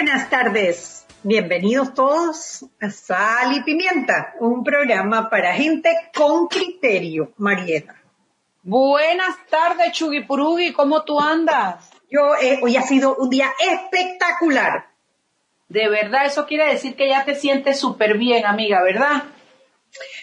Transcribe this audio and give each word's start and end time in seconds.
Buenas 0.00 0.30
tardes. 0.30 1.06
Bienvenidos 1.24 1.92
todos 1.92 2.64
a 2.80 2.88
Sal 2.88 3.56
y 3.56 3.64
Pimienta, 3.64 4.32
un 4.38 4.62
programa 4.62 5.28
para 5.28 5.52
gente 5.54 5.90
con 6.14 6.46
criterio, 6.46 7.32
Mariela. 7.36 7.96
Buenas 8.62 9.34
tardes, 9.50 9.90
Chugipurugi, 9.90 10.72
¿cómo 10.72 11.02
tú 11.02 11.18
andas? 11.18 11.90
Yo, 12.08 12.36
eh, 12.40 12.60
hoy 12.62 12.76
ha 12.76 12.82
sido 12.82 13.16
un 13.16 13.28
día 13.28 13.50
espectacular. 13.58 14.86
De 15.68 15.88
verdad, 15.88 16.26
eso 16.26 16.46
quiere 16.46 16.68
decir 16.68 16.94
que 16.94 17.08
ya 17.08 17.24
te 17.24 17.34
sientes 17.34 17.80
súper 17.80 18.16
bien, 18.16 18.46
amiga, 18.46 18.80
¿verdad? 18.84 19.24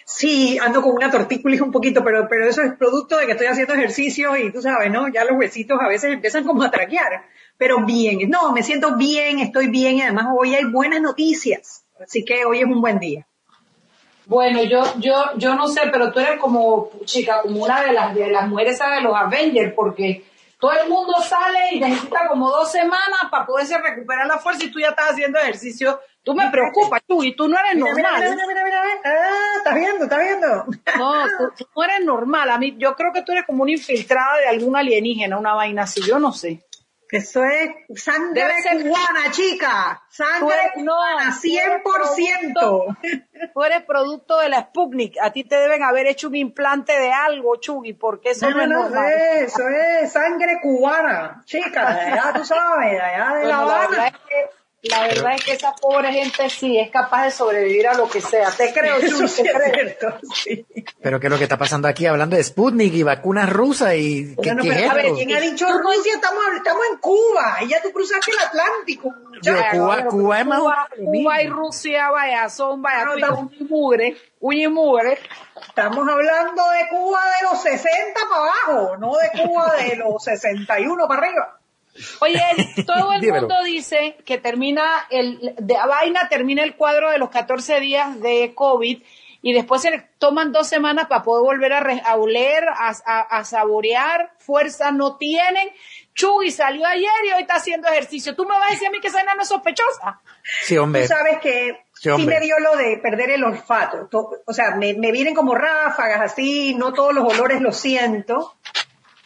Sí, 0.06 0.58
ando 0.58 0.82
con 0.82 0.94
una 0.94 1.12
tortícolis 1.12 1.60
un 1.60 1.73
poquito, 1.73 2.02
pero, 2.02 2.30
pero 2.30 2.48
eso 2.48 2.62
es 2.62 2.72
producto 2.78 3.18
de 3.18 3.26
que 3.26 3.34
estoy 3.34 3.48
haciendo 3.48 3.73
ejercicio 3.73 4.38
y 4.38 4.54
tú 4.54 4.62
sabes, 4.62 4.90
¿no? 4.90 5.10
Ya 5.10 5.26
los 5.26 5.38
huesitos 5.38 5.78
a 5.82 5.90
veces 5.90 6.14
empiezan 6.14 6.46
como 6.46 6.64
a 6.64 6.72
traquear, 6.72 7.26
pero 7.58 7.86
bien. 7.86 8.30
No, 8.30 8.52
me 8.52 8.64
siento 8.64 8.95
bien, 8.95 9.40
estoy 9.40 9.68
bien 9.68 9.98
y 9.98 10.02
además 10.02 10.28
hoy 10.38 10.56
hay 10.56 10.66
buenas 10.66 11.02
noticias. 11.02 11.86
Así 12.00 12.25
que 12.25 12.45
hoy 12.45 12.59
es 12.59 12.66
un 12.66 12.81
buen 12.81 13.00
día. 13.00 13.25
Bueno, 14.25 14.64
yo, 14.64 14.84
yo, 14.98 15.38
yo 15.38 15.56
no 15.56 15.67
sé, 15.67 15.81
pero 15.92 16.11
tú 16.11 16.20
eres 16.20 16.39
como, 16.39 16.89
chica, 17.06 17.42
como 17.42 17.64
una 17.64 17.83
de 17.83 17.94
las, 17.94 18.16
de 18.16 18.28
las 18.30 18.48
mujeres 18.48 18.80
de 18.80 19.02
los 19.02 19.16
Avengers, 19.16 19.73
porque 19.76 20.26
todo 20.59 20.72
el 20.72 20.89
mundo 20.89 21.14
sale 21.22 21.73
y 21.73 21.80
necesita 21.80 22.28
como 22.28 22.50
dos 22.50 22.72
semanas 22.72 23.28
para 23.30 23.45
poderse 23.45 23.78
recuperar 23.78 24.26
la 24.26 24.39
fuerza 24.39 24.66
y 24.66 24.72
tú 24.72 24.80
ya 24.80 24.89
estás 24.89 25.11
haciendo 25.11 25.38
ejercicio. 25.38 26.00
Tú 26.23 26.33
me 26.33 26.50
preocupas, 26.50 27.03
tú, 27.06 27.23
y 27.23 27.36
tú 27.36 27.48
no 27.48 27.56
eres 27.59 27.76
Mira, 27.76 27.92
normal. 27.92 28.14
Mira, 28.20 28.31
mira, 28.31 28.48
mira, 28.48 28.64
mira, 28.64 28.83
mira. 28.83 29.02
Ah, 29.06 29.58
estás 29.58 29.76
viendo, 29.76 30.03
estás 30.06 30.20
viendo. 30.20 30.66
No, 30.98 31.23
tú, 31.38 31.53
tú 31.56 31.67
no 31.76 31.83
eres 31.83 32.03
normal. 32.03 32.50
A 32.50 32.58
mí, 32.58 32.76
yo 32.80 32.95
creo 32.95 33.14
que 33.14 33.22
tú 33.22 33.31
eres 33.31 33.45
como 33.45 33.61
una 33.61 33.73
infiltrada 33.73 34.39
de 34.39 34.48
algún 34.48 34.76
alienígena, 34.76 35.38
una 35.38 35.53
vaina 35.53 35.83
así, 35.83 36.02
yo 36.02 36.17
no 36.17 36.31
sé. 36.31 36.64
Eso 37.11 37.44
es 37.44 37.70
sangre 38.03 38.42
Debe 38.42 38.61
ser- 38.61 38.81
cubana, 38.84 39.31
chica. 39.31 40.02
Sangre 40.09 40.56
eres- 40.56 40.84
no, 40.84 40.94
cubana, 40.95 41.39
tú 41.42 41.48
eres 41.48 42.09
100%. 42.16 42.98
Tú 43.53 43.64
eres 43.64 43.84
producto 43.84 44.38
de 44.39 44.50
la 44.50 44.61
Sputnik. 44.61 45.16
A 45.22 45.31
ti 45.31 45.44
te 45.44 45.56
deben 45.56 45.83
haber 45.83 46.08
hecho 46.08 46.28
un 46.28 46.36
implante 46.36 46.98
de 47.00 47.11
algo, 47.11 47.58
Chugui, 47.58 47.94
porque 47.94 48.31
eso 48.31 48.50
no, 48.50 48.58
No, 48.58 48.64
es 48.64 48.70
no, 48.70 48.81
normal. 48.83 49.14
eso 49.14 49.67
es 49.70 50.11
sangre 50.11 50.59
cubana, 50.61 51.42
chica, 51.45 51.88
allá 51.88 52.33
tú 52.36 52.44
sabes, 52.44 53.00
allá 53.00 53.36
de 53.36 53.42
Bueno, 53.44 53.66
la, 53.67 53.83
Habana. 53.83 54.08
es 54.08 54.14
la 54.89 55.02
verdad 55.08 55.33
es 55.36 55.44
que 55.44 55.53
esa 55.53 55.73
pobre 55.73 56.11
gente 56.11 56.50
sí 56.50 56.78
es 56.80 56.89
capaz 56.91 57.25
de 57.25 57.31
sobrevivir 57.31 57.88
a 57.88 57.94
lo 57.94 58.09
que 58.09 58.22
sea. 58.22 58.52
Te 58.52 58.73
creo, 58.73 58.95
Eso 59.02 59.27
sí 59.27 59.44
te 59.44 59.50
es 59.50 59.55
creo. 59.55 59.73
cierto, 59.73 60.17
sí. 60.33 60.66
Pero 61.02 61.19
¿qué 61.19 61.27
es 61.27 61.31
lo 61.31 61.38
que 61.38 61.44
está 61.44 61.58
pasando 61.58 61.88
aquí 61.88 62.05
hablando 62.05 62.36
de 62.36 62.44
Sputnik 62.44 62.94
y 62.94 63.03
vacunas 63.03 63.50
rusas 63.50 63.94
y 63.95 64.36
qué, 64.36 64.42
qué 64.42 64.55
pero, 64.55 64.72
es 64.73 64.89
a 64.89 64.94
ver, 64.94 65.05
esto? 65.05 65.17
¿quién 65.17 65.33
ha 65.36 65.39
dicho 65.39 65.66
Rusia? 65.72 66.14
Estamos, 66.16 66.44
estamos 66.58 66.83
en 66.92 66.97
Cuba, 67.00 67.58
y 67.61 67.67
ya 67.69 67.81
tú 67.81 67.92
cruzaste 67.92 68.31
el 68.31 68.39
Atlántico. 68.39 69.14
Yo. 69.42 69.53
Cuba, 69.72 69.95
Bueno, 69.95 70.09
Cuba 70.09 70.39
es 70.39 70.45
más 70.45 70.59
Cuba, 70.95 71.42
y 71.44 71.47
Rusia, 71.47 72.09
vaya, 72.09 72.49
son, 72.49 72.81
vaya, 72.81 73.05
No, 73.05 73.16
no. 73.17 73.39
un 73.39 73.53
y 73.59 73.64
mugre, 73.64 74.17
un 74.39 74.54
y 74.54 74.67
mugre. 74.67 75.20
Estamos 75.67 76.08
hablando 76.08 76.64
de 76.70 76.87
Cuba 76.89 77.20
de 77.39 77.48
los 77.49 77.61
60 77.61 78.20
para 78.30 78.42
abajo, 78.42 78.98
no 78.98 79.14
de 79.17 79.43
Cuba 79.43 79.73
de 79.76 79.95
los 79.98 80.23
61 80.23 81.08
para 81.08 81.21
arriba. 81.27 81.60
Oye, 82.22 82.42
todo 82.86 83.14
el 83.14 83.22
Dímelo. 83.22 83.48
mundo 83.48 83.64
dice 83.64 84.17
que 84.26 84.38
termina 84.38 84.83
el, 85.10 85.56
de 85.58 85.78
a 85.78 85.86
vaina 85.86 86.28
termina 86.30 86.64
el 86.64 86.76
cuadro 86.76 87.10
de 87.11 87.17
los 87.17 87.30
14 87.30 87.80
días 87.80 88.20
de 88.22 88.54
COVID 88.56 89.02
y 89.42 89.54
después 89.54 89.82
se 89.83 89.92
le 89.92 90.00
toman 90.17 90.52
dos 90.52 90.67
semanas 90.67 91.08
para 91.08 91.22
poder 91.23 91.44
volver 91.44 91.72
a, 91.73 91.80
re- 91.80 92.02
a 92.04 92.16
oler, 92.16 92.64
a, 92.67 92.89
a- 93.05 93.22
a 93.39 93.45
saborear, 93.45 94.32
fuerza 94.39 94.92
no 94.92 95.17
tienen. 95.17 95.70
Chugui 96.16 96.50
salió 96.52 96.86
ayer 96.88 97.11
y 97.28 97.32
hoy 97.34 97.42
está 97.42 97.55
haciendo 97.55 97.88
ejercicio. 97.89 98.36
¿Tú 98.36 98.44
me 98.45 98.55
vas 98.58 98.70
a 98.70 98.72
decir 98.72 98.88
a 98.88 98.92
mí 98.92 99.00
que 99.02 99.08
esa 99.10 99.22
no 99.23 99.42
es 99.42 99.48
sospechosa? 99.48 100.20
Sí, 100.64 100.78
hombre. 100.78 101.02
Tú 101.04 101.08
sabes 101.10 101.39
que 101.39 101.86
Sí, 101.94 102.10
sí, 102.16 102.26
me 102.26 102.39
dio 102.39 102.58
lo 102.60 102.76
de 102.76 102.98
perder 102.98 103.30
el 103.32 103.44
olfato. 103.44 104.08
To- 104.08 104.32
O 104.45 104.54
sea, 104.54 104.76
me, 104.76 104.94
me 104.95 105.11
vienen 105.11 105.36
como 105.36 105.54
ráfagas 105.55 106.22
así, 106.22 106.73
no 106.76 106.92
todos 106.94 107.14
los 107.14 107.32
olores 107.34 107.61
los 107.61 107.78
siento. 107.78 108.55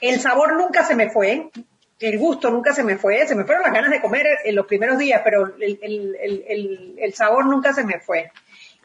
El 0.02 0.20
sabor 0.20 0.56
nunca 0.58 0.84
se 0.84 0.96
me 0.96 1.10
fue, 1.10 1.50
el 2.00 2.18
gusto 2.18 2.50
nunca 2.50 2.74
se 2.74 2.84
me 2.84 2.98
fue, 2.98 3.28
se 3.28 3.36
me 3.36 3.44
fueron 3.46 3.64
las 3.64 3.74
ganas 3.74 3.92
de 3.92 4.02
comer 4.02 4.26
en 4.46 4.56
los 4.56 4.66
primeros 4.66 4.98
días, 4.98 5.22
pero 5.24 5.48
el, 5.58 5.80
el- 5.82 6.16
el- 6.22 6.46
el- 6.48 6.96
el 6.98 7.14
sabor 7.14 7.46
nunca 7.46 7.74
se 7.74 7.84
me 7.84 8.00
fue. 8.00 8.32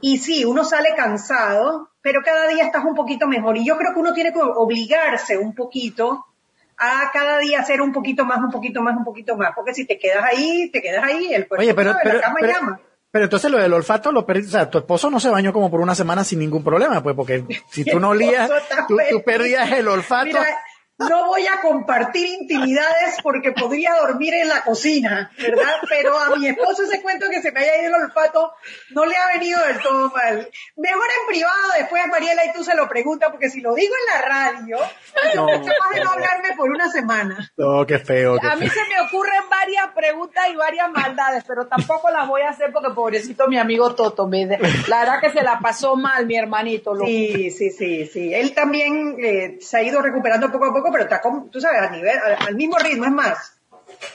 Y 0.00 0.19
sí, 0.19 0.44
uno 0.44 0.64
sale 0.64 0.94
cansado, 0.97 1.91
pero 2.02 2.20
cada 2.25 2.48
día 2.48 2.64
estás 2.64 2.84
un 2.84 2.94
poquito 2.94 3.26
mejor. 3.26 3.56
Y 3.56 3.64
yo 3.64 3.76
creo 3.78 3.94
que 3.94 4.00
uno 4.00 4.12
tiene 4.12 4.32
que 4.32 4.41
obligarse 4.41 5.38
un 5.38 5.54
poquito 5.54 6.26
a 6.76 7.10
cada 7.12 7.38
día 7.38 7.60
hacer 7.60 7.80
un 7.80 7.92
poquito 7.92 8.25
más, 8.25 8.38
un 8.38 8.50
poquito 8.50 8.82
más, 8.82 8.97
un 8.97 9.04
poquito 9.04 9.36
más. 9.36 9.52
Porque 9.54 9.72
si 9.72 9.86
te 9.86 9.98
quedas 9.98 10.25
ahí, 10.25 10.69
te 10.70 10.82
quedas 10.82 11.04
ahí, 11.04 11.32
el 11.32 11.46
cuerpo 11.46 11.62
Oye, 11.62 11.72
pero, 11.75 11.92
sabe, 11.92 12.02
pero, 12.04 12.14
la 12.16 12.20
cama 12.22 12.36
pero, 12.41 12.52
llama. 12.52 12.81
pero 13.12 13.25
entonces 13.25 13.50
lo 13.50 13.58
del 13.58 13.72
olfato 13.72 14.10
lo 14.10 14.26
perdiste, 14.26 14.48
o 14.48 14.58
sea, 14.60 14.69
tu 14.69 14.78
esposo 14.78 15.08
no 15.08 15.20
se 15.20 15.31
bañó 15.31 15.52
como 15.52 15.70
por 15.70 15.81
una 15.81 15.94
semana 15.94 16.25
sin 16.25 16.41
ningún 16.41 16.64
problema, 16.64 17.00
pues, 17.02 17.14
porque 17.14 17.44
si 17.70 17.84
tú 17.84 18.00
no 18.00 18.08
olías, 18.10 18.50
tú, 18.88 18.96
perdías 19.25 19.70
el 19.70 19.86
olfato. 19.86 20.26
Mira, 20.26 20.44
no 20.99 21.27
voy 21.27 21.47
a 21.47 21.60
compartir 21.60 22.27
intimidades 22.41 23.16
porque 23.22 23.53
podría 23.53 23.94
dormir 23.97 24.34
en 24.34 24.49
la 24.49 24.62
cocina, 24.62 25.31
¿verdad? 25.38 25.75
Pero 25.88 26.19
a 26.19 26.37
mi 26.37 26.47
esposo 26.47 26.84
ese 26.84 27.03
cuento 27.03 27.27
que 27.31 27.43
se 27.43 27.50
me 27.53 27.60
haya 27.60 27.78
ido 27.82 27.97
el 27.97 28.03
olfato 28.05 28.53
no 28.91 29.05
le 29.05 29.16
ha 29.16 29.27
venido 29.28 29.60
del 29.66 29.81
todo 29.82 30.10
mal. 30.10 30.49
Mejor 30.77 31.05
en 31.21 31.27
privado 31.28 31.56
después, 31.78 32.03
Mariela, 32.09 32.44
y 32.44 32.53
tú 32.53 32.62
se 32.65 32.75
lo 32.77 32.88
preguntas, 32.88 33.31
porque 33.31 33.50
si 33.50 33.60
lo 33.60 33.75
digo 33.75 33.93
en 33.94 34.15
la 34.21 34.28
radio, 34.28 34.78
No. 35.34 35.49
es 35.49 35.59
capaz 35.60 35.94
de 35.94 36.05
no 36.05 36.10
hablarme 36.12 36.55
por 36.56 36.71
una 36.71 36.88
semana. 36.91 37.50
No, 37.56 37.84
qué 37.87 37.99
feo, 37.99 38.38
qué 38.41 38.47
A 38.47 38.56
mí 38.56 38.69
feo. 38.69 38.84
se 38.84 38.91
me 38.94 39.00
ocurren 39.00 39.43
varias 39.50 39.88
preguntas 39.94 40.44
y 40.53 40.56
varias 40.56 40.91
maldades, 40.91 41.44
pero 41.47 41.66
tampoco 41.66 42.11
las 42.11 42.28
voy 42.28 42.43
a 42.43 42.50
hacer 42.50 42.71
porque 42.72 42.91
pobrecito 42.94 43.49
mi 43.49 43.59
amigo 43.59 43.94
Toto, 43.94 44.26
me 44.28 44.47
la 44.47 45.00
verdad 45.00 45.21
que 45.21 45.31
se 45.31 45.43
la 45.43 45.59
pasó 45.59 45.97
mal 45.97 46.26
mi 46.26 46.37
hermanito. 46.37 46.94
loco. 46.94 47.06
Sí, 47.06 47.50
sí, 47.50 47.71
sí, 47.71 48.06
sí. 48.06 48.32
Él 48.34 48.55
también 48.55 49.16
eh, 49.19 49.59
se 49.61 49.78
ha 49.78 49.82
ido 49.82 50.00
recuperando 50.00 50.50
poco 50.53 50.66
a 50.66 50.72
poco, 50.72 50.84
pero 50.93 51.05
está, 51.05 51.21
con, 51.21 51.50
tú 51.50 51.61
sabes, 51.61 51.81
a 51.81 51.91
nivel, 51.91 52.19
al, 52.19 52.37
al 52.49 52.55
mismo 52.55 52.78
ritmo. 52.78 53.05
Es 53.05 53.11
más, 53.12 53.59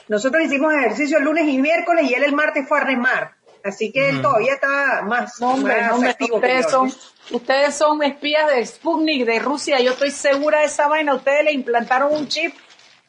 nosotros 0.07 0.43
hicimos 0.43 0.73
ejercicio 0.73 1.17
el 1.17 1.23
lunes 1.23 1.47
y 1.47 1.57
miércoles 1.59 2.09
y 2.09 2.13
él 2.13 2.23
el 2.23 2.33
martes 2.33 2.67
fue 2.67 2.79
a 2.79 2.83
remar. 2.83 3.35
Así 3.63 3.91
que 3.91 4.09
él 4.09 4.21
todavía 4.21 4.53
está 4.53 5.01
más, 5.03 5.39
No, 5.41 5.51
hombre, 5.51 5.75
más 5.81 5.89
no, 5.89 5.95
hombre, 5.95 6.09
activo 6.11 6.39
que 6.39 6.47
ustedes 6.47 6.65
yo, 6.65 6.69
son, 6.71 6.93
ustedes 7.31 7.75
son 7.75 8.01
espías 8.03 8.47
de 8.47 8.65
Sputnik, 8.65 9.25
de 9.25 9.39
Rusia, 9.39 9.79
yo 9.81 9.91
estoy 9.91 10.11
segura 10.11 10.59
de 10.59 10.65
esa 10.65 10.87
vaina, 10.87 11.13
ustedes 11.13 11.43
le 11.43 11.51
implantaron 11.51 12.13
un 12.13 12.27
chip. 12.27 12.55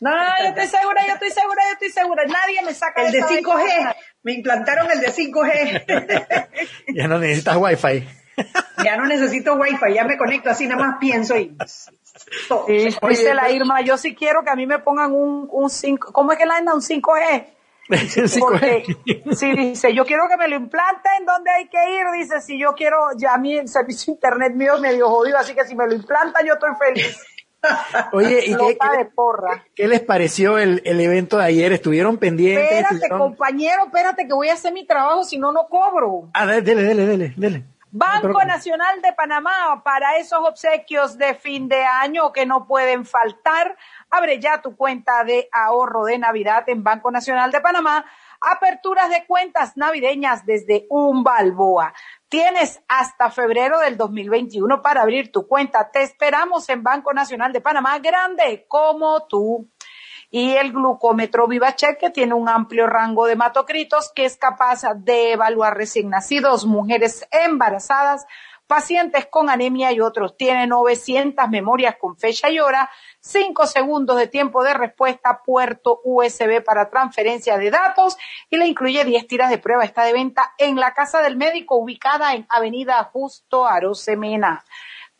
No, 0.00 0.10
no, 0.10 0.24
yo 0.42 0.48
estoy 0.48 0.66
segura, 0.66 1.06
yo 1.06 1.12
estoy 1.12 1.30
segura, 1.30 1.62
yo 1.68 1.72
estoy 1.74 1.90
segura, 1.90 2.24
nadie 2.26 2.62
me 2.62 2.74
saca 2.74 3.02
El 3.02 3.12
de 3.12 3.18
esa 3.18 3.28
5G. 3.28 3.44
vaina. 3.44 3.96
Me 4.22 4.32
implantaron 4.32 4.90
el 4.90 5.00
de 5.00 5.12
5G. 5.12 6.48
Ya 6.94 7.06
no 7.06 7.18
necesitas 7.18 7.56
wifi. 7.56 8.08
ya 8.82 8.96
no 8.96 9.06
necesito 9.06 9.54
wifi, 9.54 9.94
ya 9.94 10.04
me 10.04 10.16
conecto 10.18 10.50
así, 10.50 10.66
nada 10.66 10.84
más 10.84 10.96
pienso 10.98 11.36
y... 11.36 11.56
todo. 12.48 12.66
Sí, 12.66 12.88
Oye, 13.02 13.16
dice 13.16 13.34
la 13.34 13.50
Irma, 13.50 13.80
yo 13.82 13.96
sí 13.98 14.14
quiero 14.14 14.42
que 14.44 14.50
a 14.50 14.56
mí 14.56 14.66
me 14.66 14.78
pongan 14.78 15.12
un, 15.12 15.48
un 15.50 15.70
5, 15.70 16.12
¿cómo 16.12 16.32
es 16.32 16.38
que 16.38 16.46
la 16.46 16.56
anda? 16.56 16.74
Un 16.74 16.80
5G. 16.82 17.46
Sí, 17.90 18.38
Porque, 18.38 18.84
sí, 19.34 19.52
dice, 19.52 19.92
yo 19.92 20.04
quiero 20.06 20.28
que 20.28 20.36
me 20.36 20.46
lo 20.46 20.54
implanten, 20.54 21.26
¿dónde 21.26 21.50
hay 21.50 21.66
que 21.68 21.76
ir? 21.90 22.06
Dice, 22.14 22.40
si 22.40 22.56
yo 22.56 22.72
quiero, 22.76 22.96
ya 23.16 23.34
a 23.34 23.38
mí 23.38 23.58
el 23.58 23.66
servicio 23.66 24.12
internet 24.12 24.54
mío 24.54 24.76
es 24.76 24.80
medio 24.80 25.08
jodido, 25.08 25.36
así 25.38 25.54
que 25.54 25.64
si 25.64 25.74
me 25.74 25.88
lo 25.88 25.94
implantan 25.94 26.46
yo 26.46 26.54
estoy 26.54 26.70
feliz. 26.78 27.20
Oye, 28.12 28.44
¿y 28.46 28.56
qué, 28.56 28.96
de 28.96 29.04
porra. 29.06 29.64
qué 29.74 29.88
les 29.88 30.00
pareció 30.02 30.56
el, 30.58 30.82
el 30.84 31.00
evento 31.00 31.38
de 31.38 31.44
ayer? 31.46 31.72
¿Estuvieron 31.72 32.16
pendientes? 32.16 32.64
Espérate, 32.70 32.94
¿Estuvieron- 32.94 33.18
compañero, 33.18 33.84
espérate 33.86 34.26
que 34.28 34.34
voy 34.34 34.48
a 34.50 34.54
hacer 34.54 34.72
mi 34.72 34.86
trabajo, 34.86 35.24
si 35.24 35.38
no, 35.38 35.50
no 35.50 35.66
cobro. 35.68 36.30
Ah, 36.32 36.46
dele, 36.46 36.82
dele, 36.84 37.06
dele, 37.06 37.34
dele. 37.36 37.64
Banco 37.92 38.44
Nacional 38.44 39.02
de 39.02 39.12
Panamá, 39.12 39.82
para 39.82 40.16
esos 40.18 40.38
obsequios 40.38 41.18
de 41.18 41.34
fin 41.34 41.68
de 41.68 41.84
año 41.84 42.32
que 42.32 42.46
no 42.46 42.66
pueden 42.68 43.04
faltar, 43.04 43.76
abre 44.08 44.38
ya 44.38 44.62
tu 44.62 44.76
cuenta 44.76 45.24
de 45.24 45.48
ahorro 45.50 46.04
de 46.04 46.16
Navidad 46.16 46.62
en 46.68 46.84
Banco 46.84 47.10
Nacional 47.10 47.50
de 47.50 47.60
Panamá. 47.60 48.04
Aperturas 48.40 49.10
de 49.10 49.26
cuentas 49.26 49.76
navideñas 49.76 50.46
desde 50.46 50.86
un 50.88 51.24
balboa. 51.24 51.92
Tienes 52.28 52.80
hasta 52.86 53.30
febrero 53.30 53.80
del 53.80 53.96
2021 53.96 54.82
para 54.82 55.02
abrir 55.02 55.32
tu 55.32 55.48
cuenta. 55.48 55.90
Te 55.90 56.02
esperamos 56.02 56.68
en 56.68 56.84
Banco 56.84 57.12
Nacional 57.12 57.52
de 57.52 57.60
Panamá, 57.60 57.98
grande 57.98 58.66
como 58.68 59.26
tú. 59.26 59.68
Y 60.30 60.52
el 60.52 60.72
glucómetro 60.72 61.48
VivaCheck 61.48 61.98
que 61.98 62.10
tiene 62.10 62.34
un 62.34 62.48
amplio 62.48 62.86
rango 62.86 63.26
de 63.26 63.32
hematocritos 63.32 64.12
que 64.14 64.24
es 64.24 64.36
capaz 64.36 64.82
de 64.96 65.32
evaluar 65.32 65.76
recién 65.76 66.08
nacidos, 66.08 66.66
mujeres 66.66 67.26
embarazadas, 67.32 68.26
pacientes 68.68 69.26
con 69.26 69.50
anemia 69.50 69.90
y 69.90 70.00
otros. 70.00 70.36
Tiene 70.36 70.68
900 70.68 71.48
memorias 71.48 71.96
con 72.00 72.16
fecha 72.16 72.48
y 72.50 72.60
hora, 72.60 72.88
5 73.18 73.66
segundos 73.66 74.16
de 74.16 74.28
tiempo 74.28 74.62
de 74.62 74.74
respuesta, 74.74 75.42
puerto 75.44 76.00
USB 76.04 76.62
para 76.62 76.88
transferencia 76.88 77.58
de 77.58 77.72
datos 77.72 78.16
y 78.48 78.56
le 78.56 78.68
incluye 78.68 79.04
10 79.04 79.26
tiras 79.26 79.50
de 79.50 79.58
prueba. 79.58 79.82
Está 79.82 80.04
de 80.04 80.12
venta 80.12 80.54
en 80.56 80.76
la 80.76 80.94
Casa 80.94 81.20
del 81.20 81.36
Médico 81.36 81.74
ubicada 81.74 82.34
en 82.34 82.46
Avenida 82.48 83.02
Justo 83.12 83.66
Arosemena. 83.66 84.64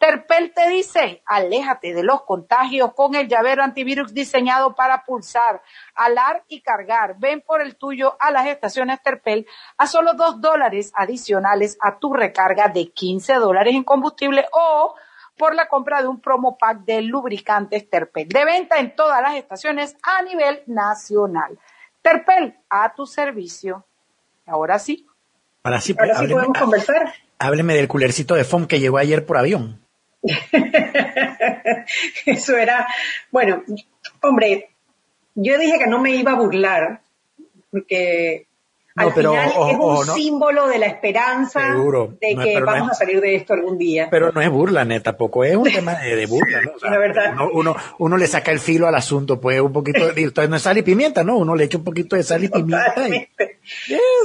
Terpel 0.01 0.55
te 0.55 0.67
dice, 0.71 1.23
aléjate 1.27 1.93
de 1.93 2.03
los 2.03 2.23
contagios 2.23 2.95
con 2.95 3.15
el 3.15 3.29
llavero 3.29 3.63
antivirus 3.63 4.15
diseñado 4.15 4.75
para 4.75 5.05
pulsar, 5.05 5.61
alar 5.95 6.43
y 6.49 6.63
cargar. 6.63 7.17
Ven 7.19 7.43
por 7.43 7.61
el 7.61 7.77
tuyo 7.77 8.17
a 8.19 8.31
las 8.31 8.47
estaciones 8.47 9.03
Terpel 9.03 9.47
a 9.77 9.87
solo 9.87 10.15
dos 10.15 10.41
dólares 10.41 10.91
adicionales 10.97 11.77
a 11.83 11.99
tu 11.99 12.15
recarga 12.15 12.69
de 12.69 12.91
15 12.91 13.35
dólares 13.35 13.75
en 13.75 13.85
combustible 13.85 14.47
o 14.53 14.95
por 15.37 15.55
la 15.55 15.69
compra 15.69 16.01
de 16.01 16.09
un 16.09 16.19
promo 16.19 16.57
pack 16.57 16.79
de 16.85 17.03
lubricantes 17.03 17.91
Terpel. 17.91 18.27
De 18.27 18.47
venta 18.47 18.79
en 18.79 18.97
todas 18.97 19.21
las 19.21 19.37
estaciones 19.37 19.99
a 20.03 20.23
nivel 20.23 20.63
nacional. 20.65 21.59
Terpel, 22.01 22.57
a 22.71 22.95
tu 22.95 23.05
servicio. 23.05 23.85
Ahora 24.47 24.79
sí. 24.79 25.07
Ahora 25.63 25.79
sí, 25.83 25.95
Ahora 25.99 26.21
sí 26.21 26.27
podemos 26.27 26.59
conversar. 26.59 27.13
Hábleme 27.39 27.75
del 27.75 27.87
culercito 27.87 28.35
de 28.35 28.45
foam 28.45 28.67
que 28.67 28.81
llegó 28.81 28.97
ayer 28.97 29.27
por 29.27 29.37
avión. 29.37 29.79
Eso 32.27 32.57
era, 32.57 32.87
bueno, 33.31 33.63
hombre, 34.23 34.71
yo 35.35 35.59
dije 35.59 35.79
que 35.79 35.87
no 35.87 36.01
me 36.01 36.15
iba 36.17 36.33
a 36.33 36.37
burlar, 36.37 37.01
porque 37.71 38.47
al 38.97 39.13
final 39.13 39.49
es 39.49 39.77
un 39.79 40.07
símbolo 40.07 40.67
de 40.69 40.79
la 40.79 40.87
esperanza 40.87 41.75
de 42.21 42.37
que 42.37 42.61
vamos 42.61 42.91
a 42.91 42.95
salir 42.95 43.21
de 43.21 43.37
esto 43.37 43.55
algún 43.55 43.79
día. 43.79 44.09
Pero 44.11 44.33
no 44.33 44.41
es 44.41 44.51
burla, 44.51 44.85
neta, 44.85 45.13
tampoco 45.13 45.45
es 45.45 45.57
un 45.57 45.71
tema 45.71 45.95
de, 45.95 46.27
burla, 46.27 46.61
¿no? 46.63 46.73
la 46.91 46.99
verdad. 46.99 47.35
Uno, 47.53 47.77
uno, 47.99 48.17
le 48.17 48.27
saca 48.27 48.51
el 48.51 48.59
filo 48.59 48.87
al 48.87 48.95
asunto, 48.95 49.41
pues 49.41 49.61
un 49.61 49.73
poquito, 49.73 50.11
entonces 50.17 50.51
no 50.51 50.57
es 50.57 50.63
sal 50.63 50.79
y 50.79 50.83
pimienta, 50.83 51.23
¿no? 51.23 51.39
Uno 51.39 51.55
le 51.55 51.65
echa 51.65 51.79
un 51.79 51.85
poquito 51.85 52.17
de 52.17 52.23
sal 52.25 52.45
y 52.45 52.49
pimienta. 52.49 52.95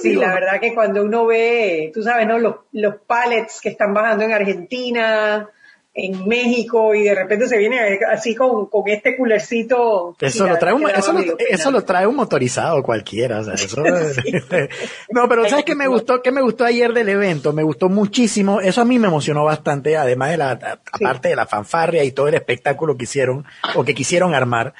sí, 0.01 0.15
la 0.15 0.33
verdad 0.33 0.59
que 0.59 0.73
cuando 0.73 1.03
uno 1.03 1.25
ve, 1.25 1.91
tú 1.93 2.01
sabes, 2.01 2.27
¿no? 2.27 2.39
Los, 2.39 2.55
los 2.71 2.95
pallets 3.07 3.61
que 3.61 3.69
están 3.69 3.93
bajando 3.93 4.25
en 4.25 4.33
Argentina, 4.33 5.49
en 5.97 6.27
México 6.27 6.93
y 6.93 7.03
de 7.03 7.15
repente 7.15 7.47
se 7.47 7.57
viene 7.57 7.79
así 8.11 8.35
con, 8.35 8.65
con 8.65 8.83
este 8.89 9.15
culercito. 9.15 10.13
Eso, 10.19 10.45
lo 10.45 10.57
trae, 10.57 10.73
un, 10.73 10.89
eso, 10.89 11.13
lo, 11.13 11.21
eso 11.39 11.71
lo 11.71 11.85
trae 11.85 12.05
un 12.05 12.17
motorizado 12.17 12.83
cualquiera. 12.83 13.39
O 13.39 13.43
sea, 13.45 13.53
eso, 13.53 13.81
no, 15.09 15.29
pero 15.29 15.47
¿sabes 15.47 15.63
qué 15.63 15.73
me 15.73 15.87
gustó? 15.87 16.21
¿Qué 16.21 16.33
me 16.33 16.41
gustó 16.41 16.65
ayer 16.65 16.91
del 16.91 17.07
evento? 17.07 17.53
Me 17.53 17.63
gustó 17.63 17.87
muchísimo. 17.87 18.59
Eso 18.59 18.81
a 18.81 18.85
mí 18.85 18.99
me 18.99 19.07
emocionó 19.07 19.45
bastante, 19.45 19.95
además 19.95 20.31
de 20.31 20.37
la, 20.37 20.51
aparte 20.91 21.29
de 21.29 21.35
la 21.37 21.45
fanfarria 21.45 22.03
y 22.03 22.11
todo 22.11 22.27
el 22.27 22.35
espectáculo 22.35 22.97
que 22.97 23.05
hicieron 23.05 23.45
o 23.75 23.85
que 23.85 23.95
quisieron 23.95 24.35
armar. 24.35 24.73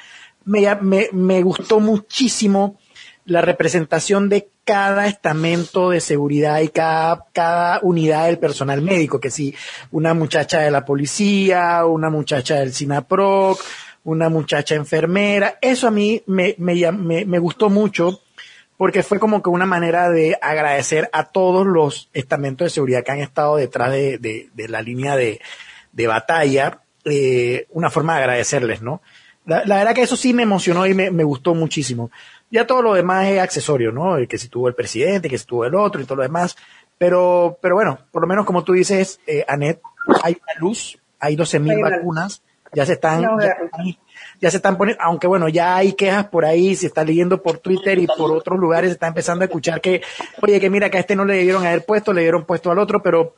Me, 0.44 0.68
me, 0.82 1.08
me 1.12 1.42
gustó 1.42 1.80
muchísimo 1.80 2.78
la 3.24 3.40
representación 3.40 4.28
de 4.28 4.50
cada 4.66 5.06
estamento 5.06 5.90
de 5.90 6.00
seguridad 6.00 6.58
y 6.60 6.68
cada, 6.68 7.24
cada 7.32 7.78
unidad 7.82 8.26
del 8.26 8.40
personal 8.40 8.82
médico, 8.82 9.20
que 9.20 9.30
si 9.30 9.54
una 9.92 10.12
muchacha 10.12 10.58
de 10.58 10.72
la 10.72 10.84
policía, 10.84 11.86
una 11.86 12.10
muchacha 12.10 12.56
del 12.56 12.72
SINAPROC, 12.72 13.60
una 14.02 14.28
muchacha 14.28 14.74
enfermera, 14.74 15.56
eso 15.60 15.86
a 15.86 15.92
mí 15.92 16.20
me, 16.26 16.56
me, 16.58 16.74
me, 17.24 17.38
gustó 17.38 17.70
mucho 17.70 18.20
porque 18.76 19.04
fue 19.04 19.20
como 19.20 19.40
que 19.40 19.50
una 19.50 19.66
manera 19.66 20.10
de 20.10 20.36
agradecer 20.42 21.08
a 21.12 21.24
todos 21.24 21.64
los 21.64 22.10
estamentos 22.12 22.66
de 22.66 22.70
seguridad 22.70 23.04
que 23.04 23.12
han 23.12 23.20
estado 23.20 23.56
detrás 23.56 23.92
de, 23.92 24.18
de, 24.18 24.68
la 24.68 24.82
línea 24.82 25.14
de, 25.14 25.40
de 25.92 26.06
batalla, 26.08 26.80
eh, 27.04 27.68
una 27.70 27.88
forma 27.88 28.14
de 28.14 28.22
agradecerles, 28.22 28.82
¿no? 28.82 29.00
La, 29.44 29.64
la, 29.64 29.76
verdad 29.76 29.94
que 29.94 30.02
eso 30.02 30.16
sí 30.16 30.34
me 30.34 30.42
emocionó 30.42 30.86
y 30.86 30.94
me, 30.94 31.12
me 31.12 31.22
gustó 31.22 31.54
muchísimo. 31.54 32.10
Ya 32.50 32.66
todo 32.66 32.82
lo 32.82 32.94
demás 32.94 33.26
es 33.26 33.40
accesorio, 33.40 33.92
¿no? 33.92 34.16
Que 34.28 34.38
si 34.38 34.48
tuvo 34.48 34.68
el 34.68 34.74
presidente, 34.74 35.28
que 35.28 35.38
si 35.38 35.46
tuvo 35.46 35.64
el 35.64 35.74
otro 35.74 36.00
y 36.00 36.04
todo 36.04 36.16
lo 36.16 36.22
demás. 36.22 36.56
Pero, 36.98 37.58
pero 37.60 37.74
bueno, 37.74 37.98
por 38.10 38.22
lo 38.22 38.28
menos 38.28 38.46
como 38.46 38.64
tú 38.64 38.72
dices, 38.72 39.20
eh, 39.26 39.44
Anet, 39.48 39.80
hay 40.22 40.34
una 40.34 40.60
luz, 40.60 40.98
hay 41.18 41.36
12.000 41.36 41.82
vacunas, 41.82 42.42
ya 42.72 42.86
se 42.86 42.94
están, 42.94 43.22
ya, 44.40 44.50
se 44.50 44.56
están 44.56 44.78
poniendo, 44.78 45.02
aunque 45.02 45.26
bueno, 45.26 45.48
ya 45.48 45.76
hay 45.76 45.92
quejas 45.92 46.26
por 46.28 46.44
ahí, 46.44 46.74
se 46.74 46.86
está 46.86 47.04
leyendo 47.04 47.42
por 47.42 47.58
Twitter 47.58 47.98
y 47.98 48.06
por 48.06 48.30
otros 48.32 48.58
lugares, 48.58 48.90
se 48.90 48.94
está 48.94 49.08
empezando 49.08 49.42
a 49.42 49.46
escuchar 49.46 49.80
que, 49.80 50.02
oye, 50.40 50.60
que 50.60 50.70
mira 50.70 50.90
que 50.90 50.96
a 50.96 51.00
este 51.00 51.16
no 51.16 51.24
le 51.24 51.38
dieron 51.38 51.66
haber 51.66 51.84
puesto, 51.84 52.12
le 52.12 52.22
dieron 52.22 52.44
puesto 52.44 52.70
al 52.70 52.78
otro, 52.78 53.02
pero 53.02 53.34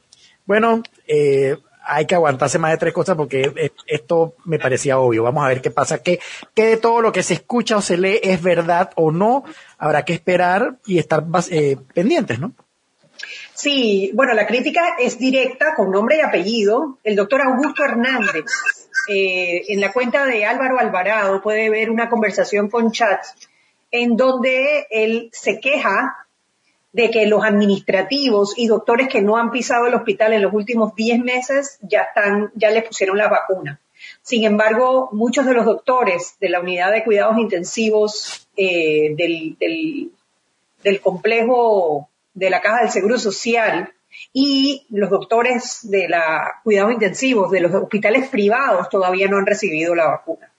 bueno, 0.46 0.82
eh, 1.06 1.56
hay 1.88 2.06
que 2.06 2.14
aguantarse 2.14 2.58
más 2.58 2.70
de 2.72 2.76
tres 2.76 2.92
cosas 2.92 3.16
porque 3.16 3.72
esto 3.86 4.34
me 4.44 4.58
parecía 4.58 4.98
obvio. 4.98 5.22
Vamos 5.22 5.44
a 5.44 5.48
ver 5.48 5.60
qué 5.60 5.70
pasa, 5.70 6.02
qué, 6.02 6.20
qué 6.54 6.66
de 6.66 6.76
todo 6.76 7.00
lo 7.00 7.12
que 7.12 7.22
se 7.22 7.34
escucha 7.34 7.78
o 7.78 7.82
se 7.82 7.96
lee 7.96 8.20
es 8.22 8.42
verdad 8.42 8.90
o 8.94 9.10
no. 9.10 9.44
Habrá 9.78 10.04
que 10.04 10.12
esperar 10.12 10.76
y 10.86 10.98
estar 10.98 11.24
eh, 11.50 11.76
pendientes, 11.94 12.38
¿no? 12.38 12.52
Sí, 13.54 14.12
bueno, 14.14 14.34
la 14.34 14.46
crítica 14.46 14.96
es 14.98 15.18
directa 15.18 15.74
con 15.74 15.90
nombre 15.90 16.18
y 16.18 16.20
apellido. 16.20 16.98
El 17.02 17.16
doctor 17.16 17.42
Augusto 17.42 17.84
Hernández, 17.84 18.44
eh, 19.08 19.62
en 19.68 19.80
la 19.80 19.92
cuenta 19.92 20.26
de 20.26 20.44
Álvaro 20.44 20.78
Alvarado, 20.78 21.42
puede 21.42 21.68
ver 21.70 21.90
una 21.90 22.08
conversación 22.08 22.68
con 22.68 22.92
chat 22.92 23.20
en 23.90 24.16
donde 24.16 24.86
él 24.90 25.30
se 25.32 25.58
queja 25.58 26.27
de 26.92 27.10
que 27.10 27.26
los 27.26 27.44
administrativos 27.44 28.54
y 28.56 28.66
doctores 28.66 29.08
que 29.08 29.22
no 29.22 29.36
han 29.36 29.50
pisado 29.50 29.86
el 29.86 29.94
hospital 29.94 30.32
en 30.32 30.42
los 30.42 30.52
últimos 30.52 30.94
10 30.94 31.20
meses 31.20 31.78
ya 31.82 32.02
están, 32.02 32.50
ya 32.54 32.70
les 32.70 32.84
pusieron 32.84 33.18
la 33.18 33.28
vacuna. 33.28 33.80
Sin 34.22 34.44
embargo, 34.44 35.08
muchos 35.12 35.46
de 35.46 35.54
los 35.54 35.64
doctores 35.64 36.36
de 36.40 36.48
la 36.48 36.60
unidad 36.60 36.92
de 36.92 37.04
cuidados 37.04 37.38
intensivos 37.38 38.48
eh, 38.56 39.14
del, 39.16 39.56
del, 39.58 40.12
del 40.82 41.00
complejo 41.00 42.08
de 42.34 42.50
la 42.50 42.60
Caja 42.60 42.82
del 42.82 42.90
Seguro 42.90 43.18
Social 43.18 43.92
y 44.32 44.86
los 44.90 45.10
doctores 45.10 45.80
de 45.82 46.08
la 46.08 46.60
cuidados 46.64 46.92
intensivos 46.92 47.50
de 47.50 47.60
los 47.60 47.74
hospitales 47.74 48.28
privados 48.28 48.88
todavía 48.88 49.28
no 49.28 49.38
han 49.38 49.46
recibido 49.46 49.94
la 49.94 50.06
vacuna. 50.06 50.52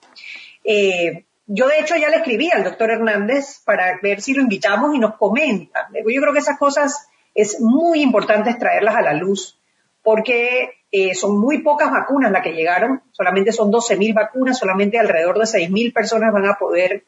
Eh, 0.64 1.26
yo 1.52 1.68
de 1.68 1.80
hecho 1.80 1.96
ya 1.96 2.10
le 2.10 2.18
escribí 2.18 2.52
al 2.52 2.64
doctor 2.64 2.92
Hernández 2.92 3.62
para 3.66 4.00
ver 4.04 4.22
si 4.22 4.36
lo 4.36 4.44
invitamos 4.44 4.94
y 4.94 5.00
nos 5.00 5.16
comenta. 5.16 5.90
Yo 5.94 6.22
creo 6.22 6.32
que 6.32 6.40
esas 6.40 6.60
cosas 6.60 7.08
es 7.34 7.60
muy 7.60 8.04
importante 8.04 8.54
traerlas 8.54 8.96
a 8.96 9.02
la 9.02 9.14
luz 9.14 9.60
porque 10.04 10.76
eh, 10.92 11.16
son 11.16 11.40
muy 11.40 11.64
pocas 11.64 11.90
vacunas 11.90 12.32
las 12.32 12.44
que 12.44 12.54
llegaron, 12.54 13.02
solamente 13.12 13.52
son 13.52 13.72
12.000 13.72 14.14
vacunas, 14.14 14.60
solamente 14.60 15.00
alrededor 15.00 15.40
de 15.40 15.46
6.000 15.46 15.92
personas 15.92 16.32
van 16.32 16.46
a 16.46 16.54
poder 16.60 17.04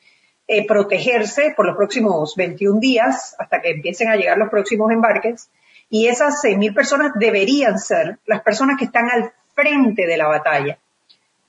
eh, 0.48 0.66
protegerse 0.66 1.54
por 1.56 1.68
los 1.68 1.78
próximos 1.78 2.36
21 2.36 2.80
días 2.80 3.36
hasta 3.38 3.62
que 3.62 3.70
empiecen 3.70 4.10
a 4.10 4.16
llegar 4.16 4.40
los 4.40 4.50
próximos 4.50 4.92
embarques. 4.92 5.52
Y 5.88 6.08
esas 6.08 6.44
6.000 6.44 6.74
personas 6.74 7.12
deberían 7.14 7.78
ser 7.78 8.18
las 8.26 8.42
personas 8.42 8.78
que 8.80 8.86
están 8.86 9.08
al 9.12 9.34
frente 9.54 10.08
de 10.08 10.18
la 10.18 10.28
batalla 10.28 10.80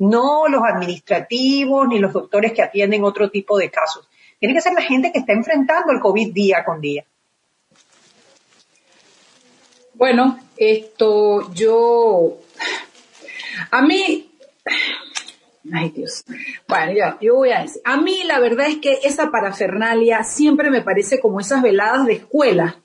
no 0.02 0.48
los 0.48 0.62
administrativos 0.64 1.86
ni 1.86 2.00
los 2.00 2.12
doctores 2.12 2.52
que 2.52 2.62
atienden 2.62 3.04
otro 3.04 3.30
tipo 3.30 3.56
de 3.56 3.70
casos. 3.70 4.08
Tiene 4.40 4.54
que 4.54 4.60
ser 4.60 4.72
la 4.72 4.82
gente 4.82 5.12
que 5.12 5.20
está 5.20 5.32
enfrentando 5.32 5.92
el 5.92 6.00
COVID 6.00 6.32
día 6.32 6.64
con 6.64 6.80
día. 6.80 7.04
Bueno, 9.94 10.40
esto 10.56 11.52
yo, 11.52 12.38
a 13.70 13.82
mí, 13.82 14.32
ay 15.72 15.90
Dios, 15.90 16.24
bueno, 16.66 16.92
ya, 16.92 17.18
yo 17.20 17.36
voy 17.36 17.52
a 17.52 17.60
decir, 17.60 17.82
a 17.84 17.96
mí 17.98 18.24
la 18.24 18.40
verdad 18.40 18.66
es 18.66 18.78
que 18.78 18.98
esa 19.04 19.30
parafernalia 19.30 20.24
siempre 20.24 20.70
me 20.70 20.82
parece 20.82 21.20
como 21.20 21.38
esas 21.38 21.62
veladas 21.62 22.06
de 22.06 22.14
escuela 22.14 22.81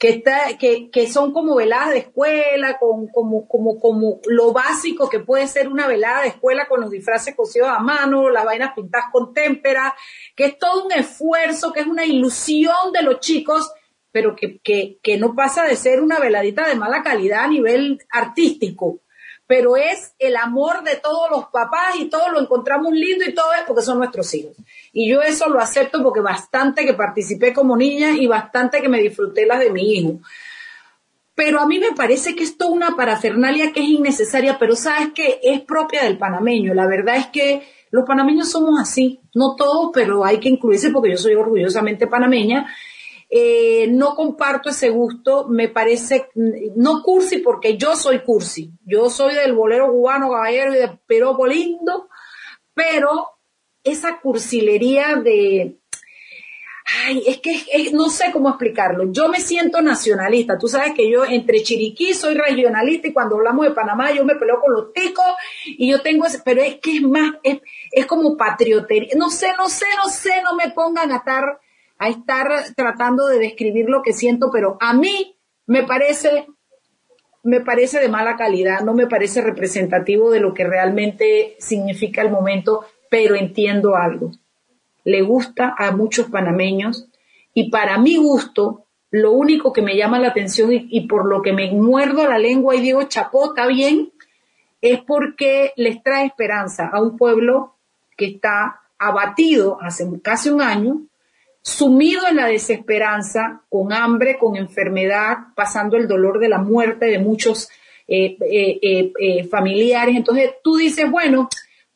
que, 0.00 0.08
está, 0.08 0.56
que, 0.58 0.90
que 0.90 1.06
son 1.06 1.30
como 1.30 1.56
veladas 1.56 1.90
de 1.90 1.98
escuela, 1.98 2.78
con, 2.78 3.08
como, 3.08 3.46
como, 3.46 3.78
como 3.78 4.18
lo 4.24 4.50
básico 4.50 5.10
que 5.10 5.18
puede 5.18 5.46
ser 5.46 5.68
una 5.68 5.86
velada 5.86 6.22
de 6.22 6.28
escuela 6.28 6.66
con 6.68 6.80
los 6.80 6.90
disfraces 6.90 7.36
cosidos 7.36 7.68
a 7.68 7.80
mano, 7.80 8.30
las 8.30 8.46
vainas 8.46 8.72
pintadas 8.74 9.08
con 9.12 9.34
témpera, 9.34 9.94
que 10.34 10.46
es 10.46 10.58
todo 10.58 10.86
un 10.86 10.92
esfuerzo, 10.92 11.74
que 11.74 11.80
es 11.80 11.86
una 11.86 12.06
ilusión 12.06 12.92
de 12.94 13.02
los 13.02 13.20
chicos, 13.20 13.70
pero 14.10 14.34
que, 14.34 14.58
que, 14.60 14.98
que 15.02 15.18
no 15.18 15.34
pasa 15.34 15.64
de 15.64 15.76
ser 15.76 16.00
una 16.00 16.18
veladita 16.18 16.66
de 16.66 16.76
mala 16.76 17.02
calidad 17.02 17.44
a 17.44 17.48
nivel 17.48 18.00
artístico 18.10 19.00
pero 19.50 19.76
es 19.76 20.14
el 20.20 20.36
amor 20.36 20.84
de 20.84 20.94
todos 20.94 21.28
los 21.28 21.46
papás 21.46 21.96
y 21.98 22.08
todo 22.08 22.30
lo 22.30 22.40
encontramos 22.40 22.92
lindo 22.92 23.24
y 23.24 23.34
todo 23.34 23.52
es 23.54 23.62
porque 23.66 23.82
son 23.82 23.98
nuestros 23.98 24.32
hijos. 24.32 24.56
Y 24.92 25.10
yo 25.10 25.22
eso 25.22 25.48
lo 25.48 25.60
acepto 25.60 26.02
porque 26.02 26.20
bastante 26.20 26.84
que 26.84 26.94
participé 26.94 27.52
como 27.52 27.76
niña 27.76 28.10
y 28.12 28.26
bastante 28.26 28.80
que 28.80 28.88
me 28.88 29.00
disfruté 29.00 29.46
las 29.46 29.60
de 29.60 29.70
mi 29.70 29.92
hijo. 29.92 30.20
pero 31.34 31.60
a 31.60 31.66
mí 31.66 31.78
me 31.78 31.92
parece 31.92 32.34
que 32.36 32.44
esto 32.44 32.66
es 32.66 32.70
una 32.70 32.96
parafernalia 32.96 33.72
que 33.72 33.80
es 33.80 33.86
innecesaria, 33.86 34.58
pero 34.58 34.76
sabes 34.76 35.12
que 35.14 35.40
es 35.42 35.62
propia 35.62 36.04
del 36.04 36.18
panameño. 36.18 36.74
La 36.74 36.86
verdad 36.86 37.16
es 37.16 37.28
que 37.28 37.62
los 37.90 38.04
panameños 38.04 38.50
somos 38.50 38.78
así, 38.78 39.20
no 39.34 39.56
todos, 39.56 39.90
pero 39.94 40.24
hay 40.24 40.38
que 40.38 40.50
incluirse 40.50 40.90
porque 40.90 41.10
yo 41.10 41.16
soy 41.16 41.34
orgullosamente 41.34 42.06
panameña. 42.06 42.66
Eh, 43.32 43.88
no 43.92 44.14
comparto 44.16 44.70
ese 44.70 44.90
gusto, 44.90 45.46
me 45.48 45.68
parece, 45.68 46.28
no 46.74 47.02
cursi 47.02 47.38
porque 47.38 47.76
yo 47.76 47.94
soy 47.94 48.20
cursi, 48.20 48.72
yo 48.84 49.08
soy 49.08 49.34
del 49.34 49.52
bolero 49.52 49.90
cubano 49.92 50.30
caballero 50.30 50.74
y 50.74 50.78
de 50.78 50.98
peropo 51.06 51.46
lindo, 51.46 52.08
pero 52.74 53.39
esa 53.84 54.20
cursilería 54.20 55.16
de, 55.16 55.78
ay, 57.06 57.22
es 57.26 57.38
que 57.38 57.90
no 57.92 58.08
sé 58.08 58.30
cómo 58.32 58.48
explicarlo. 58.48 59.12
Yo 59.12 59.28
me 59.28 59.40
siento 59.40 59.80
nacionalista. 59.80 60.58
Tú 60.58 60.68
sabes 60.68 60.92
que 60.94 61.10
yo 61.10 61.24
entre 61.24 61.62
Chiriquí 61.62 62.14
soy 62.14 62.34
regionalista 62.34 63.08
y 63.08 63.12
cuando 63.12 63.36
hablamos 63.36 63.66
de 63.66 63.72
Panamá 63.72 64.12
yo 64.12 64.24
me 64.24 64.36
peleo 64.36 64.60
con 64.60 64.72
los 64.72 64.92
ticos 64.92 65.24
y 65.64 65.90
yo 65.90 66.00
tengo 66.02 66.26
pero 66.44 66.62
es 66.62 66.76
que 66.76 66.96
es 66.96 67.02
más, 67.02 67.32
es, 67.42 67.60
es 67.92 68.06
como 68.06 68.36
patriotería. 68.36 69.10
No 69.16 69.30
sé, 69.30 69.48
no 69.58 69.68
sé, 69.68 69.86
no 70.02 70.10
sé, 70.10 70.42
no 70.42 70.56
me 70.56 70.70
pongan 70.72 71.12
a 71.12 71.16
estar, 71.16 71.60
a 71.98 72.08
estar 72.08 72.74
tratando 72.74 73.26
de 73.26 73.38
describir 73.38 73.88
lo 73.88 74.02
que 74.02 74.12
siento, 74.12 74.50
pero 74.52 74.76
a 74.80 74.92
mí 74.94 75.36
me 75.66 75.84
parece, 75.84 76.46
me 77.42 77.60
parece 77.60 78.00
de 78.00 78.08
mala 78.08 78.36
calidad, 78.36 78.80
no 78.80 78.92
me 78.92 79.06
parece 79.06 79.40
representativo 79.40 80.30
de 80.30 80.40
lo 80.40 80.52
que 80.52 80.64
realmente 80.64 81.56
significa 81.60 82.22
el 82.22 82.30
momento, 82.30 82.84
pero 83.10 83.34
entiendo 83.34 83.96
algo 83.96 84.32
le 85.04 85.22
gusta 85.22 85.74
a 85.76 85.90
muchos 85.92 86.28
panameños 86.28 87.08
y 87.54 87.70
para 87.70 87.98
mi 87.98 88.16
gusto, 88.16 88.86
lo 89.10 89.32
único 89.32 89.72
que 89.72 89.82
me 89.82 89.96
llama 89.96 90.20
la 90.20 90.28
atención 90.28 90.70
y, 90.72 91.08
por 91.08 91.28
lo 91.28 91.42
que 91.42 91.52
me 91.52 91.70
muerdo 91.72 92.28
la 92.28 92.38
lengua 92.38 92.76
y 92.76 92.80
digo, 92.80 93.02
chapó, 93.04 93.46
está 93.46 93.66
bien, 93.66 94.12
es 94.80 95.00
porque 95.00 95.72
les 95.76 96.02
trae 96.02 96.26
esperanza 96.26 96.88
a 96.92 97.02
un 97.02 97.16
pueblo 97.16 97.74
que 98.16 98.26
está 98.26 98.82
abatido 98.98 99.78
hace 99.80 100.06
casi 100.22 100.50
un 100.50 100.62
año, 100.62 101.02
sumido 101.62 102.22
en 102.28 102.36
la 102.36 102.46
desesperanza, 102.46 103.62
con 103.68 103.92
hambre, 103.92 104.38
con 104.38 104.56
enfermedad, 104.56 105.38
pasando 105.56 105.96
el 105.96 106.06
dolor 106.06 106.38
de 106.38 106.48
la 106.48 106.58
muerte 106.58 107.06
de 107.06 107.18
muchos 107.18 107.68
eh, 108.06 108.36
eh, 108.40 109.12
eh, 109.18 109.44
familiares. 109.44 110.16
Entonces 110.16 110.52
tú 110.62 110.76
dices, 110.76 111.10
bueno, 111.10 111.48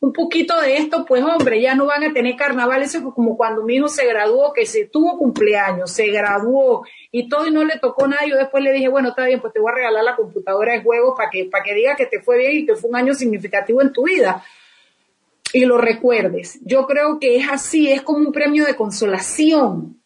un 0.04 0.12
poquito 0.12 0.60
de 0.60 0.76
esto, 0.76 1.06
pues 1.06 1.22
hombre, 1.24 1.62
ya 1.62 1.74
no 1.74 1.86
van 1.86 2.04
a 2.04 2.12
tener 2.12 2.36
carnaval, 2.36 2.82
eso 2.82 2.98
es 2.98 3.04
como 3.14 3.38
cuando 3.38 3.62
mi 3.62 3.76
hijo 3.76 3.88
se 3.88 4.06
graduó, 4.06 4.52
que 4.52 4.66
se 4.66 4.84
tuvo 4.84 5.16
cumpleaños, 5.16 5.90
se 5.90 6.08
graduó 6.08 6.84
y 7.10 7.26
todo 7.26 7.46
y 7.46 7.50
no 7.50 7.64
le 7.64 7.78
tocó 7.78 8.06
nada, 8.06 8.26
yo 8.28 8.36
después 8.36 8.62
le 8.62 8.72
dije, 8.72 8.88
bueno, 8.88 9.08
está 9.08 9.24
bien, 9.24 9.40
pues 9.40 9.54
te 9.54 9.60
voy 9.60 9.72
a 9.72 9.76
regalar 9.76 10.04
la 10.04 10.14
computadora 10.14 10.74
de 10.74 10.82
juegos 10.82 11.14
para 11.16 11.30
que, 11.30 11.46
para 11.46 11.64
que 11.64 11.72
diga 11.72 11.96
que 11.96 12.04
te 12.04 12.20
fue 12.20 12.36
bien 12.36 12.52
y 12.52 12.66
que 12.66 12.76
fue 12.76 12.90
un 12.90 12.96
año 12.96 13.14
significativo 13.14 13.80
en 13.80 13.94
tu 13.94 14.04
vida 14.04 14.44
y 15.54 15.64
lo 15.64 15.78
recuerdes. 15.78 16.58
Yo 16.62 16.86
creo 16.86 17.18
que 17.18 17.36
es 17.36 17.48
así, 17.48 17.90
es 17.90 18.02
como 18.02 18.18
un 18.18 18.32
premio 18.32 18.66
de 18.66 18.76
consolación. 18.76 20.02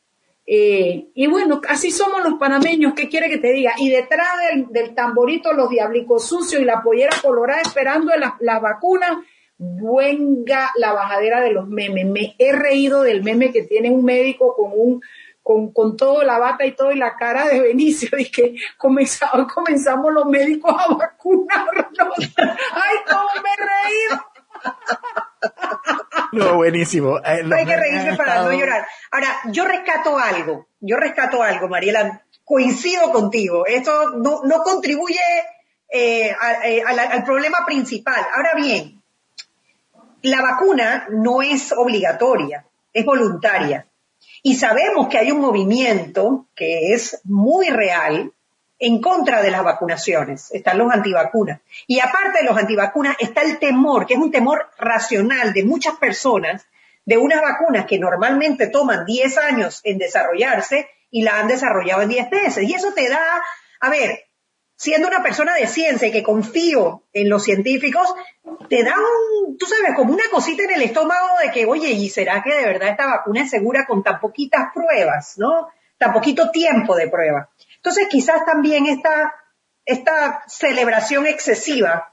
Eh, 0.46 1.08
y 1.12 1.26
bueno, 1.26 1.60
así 1.68 1.90
somos 1.90 2.22
los 2.22 2.34
panameños, 2.34 2.94
¿qué 2.94 3.08
quiere 3.08 3.28
que 3.28 3.38
te 3.38 3.52
diga? 3.52 3.72
Y 3.78 3.90
detrás 3.90 4.28
del, 4.70 4.94
tamborito, 4.94 5.52
los 5.54 5.68
diablicos 5.70 6.28
sucios 6.28 6.62
y 6.62 6.64
la 6.64 6.82
pollera 6.82 7.16
colorada 7.20 7.62
esperando 7.62 8.14
las, 8.16 8.34
las 8.38 8.62
vacunas 8.62 9.18
venga 9.58 10.70
la 10.76 10.92
bajadera 10.92 11.40
de 11.40 11.52
los 11.52 11.68
memes. 11.68 12.06
Me 12.06 12.34
he 12.38 12.52
reído 12.52 13.02
del 13.02 13.22
meme 13.22 13.52
que 13.52 13.62
tiene 13.62 13.90
un 13.90 14.04
médico 14.04 14.54
con 14.54 14.70
un 14.74 15.00
con, 15.42 15.72
con 15.72 15.96
todo 15.96 16.22
la 16.24 16.38
bata 16.38 16.66
y 16.66 16.72
todo 16.72 16.92
y 16.92 16.98
la 16.98 17.16
cara 17.16 17.48
de 17.48 17.60
Benicio 17.60 18.10
y 18.18 18.30
que 18.30 18.54
comenzamos, 18.76 19.50
comenzamos 19.50 20.12
los 20.12 20.26
médicos 20.26 20.74
a 20.78 20.92
vacunarnos. 20.92 21.86
¡Ay, 22.36 22.96
cómo 23.08 23.28
me 23.42 23.48
he 23.50 23.66
reído! 23.66 24.24
No, 26.32 26.56
buenísimo. 26.56 27.18
Eh, 27.20 27.42
Hay 27.54 27.64
que 27.64 27.76
reírse 27.76 28.14
para 28.14 28.42
no 28.42 28.52
llorar. 28.52 28.86
Ahora, 29.10 29.28
yo 29.46 29.64
rescato 29.64 30.18
algo, 30.18 30.68
yo 30.78 30.96
rescato 30.96 31.42
algo, 31.42 31.68
Mariela, 31.68 32.22
coincido 32.44 33.10
contigo. 33.12 33.64
Esto 33.64 34.10
no, 34.10 34.42
no 34.44 34.62
contribuye 34.62 35.20
eh, 35.88 36.34
eh 36.64 36.82
al 36.86 37.24
problema 37.24 37.64
principal. 37.64 38.26
Ahora 38.34 38.50
bien, 38.56 38.97
la 40.22 40.42
vacuna 40.42 41.06
no 41.10 41.42
es 41.42 41.72
obligatoria, 41.72 42.64
es 42.92 43.04
voluntaria. 43.04 43.86
Y 44.42 44.56
sabemos 44.56 45.08
que 45.08 45.18
hay 45.18 45.30
un 45.30 45.40
movimiento 45.40 46.46
que 46.54 46.92
es 46.92 47.20
muy 47.24 47.68
real 47.68 48.32
en 48.78 49.00
contra 49.00 49.42
de 49.42 49.50
las 49.50 49.64
vacunaciones. 49.64 50.50
Están 50.52 50.78
los 50.78 50.92
antivacunas. 50.92 51.60
Y 51.86 52.00
aparte 52.00 52.38
de 52.38 52.44
los 52.44 52.56
antivacunas 52.56 53.16
está 53.18 53.42
el 53.42 53.58
temor, 53.58 54.06
que 54.06 54.14
es 54.14 54.20
un 54.20 54.30
temor 54.30 54.70
racional 54.78 55.52
de 55.52 55.64
muchas 55.64 55.96
personas, 55.96 56.66
de 57.04 57.18
unas 57.18 57.40
vacunas 57.40 57.86
que 57.86 57.98
normalmente 57.98 58.68
toman 58.68 59.04
10 59.04 59.38
años 59.38 59.80
en 59.84 59.98
desarrollarse 59.98 60.88
y 61.10 61.22
la 61.22 61.40
han 61.40 61.48
desarrollado 61.48 62.02
en 62.02 62.10
10 62.10 62.30
meses. 62.30 62.64
Y 62.68 62.74
eso 62.74 62.92
te 62.92 63.08
da, 63.08 63.42
a 63.80 63.90
ver, 63.90 64.27
siendo 64.78 65.08
una 65.08 65.24
persona 65.24 65.54
de 65.54 65.66
ciencia 65.66 66.06
y 66.06 66.12
que 66.12 66.22
confío 66.22 67.02
en 67.12 67.28
los 67.28 67.42
científicos, 67.42 68.14
te 68.70 68.84
da 68.84 68.94
un, 68.94 69.58
tú 69.58 69.66
sabes, 69.66 69.96
como 69.96 70.14
una 70.14 70.22
cosita 70.30 70.62
en 70.62 70.70
el 70.70 70.82
estómago 70.82 71.26
de 71.42 71.50
que, 71.50 71.66
oye, 71.66 71.90
¿y 71.90 72.08
será 72.08 72.44
que 72.44 72.54
de 72.54 72.64
verdad 72.64 72.90
esta 72.90 73.08
vacuna 73.08 73.42
es 73.42 73.50
segura 73.50 73.86
con 73.86 74.04
tan 74.04 74.20
poquitas 74.20 74.72
pruebas, 74.72 75.36
no? 75.36 75.68
Tan 75.98 76.12
poquito 76.12 76.52
tiempo 76.52 76.94
de 76.94 77.08
prueba. 77.08 77.48
Entonces 77.74 78.06
quizás 78.08 78.46
también 78.46 78.86
esta, 78.86 79.34
esta 79.84 80.44
celebración 80.46 81.26
excesiva 81.26 82.12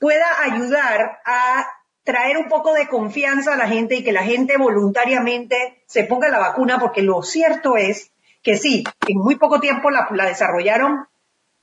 pueda 0.00 0.26
ayudar 0.42 1.20
a 1.24 1.64
traer 2.02 2.38
un 2.38 2.48
poco 2.48 2.74
de 2.74 2.88
confianza 2.88 3.54
a 3.54 3.56
la 3.56 3.68
gente 3.68 3.94
y 3.94 4.02
que 4.02 4.10
la 4.10 4.24
gente 4.24 4.56
voluntariamente 4.56 5.84
se 5.86 6.02
ponga 6.02 6.28
la 6.28 6.40
vacuna, 6.40 6.80
porque 6.80 7.02
lo 7.02 7.22
cierto 7.22 7.76
es 7.76 8.10
que 8.42 8.56
sí, 8.56 8.82
en 9.06 9.18
muy 9.18 9.36
poco 9.36 9.60
tiempo 9.60 9.92
la, 9.92 10.08
la 10.10 10.26
desarrollaron 10.26 11.06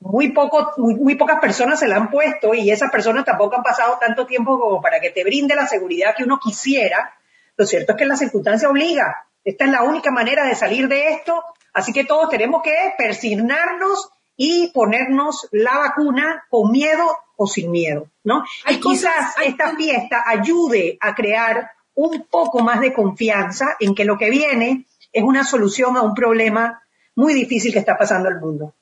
muy 0.00 0.32
poco, 0.32 0.72
muy, 0.78 1.14
pocas 1.14 1.38
personas 1.40 1.78
se 1.78 1.86
la 1.86 1.96
han 1.96 2.10
puesto 2.10 2.54
y 2.54 2.70
esas 2.70 2.90
personas 2.90 3.24
tampoco 3.24 3.56
han 3.56 3.62
pasado 3.62 3.98
tanto 4.00 4.26
tiempo 4.26 4.58
como 4.58 4.80
para 4.80 4.98
que 4.98 5.10
te 5.10 5.22
brinde 5.22 5.54
la 5.54 5.66
seguridad 5.66 6.14
que 6.16 6.24
uno 6.24 6.38
quisiera. 6.42 7.14
Lo 7.56 7.66
cierto 7.66 7.92
es 7.92 7.98
que 7.98 8.06
la 8.06 8.16
circunstancia 8.16 8.68
obliga. 8.68 9.26
Esta 9.44 9.66
es 9.66 9.70
la 9.70 9.82
única 9.82 10.10
manera 10.10 10.46
de 10.46 10.54
salir 10.54 10.88
de 10.88 11.10
esto. 11.10 11.44
Así 11.74 11.92
que 11.92 12.04
todos 12.04 12.30
tenemos 12.30 12.62
que 12.62 12.74
persignarnos 12.96 14.10
y 14.36 14.68
ponernos 14.72 15.48
la 15.52 15.76
vacuna 15.76 16.44
con 16.48 16.72
miedo 16.72 17.06
o 17.36 17.46
sin 17.46 17.70
miedo, 17.70 18.08
¿no? 18.24 18.44
y 18.68 18.80
quizás 18.80 19.34
esta 19.44 19.74
fiesta 19.76 20.24
ayude 20.26 20.96
a 21.00 21.14
crear 21.14 21.70
un 21.94 22.26
poco 22.30 22.60
más 22.60 22.80
de 22.80 22.92
confianza 22.92 23.76
en 23.80 23.94
que 23.94 24.04
lo 24.04 24.16
que 24.16 24.30
viene 24.30 24.86
es 25.12 25.22
una 25.22 25.44
solución 25.44 25.96
a 25.96 26.02
un 26.02 26.14
problema 26.14 26.82
muy 27.14 27.34
difícil 27.34 27.72
que 27.72 27.80
está 27.80 27.98
pasando 27.98 28.28
al 28.28 28.40
mundo. 28.40 28.74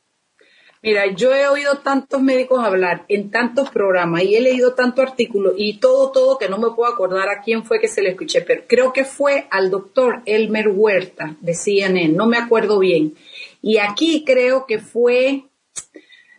Mira, 0.83 1.07
yo 1.07 1.35
he 1.35 1.49
oído 1.49 1.79
tantos 1.79 2.23
médicos 2.23 2.65
hablar 2.65 3.05
en 3.09 3.31
tantos 3.31 3.71
programas 3.71 4.23
y 4.23 4.37
he 4.37 4.41
leído 4.41 4.75
tantos 4.75 5.05
artículos 5.05 5.55
y 5.57 5.79
todo, 5.79 6.13
todo 6.13 6.39
que 6.39 6.49
no 6.49 6.59
me 6.59 6.71
puedo 6.71 6.93
acordar 6.93 7.29
a 7.29 7.43
quién 7.43 7.65
fue 7.65 7.81
que 7.81 7.89
se 7.89 8.01
le 8.01 8.11
escuché, 8.11 8.43
pero 8.43 8.63
creo 8.69 8.93
que 8.93 9.05
fue 9.05 9.49
al 9.51 9.71
doctor 9.71 10.23
Elmer 10.25 10.69
Huerta 10.69 11.37
de 11.41 11.55
CNN, 11.55 12.11
no 12.11 12.27
me 12.27 12.39
acuerdo 12.39 12.79
bien. 12.79 13.15
Y 13.61 13.79
aquí 13.79 14.25
creo 14.25 14.67
que 14.67 14.79
fue, 14.79 15.47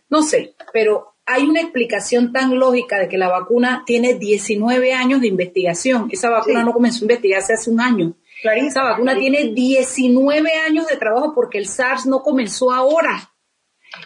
no 0.08 0.22
sé, 0.22 0.54
pero 0.72 1.14
hay 1.26 1.44
una 1.44 1.60
explicación 1.60 2.32
tan 2.32 2.58
lógica 2.58 2.98
de 2.98 3.08
que 3.08 3.18
la 3.18 3.28
vacuna 3.28 3.84
tiene 3.84 4.14
19 4.14 4.94
años 4.94 5.20
de 5.20 5.28
investigación. 5.28 6.08
Esa 6.10 6.30
vacuna 6.30 6.64
no 6.64 6.72
comenzó 6.72 7.00
a 7.00 7.02
investigarse 7.02 7.52
hace 7.52 7.70
un 7.70 7.80
año. 7.80 8.14
Esa 8.42 8.82
vacuna 8.82 9.18
tiene 9.18 9.52
19 9.52 10.50
años 10.66 10.86
de 10.86 10.96
trabajo 10.96 11.34
porque 11.34 11.58
el 11.58 11.66
SARS 11.66 12.06
no 12.06 12.22
comenzó 12.22 12.72
ahora 12.72 13.29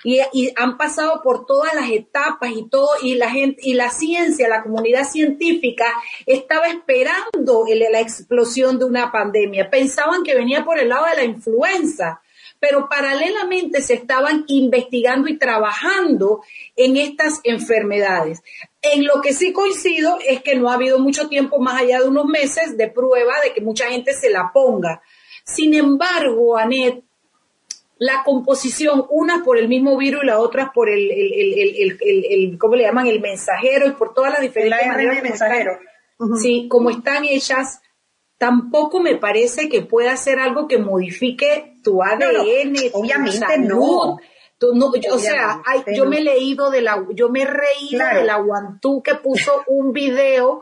y, 0.02 0.52
han 0.56 0.76
pasado 0.76 1.20
por 1.22 1.46
todas 1.46 1.74
las 1.74 1.90
etapas 1.90 2.50
y 2.54 2.68
todo, 2.68 2.88
y 3.02 3.14
la 3.14 3.30
gente, 3.30 3.60
y 3.62 3.74
la 3.74 3.90
ciencia, 3.90 4.48
la 4.48 4.62
comunidad 4.62 5.04
científica 5.04 5.86
estaba 6.26 6.68
esperando 6.68 7.64
la 7.68 8.00
explosión 8.00 8.78
de 8.78 8.84
una 8.84 9.12
pandemia. 9.12 9.70
Pensaban 9.70 10.22
que 10.22 10.34
venía 10.34 10.64
por 10.64 10.78
el 10.78 10.88
lado 10.88 11.06
de 11.06 11.16
la 11.16 11.24
influenza, 11.24 12.20
pero 12.58 12.88
paralelamente 12.88 13.82
se 13.82 13.94
estaban 13.94 14.44
investigando 14.46 15.28
y 15.28 15.36
trabajando 15.36 16.42
en 16.76 16.96
estas 16.96 17.40
enfermedades. 17.44 18.42
En 18.80 19.04
lo 19.04 19.20
que 19.20 19.34
sí 19.34 19.52
coincido 19.52 20.18
es 20.26 20.42
que 20.42 20.54
no 20.54 20.70
ha 20.70 20.74
habido 20.74 20.98
mucho 20.98 21.28
tiempo, 21.28 21.58
más 21.58 21.80
allá 21.80 22.00
de 22.00 22.08
unos 22.08 22.26
meses, 22.26 22.76
de 22.76 22.88
prueba 22.88 23.34
de 23.42 23.52
que 23.52 23.60
mucha 23.60 23.90
gente 23.90 24.14
se 24.14 24.30
la 24.30 24.50
ponga. 24.52 25.02
Sin 25.44 25.74
embargo, 25.74 26.56
Anet, 26.56 27.04
la 28.04 28.22
composición, 28.22 29.06
una 29.08 29.42
por 29.42 29.56
el 29.56 29.66
mismo 29.66 29.96
virus 29.96 30.24
y 30.24 30.26
la 30.26 30.38
otra 30.38 30.72
por 30.74 30.90
el, 30.90 31.10
el, 31.10 31.98
el, 32.02 32.58
¿cómo 32.58 32.76
le 32.76 32.84
llaman? 32.84 33.06
El 33.06 33.22
mensajero 33.22 33.86
y 33.86 33.92
por 33.92 34.12
todas 34.12 34.32
las 34.32 34.42
diferentes 34.42 34.86
maneras. 34.86 35.22
mensajero. 35.22 35.78
Sí, 36.36 36.68
como 36.68 36.90
están 36.90 37.24
hechas, 37.24 37.80
tampoco 38.36 39.00
me 39.00 39.16
parece 39.16 39.70
que 39.70 39.80
pueda 39.80 40.14
ser 40.18 40.38
algo 40.38 40.68
que 40.68 40.76
modifique 40.76 41.76
tu 41.82 42.02
ADN, 42.02 42.74
obviamente 42.92 43.58
no. 43.58 44.18
no, 44.74 44.86
o 44.86 45.18
sea, 45.18 45.62
yo 45.96 46.04
me 46.04 46.18
he 46.18 46.22
leído 46.22 46.70
de 46.70 46.82
la, 46.82 47.06
yo 47.14 47.30
me 47.30 47.42
he 47.42 47.46
reído 47.46 48.06
de 48.14 48.24
la 48.24 48.36
Guantú 48.36 49.02
que 49.02 49.14
puso 49.14 49.64
un 49.66 49.92
video 49.92 50.60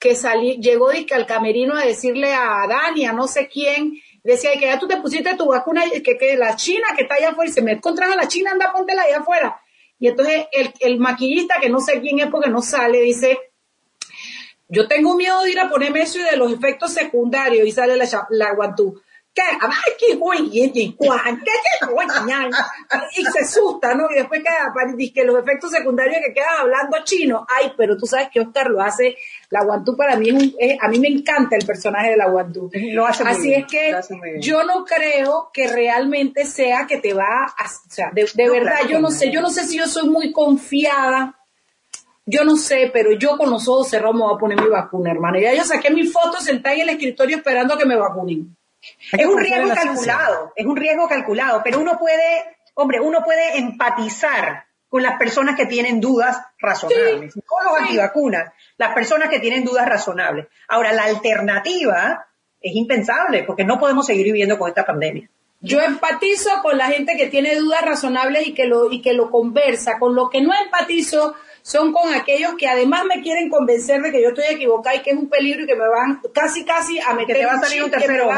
que 0.00 0.16
salí, 0.16 0.56
llegó 0.60 0.88
al 0.88 1.26
camerino 1.26 1.76
a 1.76 1.84
decirle 1.84 2.34
a 2.34 2.66
Dani, 2.68 3.04
a 3.04 3.12
no 3.12 3.28
sé 3.28 3.48
quién, 3.48 3.94
decía 4.22 4.52
que 4.54 4.66
ya 4.66 4.78
tú 4.78 4.86
te 4.86 4.96
pusiste 4.98 5.36
tu 5.36 5.46
vacuna, 5.46 5.82
que, 5.90 6.16
que 6.16 6.36
la 6.36 6.56
China 6.56 6.88
que 6.96 7.02
está 7.02 7.14
allá 7.16 7.30
afuera, 7.30 7.50
y 7.50 7.52
se 7.52 7.62
me 7.62 7.72
encontraba 7.72 8.16
la 8.16 8.28
China, 8.28 8.50
anda, 8.52 8.72
póntela 8.72 9.02
allá 9.02 9.18
afuera. 9.18 9.60
Y 9.98 10.08
entonces 10.08 10.46
el, 10.52 10.72
el 10.80 10.98
maquillista, 10.98 11.60
que 11.60 11.68
no 11.68 11.80
sé 11.80 12.00
quién 12.00 12.20
es 12.20 12.28
porque 12.28 12.50
no 12.50 12.62
sale, 12.62 13.00
dice, 13.02 13.38
yo 14.68 14.88
tengo 14.88 15.14
miedo 15.16 15.42
de 15.42 15.50
ir 15.50 15.60
a 15.60 15.68
ponerme 15.68 16.02
eso 16.02 16.18
y 16.18 16.22
de 16.22 16.36
los 16.36 16.52
efectos 16.52 16.92
secundarios, 16.92 17.66
y 17.66 17.72
sale 17.72 17.96
la, 17.96 18.06
la 18.30 18.54
guantú 18.54 19.00
qué 19.34 19.42
y 20.42 20.90
y 23.16 23.24
se 23.24 23.40
asusta, 23.40 23.94
¿no? 23.94 24.10
Y 24.10 24.14
después 24.14 24.42
que, 24.42 25.12
que 25.12 25.24
los 25.24 25.38
efectos 25.38 25.70
secundarios 25.70 26.18
que 26.24 26.32
quedan 26.34 26.60
hablando 26.60 26.98
chino, 27.04 27.46
ay, 27.48 27.72
pero 27.76 27.96
tú 27.96 28.06
sabes 28.06 28.28
que 28.30 28.40
Oscar 28.40 28.68
lo 28.68 28.80
hace, 28.82 29.16
la 29.50 29.64
Guantú 29.64 29.96
para 29.96 30.16
mí 30.16 30.54
es, 30.58 30.78
a 30.80 30.88
mí 30.88 30.98
me 30.98 31.08
encanta 31.08 31.56
el 31.56 31.64
personaje 31.64 32.10
de 32.10 32.16
la 32.16 32.28
Guantú. 32.28 32.70
Lo 32.72 33.06
hace 33.06 33.22
Así 33.24 33.54
es 33.54 33.66
que 33.66 33.94
yo 34.40 34.64
no 34.64 34.84
creo 34.84 35.50
que 35.52 35.68
realmente 35.68 36.44
sea 36.44 36.86
que 36.86 36.98
te 36.98 37.14
va 37.14 37.44
a, 37.44 37.66
o 37.66 37.90
sea, 37.90 38.10
de, 38.12 38.26
verdad, 38.50 38.80
yo 38.88 39.00
no 39.00 39.10
sé, 39.10 39.30
yo 39.30 39.40
no 39.40 39.50
sé 39.50 39.66
si 39.66 39.78
yo 39.78 39.86
soy 39.86 40.08
muy 40.08 40.32
confiada, 40.32 41.36
yo 42.26 42.44
no 42.44 42.56
sé, 42.56 42.90
pero 42.92 43.12
yo 43.12 43.36
con 43.36 43.50
los 43.50 43.66
ojos 43.68 43.88
cerrados 43.88 44.14
me 44.14 44.22
voy 44.22 44.34
a 44.34 44.38
poner 44.38 44.60
mi 44.60 44.68
vacuna, 44.68 45.10
hermano. 45.10 45.38
Ya 45.38 45.54
yo 45.54 45.64
saqué 45.64 45.90
mi 45.90 46.06
foto 46.06 46.40
sentada 46.40 46.74
en 46.74 46.82
el 46.82 46.90
escritorio 46.90 47.36
esperando 47.36 47.76
que 47.76 47.86
me 47.86 47.96
vacunen. 47.96 48.56
Es 49.12 49.26
un 49.26 49.38
riesgo 49.38 49.74
calculado, 49.74 50.52
es 50.56 50.66
un 50.66 50.76
riesgo 50.76 51.08
calculado, 51.08 51.62
pero 51.62 51.80
uno 51.80 51.98
puede, 51.98 52.56
hombre, 52.74 53.00
uno 53.00 53.22
puede 53.24 53.58
empatizar 53.58 54.64
con 54.88 55.02
las 55.02 55.18
personas 55.18 55.56
que 55.56 55.66
tienen 55.66 56.00
dudas 56.00 56.36
razonables, 56.58 57.36
no 57.36 57.70
los 57.70 57.80
antivacunas, 57.80 58.52
las 58.76 58.92
personas 58.92 59.28
que 59.28 59.38
tienen 59.38 59.64
dudas 59.64 59.88
razonables. 59.88 60.48
Ahora, 60.68 60.92
la 60.92 61.04
alternativa 61.04 62.26
es 62.60 62.74
impensable 62.74 63.44
porque 63.44 63.64
no 63.64 63.78
podemos 63.78 64.06
seguir 64.06 64.24
viviendo 64.24 64.58
con 64.58 64.68
esta 64.68 64.84
pandemia. 64.84 65.30
Yo 65.60 65.80
empatizo 65.80 66.50
con 66.62 66.78
la 66.78 66.86
gente 66.86 67.16
que 67.16 67.26
tiene 67.26 67.54
dudas 67.56 67.82
razonables 67.82 68.46
y 68.46 68.54
que 68.54 68.64
lo, 68.64 68.90
y 68.90 69.02
que 69.02 69.12
lo 69.12 69.30
conversa. 69.30 69.98
Con 69.98 70.14
lo 70.14 70.30
que 70.30 70.40
no 70.40 70.52
empatizo 70.54 71.34
son 71.62 71.92
con 71.92 72.14
aquellos 72.14 72.54
que 72.54 72.66
además 72.66 73.04
me 73.04 73.22
quieren 73.22 73.50
convencer 73.50 74.00
de 74.00 74.10
que 74.10 74.22
yo 74.22 74.30
estoy 74.30 74.46
equivocada 74.48 74.96
y 74.96 75.02
que 75.02 75.10
es 75.10 75.16
un 75.16 75.28
peligro 75.28 75.64
y 75.64 75.66
que 75.66 75.76
me 75.76 75.86
van 75.86 76.20
casi 76.32 76.64
casi 76.64 76.98
a 76.98 77.12
meter 77.12 77.36
que 77.36 77.42
te 77.42 77.46
va 77.46 77.52
a 77.52 77.60
salir 77.60 77.84
un 77.84 77.90
tercero. 77.90 78.30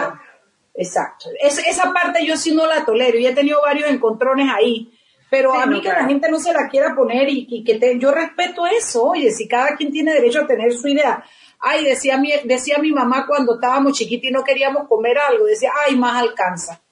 Exacto. 0.74 1.28
esa 1.40 1.92
parte 1.92 2.24
yo 2.24 2.36
sí 2.36 2.54
no 2.54 2.66
la 2.66 2.84
tolero 2.84 3.18
y 3.18 3.26
he 3.26 3.34
tenido 3.34 3.60
varios 3.60 3.90
encontrones 3.90 4.48
ahí. 4.52 4.90
Pero 5.30 5.54
a 5.54 5.64
mí 5.64 5.80
que 5.80 5.88
la 5.88 6.04
gente 6.04 6.30
no 6.30 6.38
se 6.38 6.52
la 6.52 6.68
quiera 6.68 6.94
poner 6.94 7.26
y, 7.26 7.64
que 7.64 7.98
yo 7.98 8.10
respeto 8.10 8.66
eso. 8.66 9.04
Oye, 9.04 9.30
si 9.30 9.48
cada 9.48 9.74
quien 9.76 9.90
tiene 9.90 10.12
derecho 10.12 10.40
a 10.42 10.46
tener 10.46 10.74
su 10.74 10.88
idea. 10.88 11.24
Ay, 11.58 11.86
decía 11.86 12.18
mi, 12.18 12.32
decía 12.44 12.76
mi 12.78 12.92
mamá 12.92 13.26
cuando 13.26 13.54
estábamos 13.54 13.96
chiquitos 13.96 14.28
y 14.28 14.32
no 14.32 14.44
queríamos 14.44 14.86
comer 14.88 15.16
algo, 15.16 15.46
decía, 15.46 15.70
ay, 15.86 15.96
más 15.96 16.20
alcanza. 16.20 16.82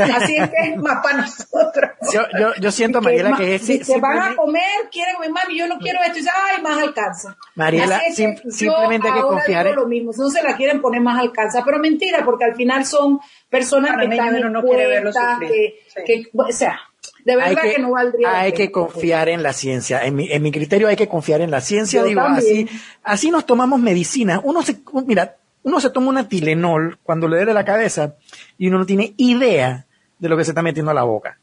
Así 0.00 0.36
es 0.36 0.50
que 0.50 0.56
es 0.70 0.76
más 0.78 1.02
para 1.02 1.18
nosotros. 1.18 1.90
Yo, 2.12 2.22
yo, 2.38 2.54
yo 2.60 2.72
siento, 2.72 3.00
Mariela, 3.00 3.36
que 3.36 3.56
es... 3.56 3.62
Si 3.62 3.84
se 3.84 4.00
van 4.00 4.32
a 4.32 4.36
comer, 4.36 4.88
quieren 4.90 5.16
comer, 5.16 5.30
mami, 5.30 5.58
yo 5.58 5.66
no 5.66 5.78
quiero 5.78 6.00
esto, 6.00 6.18
y 6.18 6.20
dice, 6.20 6.30
ay, 6.34 6.62
más 6.62 6.78
alcanza. 6.78 7.36
Mariela, 7.54 8.00
simplemente 8.48 9.08
hay 9.08 9.14
que 9.14 9.22
confiar 9.22 9.66
en... 9.66 9.76
lo 9.76 9.86
mismo, 9.86 10.12
no 10.16 10.30
se 10.30 10.42
la 10.42 10.56
quieren 10.56 10.80
poner 10.80 11.00
más 11.00 11.20
alcanza, 11.20 11.62
pero 11.64 11.78
mentira, 11.78 12.24
porque 12.24 12.44
al 12.44 12.54
final 12.54 12.86
son 12.86 13.20
personas 13.48 13.96
que 13.98 14.06
están 14.06 14.36
en 14.36 14.52
no 14.52 14.62
cuenta, 14.62 15.38
que, 15.40 15.80
que, 16.04 16.30
o 16.32 16.52
sea, 16.52 16.78
de 17.24 17.36
verdad 17.36 17.62
que, 17.62 17.78
no 17.78 17.92
valdría. 17.92 18.40
Hay 18.40 18.52
que 18.52 18.70
confiar 18.70 19.28
en 19.28 19.42
la 19.42 19.52
ciencia. 19.52 20.04
En 20.04 20.16
mi, 20.16 20.30
en 20.30 20.42
mi 20.42 20.50
criterio 20.50 20.88
hay 20.88 20.96
que 20.96 21.08
confiar 21.08 21.40
en 21.40 21.50
la 21.50 21.60
ciencia. 21.60 22.02
Digo, 22.02 22.20
así, 22.20 22.68
así 23.02 23.30
nos 23.30 23.46
tomamos 23.46 23.80
medicina. 23.80 24.40
Uno 24.42 24.62
se, 24.62 24.80
mira, 25.06 25.36
uno 25.62 25.80
se 25.80 25.90
toma 25.90 26.08
una 26.08 26.28
Tilenol 26.28 26.98
cuando 27.02 27.28
le 27.28 27.36
duele 27.36 27.54
la 27.54 27.64
cabeza 27.64 28.14
y 28.58 28.68
uno 28.68 28.78
no 28.78 28.86
tiene 28.86 29.14
idea 29.16 29.86
de 30.18 30.28
lo 30.28 30.36
que 30.36 30.44
se 30.44 30.50
está 30.50 30.62
metiendo 30.62 30.90
a 30.90 30.94
la 30.94 31.02
boca. 31.02 31.38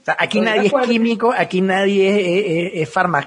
O 0.00 0.04
sea, 0.04 0.16
aquí 0.18 0.40
nadie 0.40 0.68
es 0.68 0.88
químico, 0.88 1.34
aquí 1.36 1.60
nadie 1.60 2.70
es, 2.78 2.82
es, 2.82 2.90
farma, 2.90 3.26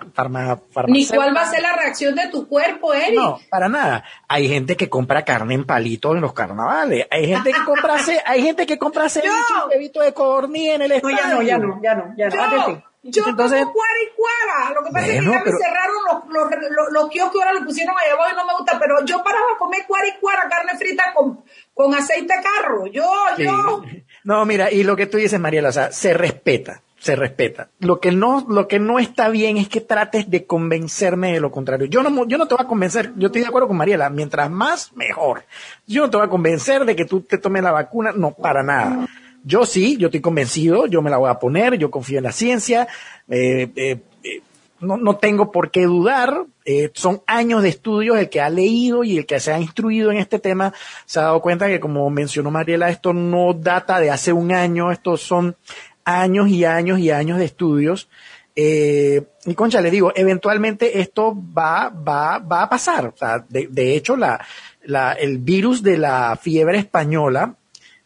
Ni 0.87 1.05
cuál 1.05 1.35
va 1.35 1.41
a 1.41 1.45
ser 1.45 1.61
la 1.61 1.73
reacción 1.73 2.15
de 2.15 2.29
tu 2.29 2.47
cuerpo, 2.47 2.95
Eric. 2.95 3.13
No, 3.13 3.39
para 3.47 3.69
nada. 3.69 4.03
Hay 4.27 4.47
gente 4.47 4.75
que 4.75 4.89
compra 4.89 5.23
carne 5.23 5.53
en 5.53 5.65
palitos 5.65 6.15
en 6.15 6.21
los 6.21 6.33
carnavales. 6.33 7.05
Hay 7.11 7.27
gente 7.27 7.51
que 7.53 7.63
compra, 7.63 7.97
hay 8.25 8.41
gente 8.41 8.65
que 8.65 8.79
compra 8.79 9.07
ceviche 9.09 9.99
de 9.99 10.13
codorniz 10.13 10.69
en 10.69 10.81
el 10.81 10.91
estadio. 10.93 11.35
No, 11.35 11.41
ya 11.43 11.57
no, 11.59 11.79
ya 11.81 11.95
no, 11.95 12.15
ya 12.17 12.29
no, 12.29 12.37
ya 12.37 12.47
no. 12.47 12.67
Yo 12.69 12.83
Entonces, 13.03 13.59
como 13.59 13.73
cuara 13.73 13.93
y 14.01 14.15
cuara. 14.15 14.73
Lo 14.73 14.85
que 14.85 14.91
pasa 14.91 15.07
es 15.07 15.19
que 15.19 15.25
ya 15.25 15.43
me 15.43 15.51
cerraron 15.51 15.95
los, 16.05 16.33
los, 16.33 16.61
los, 16.71 16.93
los, 16.93 17.09
kioscos, 17.09 17.41
ahora 17.41 17.59
lo 17.59 17.65
pusieron 17.65 17.93
allá 17.97 18.13
abajo 18.13 18.31
y 18.31 18.35
no 18.37 18.45
me 18.45 18.53
gusta, 18.53 18.79
pero 18.79 19.03
yo 19.05 19.21
paraba 19.23 19.45
a 19.55 19.57
comer 19.57 19.81
cuara 19.87 20.07
y 20.07 20.19
cuara, 20.19 20.47
carne 20.49 20.77
frita 20.77 21.03
con, 21.13 21.43
con 21.73 21.93
aceite 21.93 22.33
carro. 22.41 22.87
Yo, 22.87 23.03
yo. 23.37 23.83
No, 24.23 24.45
mira, 24.45 24.71
y 24.71 24.83
lo 24.83 24.95
que 24.95 25.07
tú 25.07 25.17
dices, 25.17 25.37
Mariela, 25.37 25.69
o 25.69 25.73
sea, 25.73 25.91
se 25.91 26.13
respeta, 26.13 26.81
se 26.97 27.17
respeta. 27.17 27.67
Lo 27.79 27.99
que 27.99 28.13
no, 28.13 28.45
lo 28.47 28.69
que 28.69 28.79
no 28.79 28.99
está 28.99 29.27
bien 29.27 29.57
es 29.57 29.67
que 29.67 29.81
trates 29.81 30.29
de 30.29 30.45
convencerme 30.45 31.33
de 31.33 31.41
lo 31.41 31.51
contrario. 31.51 31.87
Yo 31.87 32.03
no, 32.03 32.25
yo 32.25 32.37
no 32.37 32.47
te 32.47 32.55
voy 32.55 32.63
a 32.63 32.67
convencer, 32.67 33.11
yo 33.17 33.27
estoy 33.27 33.41
de 33.41 33.47
acuerdo 33.47 33.67
con 33.67 33.75
Mariela, 33.75 34.09
mientras 34.09 34.49
más, 34.49 34.93
mejor. 34.93 35.43
Yo 35.85 36.03
no 36.03 36.09
te 36.09 36.15
voy 36.15 36.25
a 36.25 36.29
convencer 36.29 36.85
de 36.85 36.95
que 36.95 37.03
tú 37.03 37.19
te 37.19 37.37
tomes 37.37 37.63
la 37.63 37.71
vacuna, 37.71 38.13
no, 38.15 38.31
para 38.31 38.63
nada. 38.63 39.05
Yo 39.43 39.65
sí, 39.65 39.97
yo 39.97 40.07
estoy 40.07 40.21
convencido, 40.21 40.87
yo 40.87 41.01
me 41.01 41.09
la 41.09 41.17
voy 41.17 41.29
a 41.29 41.37
poner, 41.39 41.77
yo 41.77 41.91
confío 41.91 42.17
en 42.17 42.23
la 42.23 42.31
ciencia, 42.31 42.87
eh, 43.27 43.69
eh, 43.75 43.99
eh, 44.23 44.41
no, 44.79 44.95
no, 44.95 45.17
tengo 45.17 45.51
por 45.51 45.69
qué 45.69 45.83
dudar, 45.83 46.45
son 46.93 47.21
años 47.27 47.61
de 47.61 47.69
estudios, 47.69 48.17
el 48.17 48.29
que 48.29 48.39
ha 48.39 48.49
leído 48.49 49.03
y 49.03 49.17
el 49.17 49.25
que 49.25 49.41
se 49.41 49.51
ha 49.51 49.59
instruido 49.59 50.11
en 50.11 50.17
este 50.17 50.39
tema 50.39 50.73
se 51.05 51.19
ha 51.19 51.23
dado 51.23 51.41
cuenta 51.41 51.67
que 51.67 51.81
como 51.81 52.09
mencionó 52.09 52.51
Mariela, 52.51 52.89
esto 52.89 53.11
no 53.13 53.53
data 53.53 53.99
de 53.99 54.11
hace 54.11 54.31
un 54.31 54.53
año, 54.53 54.91
estos 54.91 55.21
son 55.21 55.57
años 56.05 56.47
y 56.49 56.63
años 56.63 56.99
y 56.99 57.11
años 57.11 57.37
de 57.37 57.45
estudios. 57.45 58.09
y 58.55 59.53
concha, 59.55 59.81
le 59.81 59.91
digo, 59.91 60.13
eventualmente 60.15 61.01
esto 61.01 61.35
va, 61.35 61.89
va, 61.89 62.39
va 62.39 62.63
a 62.63 62.69
pasar. 62.69 63.07
O 63.07 63.17
sea, 63.17 63.43
de, 63.47 63.67
de 63.69 63.95
hecho, 63.95 64.15
la, 64.15 64.45
la, 64.83 65.13
el 65.13 65.37
virus 65.37 65.81
de 65.81 65.97
la 65.97 66.37
fiebre 66.41 66.77
española, 66.77 67.55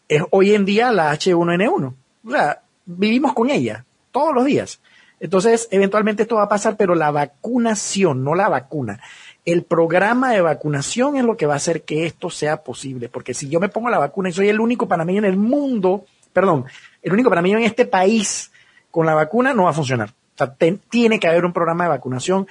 es 0.07 0.23
hoy 0.31 0.53
en 0.53 0.65
día 0.65 0.91
la 0.91 1.13
H1N1. 1.13 1.93
O 2.25 2.31
sea, 2.31 2.61
vivimos 2.85 3.33
con 3.33 3.49
ella 3.49 3.85
todos 4.11 4.33
los 4.33 4.45
días. 4.45 4.79
Entonces, 5.19 5.67
eventualmente 5.71 6.23
esto 6.23 6.35
va 6.35 6.43
a 6.43 6.49
pasar, 6.49 6.77
pero 6.77 6.93
la 6.93 7.11
vacunación, 7.11 8.23
no 8.23 8.35
la 8.35 8.49
vacuna. 8.49 8.99
El 9.45 9.63
programa 9.63 10.31
de 10.31 10.41
vacunación 10.41 11.17
es 11.17 11.23
lo 11.23 11.37
que 11.37 11.45
va 11.45 11.53
a 11.53 11.57
hacer 11.57 11.83
que 11.83 12.05
esto 12.05 12.29
sea 12.29 12.63
posible. 12.63 13.09
Porque 13.09 13.33
si 13.33 13.49
yo 13.49 13.59
me 13.59 13.69
pongo 13.69 13.89
la 13.89 13.97
vacuna 13.97 14.29
y 14.29 14.33
soy 14.33 14.49
el 14.49 14.59
único 14.59 14.87
panameño 14.87 15.19
en 15.19 15.25
el 15.25 15.37
mundo, 15.37 16.05
perdón, 16.33 16.65
el 17.01 17.13
único 17.13 17.29
panameño 17.29 17.57
en 17.57 17.63
este 17.63 17.85
país 17.85 18.51
con 18.91 19.05
la 19.05 19.15
vacuna, 19.15 19.53
no 19.53 19.63
va 19.63 19.71
a 19.71 19.73
funcionar. 19.73 20.09
O 20.09 20.37
sea, 20.37 20.53
tiene 20.89 21.19
que 21.19 21.27
haber 21.27 21.45
un 21.45 21.53
programa 21.53 21.85
de 21.85 21.89
vacunación 21.89 22.47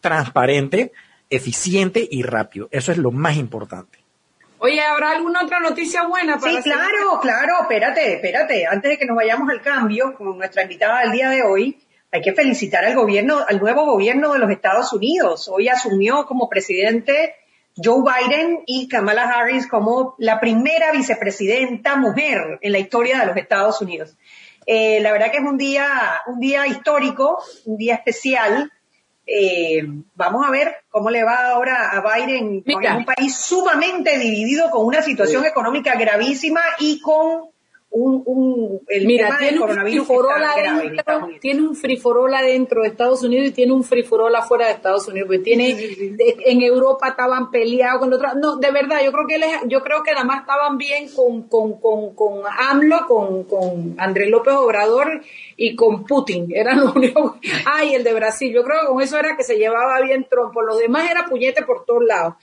transparente, 0.00 0.92
eficiente 1.28 2.06
y 2.10 2.22
rápido. 2.22 2.68
Eso 2.70 2.92
es 2.92 2.98
lo 2.98 3.10
más 3.10 3.36
importante. 3.36 3.97
Oye, 4.60 4.80
¿habrá 4.80 5.12
alguna 5.12 5.42
otra 5.42 5.60
noticia 5.60 6.02
buena 6.06 6.38
para 6.38 6.52
Sí, 6.52 6.62
claro, 6.62 7.20
claro, 7.20 7.54
espérate, 7.62 8.14
espérate. 8.14 8.66
Antes 8.66 8.90
de 8.90 8.98
que 8.98 9.06
nos 9.06 9.16
vayamos 9.16 9.48
al 9.50 9.62
cambio 9.62 10.14
con 10.14 10.36
nuestra 10.36 10.62
invitada 10.62 11.00
del 11.00 11.12
día 11.12 11.30
de 11.30 11.42
hoy, 11.42 11.78
hay 12.10 12.22
que 12.22 12.32
felicitar 12.32 12.84
al 12.84 12.96
gobierno, 12.96 13.44
al 13.46 13.60
nuevo 13.60 13.84
gobierno 13.84 14.32
de 14.32 14.40
los 14.40 14.50
Estados 14.50 14.92
Unidos. 14.92 15.48
Hoy 15.48 15.68
asumió 15.68 16.26
como 16.26 16.48
presidente 16.48 17.36
Joe 17.76 18.02
Biden 18.02 18.62
y 18.66 18.88
Kamala 18.88 19.24
Harris 19.24 19.68
como 19.68 20.16
la 20.18 20.40
primera 20.40 20.90
vicepresidenta 20.90 21.96
mujer 21.96 22.58
en 22.60 22.72
la 22.72 22.78
historia 22.78 23.20
de 23.20 23.26
los 23.26 23.36
Estados 23.36 23.80
Unidos. 23.80 24.16
Eh, 24.66 25.00
la 25.00 25.12
verdad 25.12 25.30
que 25.30 25.38
es 25.38 25.44
un 25.44 25.56
día, 25.56 25.88
un 26.26 26.40
día 26.40 26.66
histórico, 26.66 27.42
un 27.64 27.76
día 27.76 27.94
especial 27.94 28.72
eh, 29.30 29.86
vamos 30.14 30.46
a 30.46 30.50
ver 30.50 30.76
cómo 30.88 31.10
le 31.10 31.22
va 31.22 31.50
ahora 31.50 31.90
a 31.90 32.00
Biden 32.00 32.62
en 32.64 32.96
un 32.96 33.04
país 33.04 33.36
sumamente 33.36 34.18
dividido 34.18 34.70
con 34.70 34.86
una 34.86 35.02
situación 35.02 35.44
económica 35.44 35.96
gravísima 35.96 36.62
y 36.78 36.98
con 37.00 37.50
un, 37.90 38.22
un 38.24 38.80
el 38.88 39.06
Mira, 39.06 39.36
tiene 39.38 39.60
un 39.60 39.68
friforola 39.68 40.52
adentro, 40.52 41.28
tiene 41.40 41.62
un 41.62 41.74
friforola 41.74 42.42
dentro 42.42 42.82
de 42.82 42.88
Estados 42.88 43.22
Unidos 43.22 43.48
y 43.48 43.50
tiene 43.52 43.72
un 43.72 43.84
friforola 43.84 44.42
fuera 44.42 44.66
de 44.66 44.72
Estados 44.72 45.08
Unidos, 45.08 45.26
porque 45.26 45.42
tiene 45.42 45.76
en 46.18 46.62
Europa 46.62 47.08
estaban 47.08 47.50
peleados 47.50 48.00
con 48.00 48.12
otros, 48.12 48.34
no, 48.36 48.56
de 48.56 48.70
verdad, 48.70 49.00
yo 49.04 49.12
creo 49.12 49.26
que 49.26 49.68
yo 49.68 49.82
creo 49.82 50.02
que 50.02 50.12
nada 50.12 50.24
más 50.24 50.40
estaban 50.40 50.76
bien 50.78 51.08
con 51.14 51.42
con 51.48 51.80
con 51.80 52.14
con 52.14 52.42
AMLO, 52.46 53.06
con 53.06 53.44
con 53.44 53.94
Andrés 53.98 54.30
López 54.30 54.54
Obrador 54.54 55.22
y 55.60 55.74
con 55.74 56.04
Putin, 56.04 56.46
eran 56.54 56.80
los 56.80 56.94
únicos, 56.94 57.34
ay, 57.66 57.94
el 57.94 58.04
de 58.04 58.14
Brasil, 58.14 58.50
yo 58.54 58.62
creo 58.62 58.80
que 58.80 58.86
con 58.86 59.02
eso 59.02 59.18
era 59.18 59.36
que 59.36 59.42
se 59.42 59.58
llevaba 59.58 60.00
bien 60.00 60.26
trompo, 60.30 60.62
los 60.62 60.78
demás 60.78 61.10
era 61.10 61.26
puñete 61.26 61.64
por 61.64 61.84
todos 61.84 62.04
lados. 62.04 62.34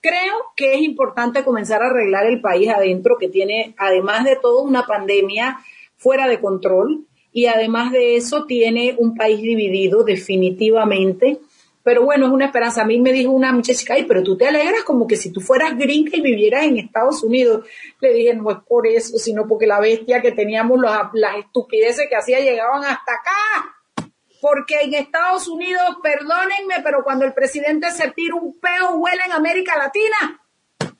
Creo 0.00 0.52
que 0.56 0.74
es 0.74 0.80
importante 0.80 1.44
comenzar 1.44 1.82
a 1.82 1.90
arreglar 1.90 2.26
el 2.26 2.40
país 2.40 2.70
adentro, 2.70 3.18
que 3.20 3.28
tiene, 3.28 3.74
además 3.76 4.24
de 4.24 4.36
todo, 4.36 4.62
una 4.62 4.86
pandemia 4.86 5.60
fuera 5.96 6.26
de 6.26 6.40
control. 6.40 7.06
y 7.34 7.46
además 7.46 7.92
de 7.92 8.16
eso 8.16 8.44
tiene 8.44 8.94
un 8.98 9.14
país 9.14 9.40
dividido 9.40 10.04
definitivamente. 10.04 11.40
Pero 11.82 12.04
bueno, 12.04 12.26
es 12.26 12.32
una 12.32 12.46
esperanza. 12.46 12.82
A 12.82 12.84
mí 12.84 13.00
me 13.00 13.12
dijo 13.12 13.30
una 13.32 13.52
muchacha, 13.52 13.94
ay, 13.94 14.04
pero 14.04 14.22
tú 14.22 14.36
te 14.36 14.46
alegras 14.46 14.84
como 14.84 15.06
que 15.06 15.16
si 15.16 15.32
tú 15.32 15.40
fueras 15.40 15.76
gringa 15.76 16.16
y 16.16 16.20
vivieras 16.20 16.64
en 16.64 16.78
Estados 16.78 17.22
Unidos. 17.22 17.66
Le 18.00 18.12
dije, 18.12 18.34
no 18.34 18.50
es 18.50 18.58
por 18.66 18.86
eso, 18.86 19.18
sino 19.18 19.46
porque 19.46 19.66
la 19.66 19.80
bestia 19.80 20.20
que 20.22 20.32
teníamos, 20.32 20.80
las 21.14 21.36
estupideces 21.38 22.06
que 22.08 22.16
hacía 22.16 22.40
llegaban 22.40 22.84
hasta 22.84 23.12
acá. 23.14 24.10
Porque 24.40 24.80
en 24.82 24.94
Estados 24.94 25.46
Unidos, 25.48 25.98
perdónenme, 26.02 26.82
pero 26.82 27.04
cuando 27.04 27.24
el 27.24 27.32
presidente 27.32 27.90
se 27.90 28.10
tira 28.10 28.34
un 28.34 28.58
peo, 28.58 28.96
huele 28.96 29.22
en 29.26 29.32
América 29.32 29.76
Latina. 29.76 30.40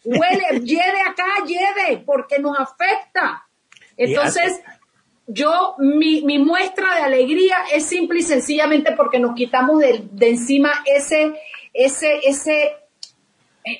Huele, 0.04 0.60
lleve 0.64 1.00
acá, 1.00 1.44
lleve, 1.46 2.02
porque 2.04 2.38
nos 2.38 2.58
afecta. 2.58 3.46
Entonces, 3.96 4.60
yo, 5.26 5.76
mi, 5.78 6.22
mi 6.22 6.38
muestra 6.38 6.96
de 6.96 7.02
alegría 7.02 7.56
es 7.72 7.86
simple 7.86 8.20
y 8.20 8.22
sencillamente 8.22 8.92
porque 8.92 9.18
nos 9.18 9.34
quitamos 9.34 9.80
de, 9.80 10.04
de 10.10 10.30
encima 10.30 10.72
ese, 10.84 11.32
ese, 11.72 12.20
ese, 12.24 12.76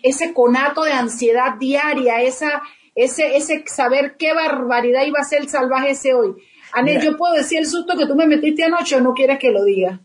ese 0.03 0.33
conato 0.33 0.83
de 0.83 0.93
ansiedad 0.93 1.55
diaria, 1.59 2.23
esa, 2.23 2.63
ese, 2.95 3.37
ese 3.37 3.65
saber 3.67 4.17
qué 4.17 4.35
barbaridad 4.35 5.05
iba 5.05 5.21
a 5.21 5.25
ser 5.25 5.41
el 5.43 5.49
salvaje 5.49 5.91
ese 5.91 6.15
hoy. 6.15 6.35
Anel, 6.73 7.03
yo 7.03 7.17
puedo 7.17 7.35
decir 7.35 7.59
el 7.59 7.67
susto 7.67 7.97
que 7.99 8.07
tú 8.07 8.15
me 8.15 8.27
metiste 8.27 8.65
anoche 8.65 8.97
o 8.97 9.01
no 9.01 9.13
quieres 9.13 9.39
que 9.39 9.51
lo 9.51 9.65
diga. 9.65 10.01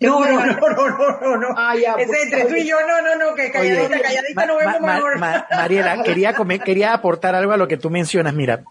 No, 0.00 0.18
no, 0.18 0.44
no, 0.44 0.56
no, 0.56 1.20
no, 1.20 1.36
no. 1.36 1.48
Ah, 1.56 1.74
ya, 1.76 1.94
es 1.94 2.08
pues, 2.08 2.24
entre 2.24 2.44
tú 2.46 2.56
y 2.56 2.66
yo, 2.66 2.76
no, 2.80 3.02
no, 3.02 3.14
no, 3.16 3.34
que 3.36 3.52
calladita, 3.52 4.00
calladita 4.00 4.46
no 4.46 4.56
vemos 4.56 4.80
mejor. 4.80 5.18
Mariela, 5.50 6.02
quería, 6.02 6.34
quería 6.64 6.92
aportar 6.92 7.36
algo 7.36 7.52
a 7.52 7.56
lo 7.56 7.68
que 7.68 7.76
tú 7.76 7.88
mencionas. 7.88 8.34
Mira, 8.34 8.64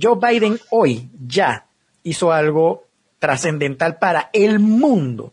Joe 0.00 0.18
Biden 0.20 0.58
hoy 0.70 1.08
ya 1.26 1.66
hizo 2.02 2.32
algo 2.32 2.84
trascendental 3.18 3.98
para 3.98 4.30
el 4.32 4.58
mundo. 4.58 5.32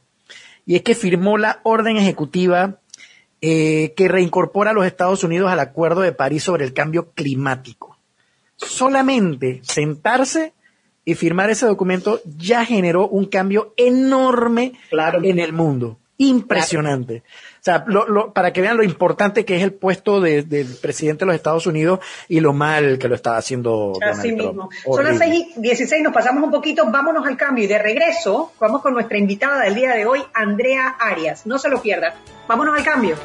Y 0.66 0.76
es 0.76 0.84
que 0.84 0.96
firmó 0.96 1.38
la 1.38 1.60
orden 1.64 1.98
ejecutiva 1.98 2.80
eh, 3.42 3.94
que 3.96 4.08
reincorpora 4.08 4.72
a 4.72 4.74
los 4.74 4.86
Estados 4.86 5.24
Unidos 5.24 5.52
al 5.52 5.60
Acuerdo 5.60 6.02
de 6.02 6.12
París 6.12 6.44
sobre 6.44 6.66
el 6.66 6.74
cambio 6.74 7.12
climático. 7.12 7.98
Solamente 8.56 9.62
sentarse 9.64 10.54
y 11.06 11.16
firmar 11.16 11.50
ese 11.50 11.66
documento 11.66 12.22
ya 12.38 12.66
generó 12.66 13.08
un 13.08 13.26
cambio 13.26 13.74
enorme 13.78 14.74
en 15.24 15.40
el 15.40 15.54
mundo. 15.54 15.98
Impresionante. 16.22 17.24
O 17.62 17.64
sea, 17.64 17.86
para 18.34 18.52
que 18.52 18.60
vean 18.60 18.76
lo 18.76 18.84
importante 18.84 19.46
que 19.46 19.56
es 19.56 19.64
el 19.64 19.72
puesto 19.74 20.20
del 20.20 20.78
presidente 20.82 21.22
de 21.22 21.28
los 21.28 21.36
Estados 21.36 21.66
Unidos 21.66 22.02
y 22.28 22.42
lo 22.42 22.52
mal 22.52 23.00
que 23.00 23.08
lo 23.08 23.16
estaba 23.16 23.38
haciendo. 23.38 23.94
Así 24.02 24.34
mismo. 24.34 24.70
Son 24.84 25.06
las 25.06 25.18
seis 25.18 25.48
y 25.56 25.62
16, 25.62 26.04
nos 26.04 26.14
pasamos 26.14 26.44
un 26.44 26.52
poquito, 26.52 26.92
vámonos 26.92 27.26
al 27.26 27.38
cambio 27.38 27.64
y 27.64 27.68
de 27.68 27.78
regreso 27.78 28.52
vamos 28.60 28.82
con 28.82 28.94
nuestra 28.94 29.18
invitada 29.18 29.64
del 29.64 29.76
día 29.76 29.94
de 29.96 30.06
hoy, 30.06 30.22
Andrea 30.34 30.90
Arias. 31.00 31.46
No 31.46 31.58
se 31.58 31.70
lo 31.70 31.82
pierdan. 31.82 32.12
Vámonos 32.50 32.78
al 32.78 32.84
cambio. 32.84 33.16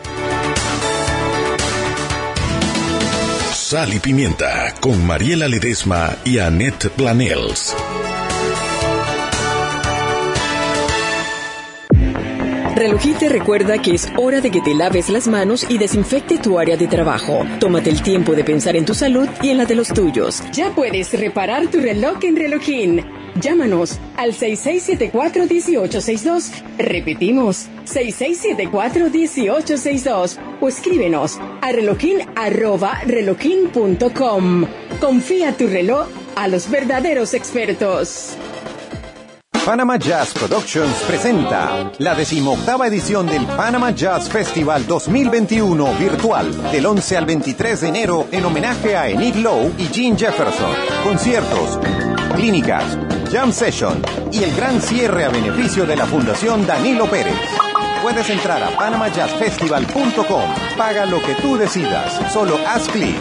Sal 3.52 3.92
y 3.92 3.98
Pimienta 3.98 4.72
con 4.78 5.04
Mariela 5.04 5.48
Ledesma 5.48 6.10
y 6.24 6.38
Annette 6.38 6.90
Planels. 6.90 7.74
Relojit 12.74 13.18
te 13.18 13.28
recuerda 13.28 13.80
que 13.80 13.94
es 13.94 14.10
hora 14.16 14.40
de 14.40 14.50
que 14.50 14.60
te 14.60 14.74
laves 14.74 15.08
las 15.08 15.28
manos 15.28 15.64
y 15.68 15.78
desinfecte 15.78 16.38
tu 16.38 16.58
área 16.58 16.76
de 16.76 16.88
trabajo. 16.88 17.46
Tómate 17.60 17.88
el 17.88 18.02
tiempo 18.02 18.34
de 18.34 18.42
pensar 18.42 18.74
en 18.74 18.84
tu 18.84 18.94
salud 18.94 19.28
y 19.42 19.50
en 19.50 19.58
la 19.58 19.64
de 19.64 19.76
los 19.76 19.94
tuyos. 19.94 20.42
Ya 20.52 20.74
puedes 20.74 21.12
reparar 21.12 21.68
tu 21.68 21.78
reloj 21.78 22.16
en 22.24 22.34
Relojín. 22.34 23.06
Llámanos 23.40 24.00
al 24.16 24.32
6674-1862. 24.32 26.50
Repetimos, 26.76 27.68
6674-1862. 27.86 30.38
O 30.60 30.66
escríbenos 30.68 31.38
a 31.60 31.70
relojin.com. 33.06 34.66
Confía 35.00 35.56
tu 35.56 35.68
reloj 35.68 36.08
a 36.34 36.48
los 36.48 36.68
verdaderos 36.68 37.34
expertos. 37.34 38.36
Panama 39.64 39.96
Jazz 39.96 40.34
Productions 40.34 40.94
presenta 41.06 41.90
la 41.98 42.14
decimoctava 42.14 42.86
edición 42.86 43.26
del 43.26 43.46
Panama 43.46 43.92
Jazz 43.92 44.28
Festival 44.28 44.86
2021 44.86 45.94
virtual 45.94 46.70
del 46.70 46.84
11 46.84 47.16
al 47.16 47.24
23 47.24 47.80
de 47.80 47.88
enero 47.88 48.26
en 48.30 48.44
homenaje 48.44 48.94
a 48.94 49.08
Enid 49.08 49.36
Lowe 49.36 49.72
y 49.78 49.86
Gene 49.86 50.18
Jefferson. 50.18 50.70
Conciertos, 51.02 51.78
clínicas, 52.36 52.98
jam 53.32 53.52
session 53.52 54.02
y 54.30 54.42
el 54.42 54.54
gran 54.54 54.82
cierre 54.82 55.24
a 55.24 55.30
beneficio 55.30 55.86
de 55.86 55.96
la 55.96 56.04
Fundación 56.04 56.66
Danilo 56.66 57.06
Pérez. 57.06 57.38
Puedes 58.02 58.28
entrar 58.28 58.62
a 58.62 58.76
panamajazzfestival.com. 58.76 60.42
Paga 60.76 61.06
lo 61.06 61.22
que 61.22 61.34
tú 61.36 61.56
decidas. 61.56 62.20
Solo 62.30 62.58
haz 62.66 62.86
clic. 62.88 63.16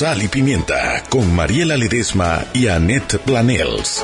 Sal 0.00 0.22
y 0.22 0.28
Pimienta 0.28 1.02
con 1.10 1.30
Mariela 1.36 1.76
Ledesma 1.76 2.42
y 2.54 2.68
Annette 2.68 3.18
Planels. 3.18 4.02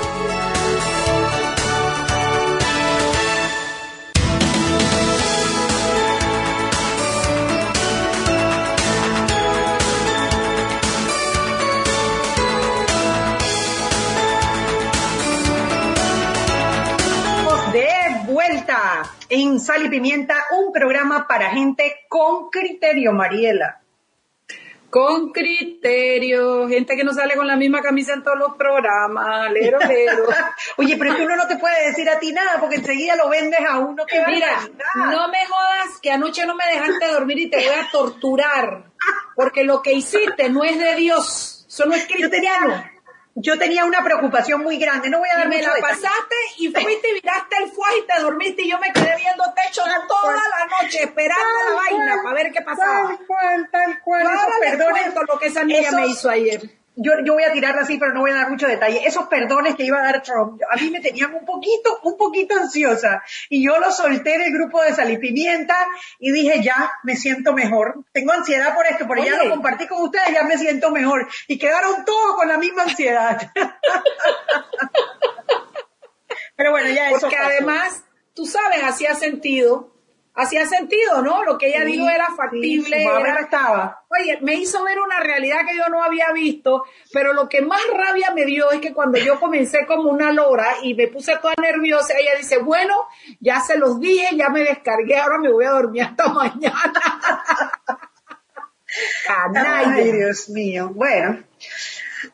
De 17.73 17.89
vuelta 18.31 19.03
en 19.31 19.59
Sal 19.59 19.87
y 19.87 19.89
Pimienta, 19.89 20.45
un 20.59 20.75
programa 20.75 21.27
para 21.27 21.49
gente 21.49 22.01
con 22.11 22.51
criterio, 22.51 23.15
Mariela 23.15 23.81
con 24.97 25.31
criterio, 25.31 26.67
gente 26.69 26.97
que 26.97 27.05
no 27.05 27.13
sale 27.13 27.37
con 27.37 27.47
la 27.47 27.55
misma 27.57 27.83
camisa 27.83 28.15
en 28.15 28.23
todos 28.23 28.39
los 28.39 28.57
programas, 28.57 29.53
lero, 29.53 29.79
lero. 29.79 30.25
Oye, 30.79 30.97
pero 30.97 31.11
es 31.11 31.17
que 31.17 31.27
uno 31.27 31.37
no 31.37 31.47
te 31.47 31.59
puede 31.59 31.89
decir 31.89 32.09
a 32.09 32.19
ti 32.19 32.33
nada 32.33 32.59
porque 32.59 32.77
enseguida 32.77 33.15
lo 33.15 33.29
vendes 33.29 33.61
a 33.69 33.79
uno 33.79 34.07
que 34.07 34.25
Mira, 34.27 34.59
no 34.95 35.29
me 35.29 35.45
jodas 35.45 36.01
que 36.01 36.11
anoche 36.11 36.47
no 36.47 36.55
me 36.55 36.65
dejaste 36.65 37.13
dormir 37.13 37.39
y 37.41 37.51
te 37.51 37.59
voy 37.59 37.67
a 37.67 37.91
torturar, 37.93 38.85
porque 39.35 39.65
lo 39.65 39.83
que 39.83 39.93
hiciste 39.93 40.49
no 40.49 40.65
es 40.65 40.79
de 40.79 40.95
Dios, 40.95 41.67
eso 41.69 41.85
no 41.85 41.95
es 41.95 42.07
cristiano 42.07 42.96
yo 43.37 43.59
tenía 43.59 43.85
una 43.85 44.03
preocupación 44.03 44.63
muy 44.63 44.79
grande, 44.79 45.11
no 45.11 45.19
voy 45.19 45.29
a 45.29 45.39
darme 45.39 45.61
la 45.61 45.73
pasaste 45.81 46.37
y 46.59 46.69
fuiste 46.69 47.11
y 47.11 47.13
miraste 47.15 47.57
el 47.63 47.71
fuego 47.71 47.97
y 48.03 48.07
te 48.07 48.23
dormiste 48.23 48.63
y 48.63 48.71
yo 48.71 48.79
me 48.79 48.91
quedé 48.93 49.15
viendo 49.17 49.45
techo 49.63 49.83
toda 50.09 50.33
la 50.33 50.83
noche 50.83 51.03
esperando 51.03 51.45
la 51.69 51.77
vaina 51.77 52.23
para 52.23 52.35
ver 52.35 52.53
qué 52.53 52.63
pasaba. 52.63 53.09
Tal 53.09 53.27
cual, 53.27 53.69
tal 53.71 54.01
cual. 54.01 54.27
Esos 55.07 55.25
lo 55.29 55.39
que 55.39 55.47
esa 55.47 55.65
niña 55.65 55.91
me 55.93 56.07
hizo 56.07 56.31
ayer 56.31 56.63
yo, 56.97 57.13
yo 57.23 57.35
voy 57.35 57.45
a 57.45 57.53
tirarla 57.53 57.83
así, 57.83 57.99
pero 57.99 58.15
no 58.15 58.21
voy 58.21 58.31
a 58.31 58.37
dar 58.37 58.51
mucho 58.51 58.67
detalle. 58.67 59.07
Esos 59.07 59.27
perdones 59.27 59.77
que 59.77 59.85
iba 59.85 59.99
a 59.99 60.03
dar 60.03 60.23
Trump, 60.23 60.63
a 60.69 60.77
mí 60.77 60.91
me 60.91 61.01
tenían 61.01 61.35
un 61.35 61.45
poquito, 61.45 62.01
un 62.03 62.17
poquito 62.17 62.57
ansiosa. 62.57 63.23
Y 63.51 63.63
yo 63.65 63.79
lo 63.79 63.93
solté 63.93 64.39
del 64.39 64.53
grupo 64.53 64.83
de 64.83 64.95
sal 64.95 65.11
y 65.11 65.19
pimienta 65.19 65.77
y 66.19 66.33
dije, 66.33 66.63
ya, 66.63 66.93
me 67.03 67.17
siento 67.17 67.53
mejor. 67.53 68.05
Tengo 68.13 68.33
ansiedad 68.33 68.75
por 68.75 68.87
esto, 68.87 69.07
pero 69.07 69.23
ya 69.23 69.43
lo 69.43 69.51
compartí 69.51 69.87
con 69.87 70.03
ustedes, 70.03 70.33
ya 70.33 70.45
me 70.45 70.57
siento 70.57 70.91
mejor. 70.91 71.29
Y 71.47 71.59
quedaron 71.59 72.07
todos 72.07 72.37
con 72.37 72.49
la 72.49 72.57
misma 72.57 72.85
ansiedad. 72.85 73.53
pero 76.57 76.71
bueno, 76.71 76.89
ya 76.91 77.11
eso. 77.11 77.21
Porque 77.21 77.37
además, 77.37 78.03
tú 78.35 78.47
sabes, 78.47 78.83
hacía 78.83 79.15
sentido 79.15 79.96
hacía 80.37 80.67
sentido, 80.67 81.23
¿no? 81.23 81.43
Lo 81.45 81.57
que 81.57 81.69
ella 81.69 81.85
dijo 81.85 82.09
era 82.09 82.31
factible. 82.37 83.03
era, 83.03 83.41
estaba. 83.41 84.05
Oye, 84.09 84.39
me 84.43 84.55
hizo 84.55 84.85
ver 84.85 84.99
una 85.01 85.21
realidad 85.21 85.61
que 85.67 85.77
yo 85.77 85.89
no 85.89 86.03
había 86.03 86.31
visto, 86.33 86.85
pero 87.13 87.33
lo 87.33 87.49
que 87.49 87.63
más 87.63 87.81
rabia 87.93 88.33
me 88.33 88.45
dio 88.45 88.71
es 88.71 88.81
que 88.81 88.93
cuando 88.93 89.19
yo 89.19 89.41
comencé 89.41 89.87
como 89.87 90.11
una 90.11 90.33
lora 90.33 90.67
y 90.83 90.95
me 90.95 91.09
puse 91.09 91.37
toda 91.39 91.55
nerviosa, 91.61 92.15
ella 92.19 92.37
dice, 92.37 92.59
bueno, 92.59 92.95
ya 93.41 93.61
se 93.61 93.79
los 93.79 93.99
dije, 93.99 94.37
ya 94.37 94.51
me 94.51 94.61
descargué, 94.61 95.17
ahora 95.19 95.39
me 95.39 95.51
voy 95.51 95.65
a 95.65 95.71
dormir 95.71 96.03
hasta 96.03 96.29
mañana. 96.33 96.93
Ay, 99.29 100.13
Dios 100.13 100.51
mío. 100.51 100.91
Bueno. 100.95 101.43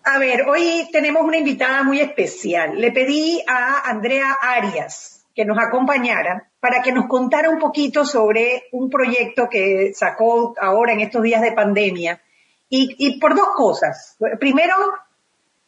A 0.05 0.19
ver, 0.19 0.43
hoy 0.49 0.89
tenemos 0.93 1.23
una 1.23 1.37
invitada 1.37 1.83
muy 1.83 2.01
especial. 2.01 2.81
Le 2.81 2.91
pedí 2.93 3.43
a 3.47 3.89
Andrea 3.89 4.37
Arias 4.41 5.25
que 5.35 5.45
nos 5.45 5.59
acompañara 5.59 6.52
para 6.63 6.81
que 6.81 6.93
nos 6.93 7.09
contara 7.09 7.51
un 7.51 7.59
poquito 7.59 8.05
sobre 8.05 8.69
un 8.71 8.89
proyecto 8.89 9.49
que 9.51 9.93
sacó 9.97 10.55
ahora 10.61 10.93
en 10.93 11.01
estos 11.01 11.21
días 11.21 11.43
de 11.43 11.51
pandemia. 11.51 12.23
Y, 12.69 13.19
por 13.19 13.35
dos 13.35 13.49
cosas. 13.57 14.17
Primero, 14.39 14.77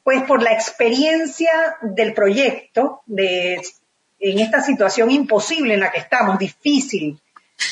pues 0.05 0.23
por 0.23 0.41
la 0.41 0.53
experiencia 0.53 1.51
del 1.83 2.15
proyecto, 2.15 3.03
de, 3.07 3.61
en 4.21 4.39
esta 4.39 4.63
situación 4.63 5.11
imposible 5.11 5.75
en 5.75 5.81
la 5.81 5.91
que 5.91 5.99
estamos, 5.99 6.39
difícil, 6.39 7.21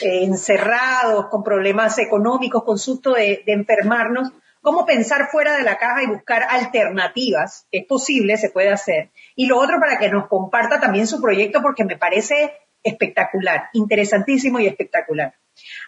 eh, 0.02 0.24
encerrados, 0.24 1.28
con 1.28 1.44
problemas 1.44 1.98
económicos, 2.00 2.64
con 2.64 2.76
susto 2.76 3.12
de, 3.12 3.44
enfermarnos, 3.46 4.32
cómo 4.62 4.84
pensar 4.84 5.28
fuera 5.30 5.56
de 5.56 5.62
la 5.62 5.78
caja 5.78 6.02
y 6.02 6.08
buscar 6.08 6.42
alternativas. 6.50 7.68
Es 7.70 7.86
posible, 7.86 8.36
se 8.36 8.50
puede 8.50 8.70
hacer. 8.70 9.10
Y 9.36 9.46
lo 9.46 9.60
otro 9.60 9.78
para 9.78 10.00
que 10.00 10.10
nos 10.10 10.26
comparta 10.26 10.80
también 10.80 11.06
su 11.06 11.22
proyecto 11.22 11.62
porque 11.62 11.84
me 11.84 11.96
parece 11.96 12.52
espectacular, 12.82 13.68
interesantísimo 13.72 14.58
y 14.58 14.66
espectacular. 14.66 15.34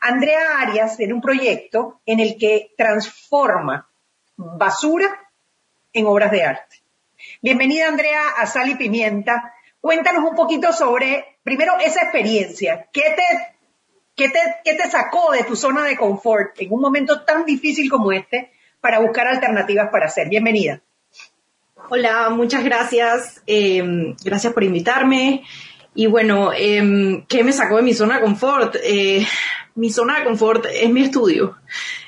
Andrea 0.00 0.60
Arias 0.60 0.96
tiene 0.96 1.14
un 1.14 1.20
proyecto 1.20 2.00
en 2.06 2.20
el 2.20 2.36
que 2.38 2.72
transforma 2.76 3.88
basura 4.36 5.06
en 5.92 6.06
obras 6.06 6.30
de 6.30 6.44
arte. 6.44 6.76
Bienvenida 7.40 7.88
Andrea 7.88 8.20
a 8.36 8.46
Sal 8.46 8.70
y 8.70 8.74
Pimienta. 8.74 9.54
Cuéntanos 9.80 10.28
un 10.28 10.36
poquito 10.36 10.72
sobre, 10.72 11.38
primero, 11.42 11.74
esa 11.78 12.02
experiencia. 12.02 12.88
¿Qué 12.92 13.14
te, 13.16 13.56
qué 14.14 14.28
te, 14.28 14.38
qué 14.64 14.74
te 14.74 14.90
sacó 14.90 15.32
de 15.32 15.44
tu 15.44 15.56
zona 15.56 15.84
de 15.84 15.96
confort 15.96 16.60
en 16.60 16.72
un 16.72 16.80
momento 16.80 17.22
tan 17.24 17.44
difícil 17.44 17.90
como 17.90 18.12
este 18.12 18.52
para 18.80 18.98
buscar 18.98 19.26
alternativas 19.26 19.90
para 19.90 20.06
hacer? 20.06 20.28
Bienvenida. 20.28 20.80
Hola, 21.90 22.30
muchas 22.30 22.64
gracias. 22.64 23.42
Em, 23.46 24.16
gracias 24.24 24.52
por 24.52 24.64
invitarme. 24.64 25.44
Y 25.94 26.06
bueno, 26.06 26.52
eh, 26.52 27.24
¿qué 27.28 27.44
me 27.44 27.52
sacó 27.52 27.76
de 27.76 27.82
mi 27.82 27.94
zona 27.94 28.16
de 28.16 28.22
confort? 28.22 28.76
Eh, 28.82 29.26
mi 29.76 29.90
zona 29.90 30.18
de 30.18 30.24
confort 30.24 30.66
es 30.66 30.90
mi 30.90 31.02
estudio. 31.02 31.58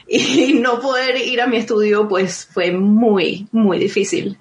Y 0.08 0.52
no 0.52 0.78
poder 0.78 1.16
ir 1.16 1.40
a 1.40 1.48
mi 1.48 1.56
estudio, 1.56 2.06
pues 2.06 2.48
fue 2.52 2.70
muy, 2.70 3.48
muy 3.50 3.76
difícil. 3.80 4.38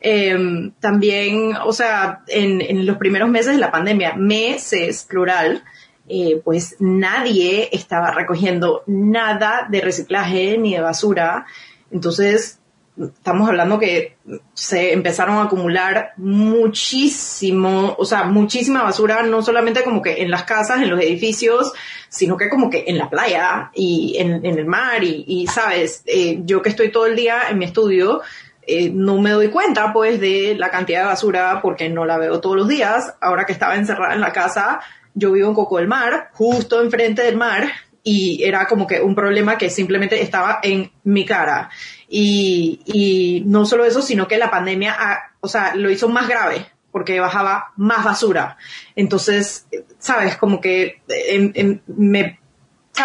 Em, 0.00 0.72
también, 0.80 1.54
o 1.64 1.72
sea, 1.72 2.24
en, 2.26 2.84
los 2.84 2.96
primeros 2.96 3.30
meses 3.30 3.52
de 3.52 3.60
la 3.60 3.70
pandemia, 3.70 4.14
meses 4.16 5.06
plural, 5.08 5.62
eh, 6.08 6.42
pues 6.44 6.76
nadie 6.80 7.68
estaba 7.70 8.10
recogiendo 8.10 8.82
nada 8.88 9.68
de 9.70 9.80
reciclaje 9.80 10.58
ni 10.58 10.74
de 10.74 10.80
basura. 10.80 11.46
Entonces, 11.92 12.60
estamos 12.96 13.48
hablando 13.48 13.78
que 13.78 14.16
se 14.54 14.92
empezaron 14.92 15.38
a 15.38 15.44
acumular 15.44 16.12
muchísimo, 16.16 17.94
o 17.98 18.04
sea, 18.04 18.24
muchísima 18.24 18.82
basura, 18.82 19.22
no 19.22 19.42
solamente 19.42 19.82
como 19.82 20.00
que 20.00 20.22
en 20.22 20.30
las 20.30 20.44
casas, 20.44 20.80
en 20.82 20.90
los 20.90 21.00
edificios, 21.00 21.72
sino 22.08 22.36
que 22.36 22.48
como 22.48 22.70
que 22.70 22.84
en 22.86 22.98
la 22.98 23.10
playa 23.10 23.70
y 23.74 24.16
en, 24.18 24.44
el 24.44 24.66
mar 24.66 25.02
y, 25.02 25.46
sabes, 25.52 26.02
eh, 26.06 26.40
yo 26.44 26.62
que 26.62 26.68
estoy 26.68 26.90
todo 26.90 27.06
el 27.06 27.16
día 27.16 27.42
en 27.50 27.58
mi 27.58 27.64
estudio, 27.64 28.22
eh, 28.66 28.90
no 28.90 29.18
me 29.18 29.30
doy 29.30 29.48
cuenta 29.48 29.92
pues 29.92 30.20
de 30.20 30.54
la 30.56 30.70
cantidad 30.70 31.00
de 31.00 31.06
basura 31.06 31.60
porque 31.60 31.88
no 31.90 32.06
la 32.06 32.16
veo 32.16 32.40
todos 32.40 32.56
los 32.56 32.68
días. 32.68 33.14
Ahora 33.20 33.44
que 33.44 33.52
estaba 33.52 33.74
encerrada 33.74 34.14
en 34.14 34.20
la 34.20 34.32
casa, 34.32 34.80
yo 35.14 35.32
vivo 35.32 35.48
en 35.48 35.54
Coco 35.54 35.78
del 35.78 35.88
Mar, 35.88 36.30
justo 36.32 36.80
enfrente 36.80 37.22
del 37.22 37.36
mar, 37.36 37.70
y 38.04 38.44
era 38.44 38.66
como 38.66 38.86
que 38.86 39.00
un 39.00 39.14
problema 39.14 39.58
que 39.58 39.70
simplemente 39.70 40.22
estaba 40.22 40.60
en 40.62 40.92
mi 41.02 41.24
cara. 41.24 41.70
Y, 42.08 42.80
y 42.84 43.42
no 43.46 43.64
solo 43.64 43.84
eso, 43.84 44.02
sino 44.02 44.28
que 44.28 44.36
la 44.36 44.50
pandemia, 44.50 44.96
o 45.40 45.48
sea, 45.48 45.74
lo 45.74 45.90
hizo 45.90 46.08
más 46.08 46.28
grave 46.28 46.66
porque 46.92 47.18
bajaba 47.18 47.72
más 47.76 48.04
basura. 48.04 48.56
Entonces, 48.94 49.66
sabes, 49.98 50.36
como 50.36 50.60
que 50.60 51.02
eh, 51.08 51.80
me, 51.88 52.38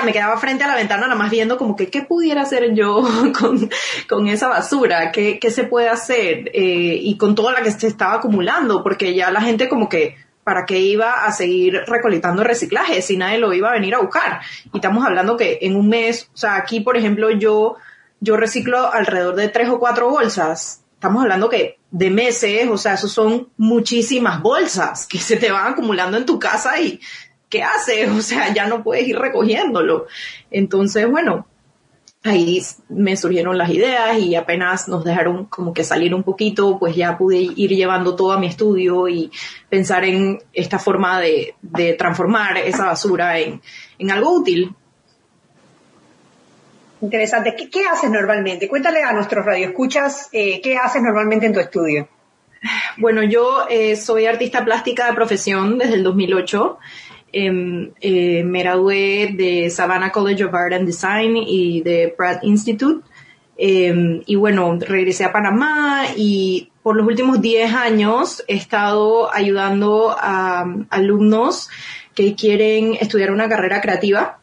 me 0.03 0.13
quedaba 0.13 0.37
frente 0.37 0.63
a 0.63 0.67
la 0.67 0.75
ventana 0.75 1.07
nada 1.07 1.15
más 1.15 1.31
viendo 1.31 1.57
como 1.57 1.75
que 1.75 1.87
qué 1.87 2.03
pudiera 2.03 2.43
hacer 2.43 2.75
yo 2.75 3.01
con, 3.39 3.67
con 4.07 4.27
esa 4.27 4.47
basura, 4.47 5.11
qué, 5.11 5.39
qué 5.39 5.49
se 5.49 5.63
puede 5.63 5.89
hacer 5.89 6.51
eh, 6.53 6.99
y 7.01 7.17
con 7.17 7.33
toda 7.33 7.53
la 7.53 7.63
que 7.63 7.71
se 7.71 7.87
estaba 7.87 8.15
acumulando, 8.15 8.83
porque 8.83 9.15
ya 9.15 9.31
la 9.31 9.41
gente 9.41 9.67
como 9.67 9.89
que 9.89 10.17
para 10.43 10.65
qué 10.65 10.79
iba 10.79 11.25
a 11.25 11.31
seguir 11.31 11.83
recolectando 11.87 12.43
reciclaje 12.43 13.01
si 13.01 13.17
nadie 13.17 13.37
lo 13.37 13.53
iba 13.53 13.69
a 13.69 13.73
venir 13.73 13.95
a 13.95 13.99
buscar. 13.99 14.41
Y 14.73 14.77
estamos 14.77 15.05
hablando 15.05 15.37
que 15.37 15.59
en 15.61 15.75
un 15.75 15.89
mes, 15.89 16.29
o 16.33 16.37
sea, 16.37 16.55
aquí, 16.55 16.79
por 16.79 16.97
ejemplo, 16.97 17.29
yo, 17.29 17.75
yo 18.19 18.37
reciclo 18.37 18.91
alrededor 18.91 19.35
de 19.35 19.49
tres 19.49 19.69
o 19.69 19.79
cuatro 19.79 20.09
bolsas. 20.09 20.83
Estamos 20.93 21.21
hablando 21.21 21.49
que 21.49 21.79
de 21.91 22.09
meses, 22.09 22.67
o 22.69 22.77
sea, 22.77 22.93
eso 22.93 23.07
son 23.07 23.49
muchísimas 23.57 24.41
bolsas 24.41 25.07
que 25.07 25.19
se 25.19 25.37
te 25.37 25.51
van 25.51 25.73
acumulando 25.73 26.17
en 26.17 26.25
tu 26.25 26.39
casa 26.39 26.79
y 26.79 26.99
¿qué 27.49 27.63
haces? 27.63 28.09
O 28.09 28.21
sea, 28.21 28.53
ya 28.53 28.67
no 28.67 28.83
puedes 28.83 29.07
ir 29.07 29.17
recogiéndolo. 29.17 30.07
Entonces, 30.51 31.09
bueno, 31.09 31.47
ahí 32.23 32.61
me 32.89 33.15
surgieron 33.15 33.57
las 33.57 33.69
ideas 33.69 34.17
y 34.17 34.35
apenas 34.35 34.87
nos 34.87 35.03
dejaron 35.03 35.45
como 35.45 35.73
que 35.73 35.83
salir 35.83 36.13
un 36.13 36.23
poquito, 36.23 36.77
pues 36.77 36.95
ya 36.95 37.17
pude 37.17 37.37
ir 37.37 37.69
llevando 37.71 38.15
todo 38.15 38.33
a 38.33 38.39
mi 38.39 38.47
estudio 38.47 39.07
y 39.07 39.31
pensar 39.69 40.03
en 40.03 40.41
esta 40.53 40.79
forma 40.79 41.21
de, 41.21 41.55
transformar 41.97 42.57
esa 42.57 42.85
basura 42.85 43.39
en, 43.39 43.61
algo 44.11 44.33
útil. 44.33 44.75
Interesante. 47.01 47.55
¿Qué, 47.55 47.85
haces 47.85 48.11
normalmente? 48.11 48.67
Cuéntale 48.67 49.01
a 49.01 49.13
nuestros 49.13 49.45
radioescuchas 49.45 50.27
eh, 50.33 50.59
qué 50.61 50.77
haces 50.77 51.01
normalmente 51.01 51.45
en 51.45 51.53
tu 51.53 51.61
estudio. 51.61 52.09
Bueno, 52.97 53.23
yo 53.23 53.67
eh, 53.69 53.95
soy 53.95 54.25
artista 54.25 54.65
plástica 54.65 55.07
de 55.07 55.13
profesión 55.13 55.77
desde 55.77 55.93
el 55.93 56.03
2008. 56.03 56.77
Em, 57.31 57.91
eh, 58.01 58.43
me 58.43 58.63
gradué 58.63 59.33
de 59.35 59.69
Savannah 59.69 60.11
College 60.11 60.45
of 60.45 60.53
Art 60.53 60.73
and 60.73 60.85
Design 60.85 61.37
y 61.37 61.81
de 61.81 62.13
Pratt 62.15 62.43
Institute. 62.43 63.05
Em, 63.57 64.23
y 64.25 64.35
bueno, 64.35 64.77
regresé 64.79 65.25
a 65.25 65.31
Panamá 65.31 66.05
y 66.15 66.71
por 66.81 66.95
los 66.95 67.05
últimos 67.05 67.41
10 67.41 67.73
años 67.73 68.43
he 68.47 68.55
estado 68.55 69.31
ayudando 69.33 70.15
a 70.17 70.65
alumnos 70.89 71.69
que 72.15 72.35
quieren 72.35 72.95
estudiar 72.99 73.31
una 73.31 73.49
carrera 73.49 73.81
creativa 73.81 74.39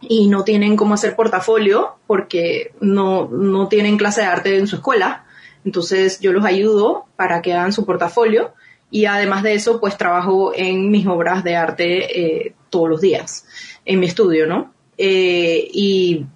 y 0.00 0.28
no 0.28 0.44
tienen 0.44 0.76
cómo 0.76 0.94
hacer 0.94 1.16
portafolio 1.16 1.96
porque 2.06 2.72
no, 2.80 3.28
no 3.28 3.68
tienen 3.68 3.96
clase 3.96 4.20
de 4.20 4.26
arte 4.26 4.58
en 4.58 4.66
su 4.66 4.76
escuela. 4.76 5.24
Entonces 5.64 6.20
yo 6.20 6.32
los 6.32 6.44
ayudo 6.44 7.06
para 7.16 7.42
que 7.42 7.54
hagan 7.54 7.72
su 7.72 7.86
portafolio 7.86 8.52
y 8.90 9.04
además 9.04 9.42
de 9.42 9.54
eso, 9.54 9.80
pues 9.80 9.96
trabajo 9.96 10.52
en 10.54 10.90
mis 10.90 11.06
obras 11.06 11.44
de 11.44 11.56
arte 11.56 12.20
eh, 12.20 12.54
todos 12.70 12.88
los 12.88 13.00
días, 13.00 13.46
en 13.84 14.00
mi 14.00 14.06
estudio, 14.06 14.46
¿no? 14.46 14.72
Eh, 14.96 15.68
y 15.72 16.26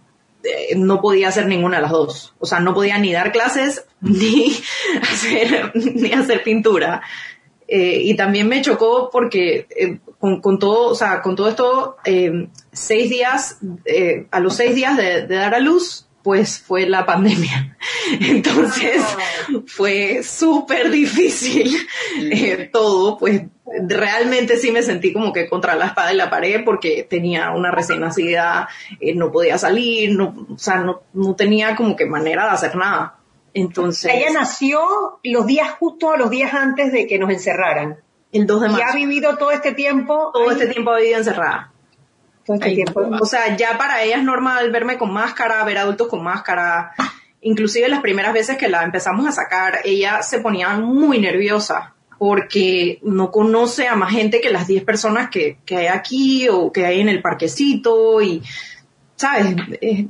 eh, 0.45 0.77
no 0.77 1.01
podía 1.01 1.29
hacer 1.29 1.47
ninguna 1.47 1.77
de 1.77 1.83
las 1.83 1.93
dos. 1.93 2.35
O 2.39 2.47
sea, 2.47 2.61
no 2.61 2.75
podía 2.75 2.99
ni 2.99 3.13
dar 3.13 3.33
clases 3.33 3.87
ni 4.01 4.55
hacer, 5.01 5.73
ni 5.75 6.13
hacer 6.13 6.43
pintura. 6.43 7.03
y 7.67 8.15
también 8.17 8.49
me 8.49 8.61
chocó 8.61 9.09
porque 9.11 10.01
con, 10.19 10.59
todo, 10.59 10.91
o 10.91 10.95
sea, 10.95 11.23
con 11.23 11.35
todo 11.37 11.49
esto, 11.49 11.97
seis 12.71 13.09
días, 13.09 13.61
a 14.31 14.41
los 14.41 14.55
seis 14.57 14.75
días 14.75 14.95
de 14.99 15.27
dar 15.27 15.55
a 15.55 15.59
luz, 15.59 16.07
pues 16.23 16.59
fue 16.59 16.87
la 16.87 17.05
pandemia. 17.07 17.77
Entonces 18.21 19.03
fue 19.67 20.23
súper 20.23 20.91
difícil 20.91 21.77
eh, 22.31 22.69
todo, 22.73 23.19
pues 23.19 23.43
realmente 23.89 24.57
sí 24.57 24.71
me 24.71 24.83
sentí 24.83 25.13
como 25.13 25.33
que 25.33 25.49
contra 25.49 25.77
la 25.77 25.87
espada 25.87 26.13
y 26.13 26.17
la 26.17 26.31
pared 26.31 26.63
porque 26.65 27.07
tenía 27.09 27.51
una 27.51 27.71
recién 27.71 28.01
nacida, 28.01 28.69
eh, 29.01 29.15
no 29.15 29.33
podía 29.33 29.59
salir, 29.59 30.17
no, 30.17 30.47
o 30.53 30.59
sea, 30.59 30.79
no, 30.79 31.03
no 31.13 31.35
tenía 31.35 31.75
como 31.77 31.97
que 31.97 32.07
manera 32.07 32.45
de 32.45 32.51
hacer 32.51 32.77
nada. 32.77 33.19
Entonces. 33.55 34.13
Ella 34.15 34.33
nació 34.33 34.81
los 35.23 35.47
días 35.47 35.71
justo 35.79 36.13
a 36.13 36.17
los 36.17 36.31
días 36.31 36.55
antes 36.55 36.93
de 36.93 37.07
que 37.07 37.19
nos 37.19 37.31
encerraran. 37.31 37.99
El 38.33 38.47
2 38.47 38.61
de 38.63 38.69
marzo. 38.69 38.83
Y 38.83 38.91
ha 38.91 38.95
vivido 38.95 39.37
todo 39.37 39.51
este 39.51 39.73
tiempo. 39.73 40.31
Todo 40.33 40.51
este 40.51 40.67
tiempo 40.67 40.91
ha 40.91 40.99
vivido 40.99 41.19
encerrada. 41.19 41.72
Este 42.47 42.85
o 42.95 43.25
sea, 43.25 43.57
ya 43.57 43.79
para 43.79 44.03
ella 44.03 44.17
es 44.17 44.25
normal 44.25 44.71
verme 44.71 44.99
con 44.99 45.13
máscara, 45.13 45.65
ver 45.65 45.79
adultos 45.79 46.09
con 46.09 46.23
máscara. 46.23 46.93
Inclusive 47.41 47.89
las 47.89 48.01
primeras 48.01 48.33
veces 48.33 48.57
que 48.57 48.69
la 48.69 48.83
empezamos 48.83 49.27
a 49.27 49.33
sacar, 49.33 49.81
ella 49.85 50.23
se 50.23 50.41
ponía 50.41 50.71
muy 50.77 51.19
nerviosa 51.19 51.95
porque 52.19 53.01
no 53.03 53.33
conoce 53.33 53.89
a 53.89 53.97
más 53.97 54.13
gente 54.13 54.41
que 54.41 54.51
las 54.51 54.69
10 54.69 54.85
personas 54.85 55.29
que, 55.29 55.59
que, 55.65 55.77
hay 55.77 55.87
aquí 55.87 56.49
o 56.49 56.71
que 56.71 56.87
hay 56.87 57.01
en 57.01 57.09
el 57.09 57.21
parquecito 57.21 58.23
y, 58.23 58.43
¿sabes? 59.17 59.57
Es, 59.81 60.07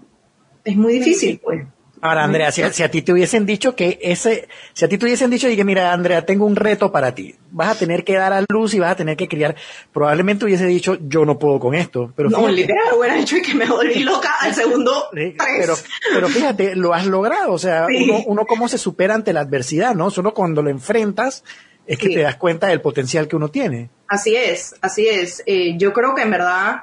es 0.64 0.77
muy 0.77 0.92
difícil, 0.92 1.40
pues. 1.42 1.64
Ahora, 2.05 2.25
Andrea, 2.25 2.51
si, 2.51 2.62
a 2.62 2.91
ti 2.91 3.03
te 3.03 3.12
hubiesen 3.12 3.47
dicho 3.47 3.77
que 3.77 3.97
ese, 4.03 4.49
si 4.73 4.85
a 4.85 4.88
ti 4.88 4.99
te 4.99 5.05
hubiesen 5.05 5.31
dicho 5.31 5.47
que 5.47 5.65
mira, 5.65 5.93
Andrea, 5.93 6.27
tengo 6.27 6.45
un 6.45 6.57
reto 6.57 6.91
para 6.91 7.15
ti, 7.15 7.37
vas 7.53 7.77
a 7.77 7.79
tener 7.79 8.03
que 8.03 8.15
dar 8.15 8.33
a 8.33 8.45
luz 8.49 8.75
y 8.75 8.81
vas 8.81 8.91
a 8.91 8.97
tener 8.97 9.17
que 9.17 9.29
criar, 9.29 9.55
probablemente 9.93 10.45
hubiese 10.45 10.67
dicho, 10.67 10.99
yo 11.01 11.25
no 11.25 11.38
puedo 11.38 11.61
con 11.61 11.77
esto. 11.77 12.12
Pero 12.17 12.29
no, 12.29 12.49
literal, 12.49 12.95
hubiera 12.99 13.17
hecho 13.21 13.37
y 13.37 13.43
que 13.43 13.55
me 13.55 13.67
volví 13.67 14.01
loca 14.01 14.35
al 14.41 14.53
segundo 14.53 15.11
Pero, 15.12 15.77
pero 16.12 16.29
fíjate, 16.29 16.75
lo 16.75 16.93
has 16.93 17.07
logrado, 17.07 17.53
o 17.53 17.59
sea, 17.59 17.87
uno, 17.87 18.25
uno 18.27 18.47
cómo 18.47 18.67
se 18.67 18.79
supera 18.79 19.15
ante 19.15 19.33
la 19.33 19.43
adversidad, 19.43 19.95
¿no? 19.95 20.11
Solo 20.11 20.35
cuando 20.35 20.61
lo 20.61 20.71
enfrentas 20.71 21.45
es 21.87 21.99
que 21.99 22.09
te 22.09 22.23
das 22.23 22.35
cuenta 22.35 22.67
del 22.67 22.81
potencial 22.81 23.29
que 23.29 23.37
uno 23.37 23.49
tiene. 23.49 23.91
Así 24.09 24.35
es, 24.35 24.75
así 24.81 25.07
es. 25.07 25.43
Eh, 25.47 25.77
yo 25.79 25.93
creo 25.93 26.17
que 26.17 26.23
en 26.23 26.31
verdad 26.31 26.83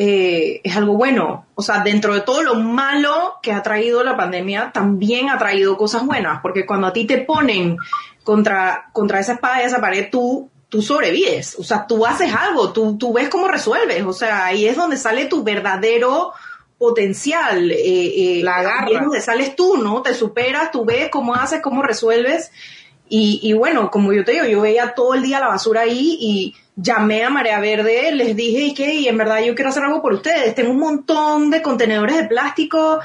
eh, 0.00 0.60
es 0.62 0.76
algo 0.76 0.92
bueno. 0.94 1.46
O 1.56 1.62
sea, 1.62 1.80
dentro 1.80 2.14
de 2.14 2.20
todo 2.20 2.44
lo 2.44 2.54
malo 2.54 3.34
que 3.42 3.50
ha 3.50 3.64
traído 3.64 4.04
la 4.04 4.16
pandemia, 4.16 4.70
también 4.72 5.28
ha 5.28 5.38
traído 5.38 5.76
cosas 5.76 6.06
buenas, 6.06 6.40
porque 6.40 6.64
cuando 6.64 6.86
a 6.86 6.92
ti 6.92 7.04
te 7.04 7.18
ponen 7.18 7.78
contra, 8.22 8.90
contra 8.92 9.18
esa 9.18 9.32
espada 9.32 9.60
y 9.60 9.66
esa 9.66 9.80
pared, 9.80 10.08
tú 10.08 10.48
tú 10.68 10.82
sobrevives, 10.82 11.56
o 11.58 11.64
sea, 11.64 11.86
tú 11.86 12.04
haces 12.04 12.30
algo, 12.32 12.74
tú, 12.74 12.98
tú 12.98 13.14
ves 13.14 13.30
cómo 13.30 13.48
resuelves, 13.48 14.04
o 14.04 14.12
sea, 14.12 14.44
ahí 14.44 14.66
es 14.66 14.76
donde 14.76 14.98
sale 14.98 15.24
tu 15.24 15.42
verdadero 15.42 16.34
potencial, 16.76 17.70
eh, 17.70 17.78
eh, 17.78 18.40
La 18.44 18.62
garra. 18.62 18.86
ahí 18.86 18.94
es 18.96 19.00
donde 19.00 19.22
sales 19.22 19.56
tú, 19.56 19.78
¿no? 19.78 20.02
Te 20.02 20.12
superas, 20.12 20.70
tú 20.70 20.84
ves 20.84 21.08
cómo 21.10 21.34
haces, 21.34 21.62
cómo 21.62 21.82
resuelves, 21.82 22.52
y, 23.08 23.40
y 23.42 23.54
bueno, 23.54 23.90
como 23.90 24.12
yo 24.12 24.24
te 24.26 24.32
digo, 24.32 24.44
yo 24.44 24.60
veía 24.60 24.92
todo 24.94 25.14
el 25.14 25.22
día 25.22 25.40
la 25.40 25.48
basura 25.48 25.80
ahí 25.80 26.18
y 26.20 26.54
llamé 26.80 27.24
a 27.24 27.30
Marea 27.30 27.58
Verde, 27.58 28.12
les 28.12 28.36
dije 28.36 28.72
que, 28.72 28.94
y 28.94 29.08
en 29.08 29.18
verdad 29.18 29.42
yo 29.42 29.54
quiero 29.54 29.70
hacer 29.70 29.82
algo 29.82 30.00
por 30.00 30.12
ustedes, 30.12 30.54
tengo 30.54 30.70
un 30.70 30.78
montón 30.78 31.50
de 31.50 31.60
contenedores 31.60 32.16
de 32.16 32.24
plástico, 32.24 33.00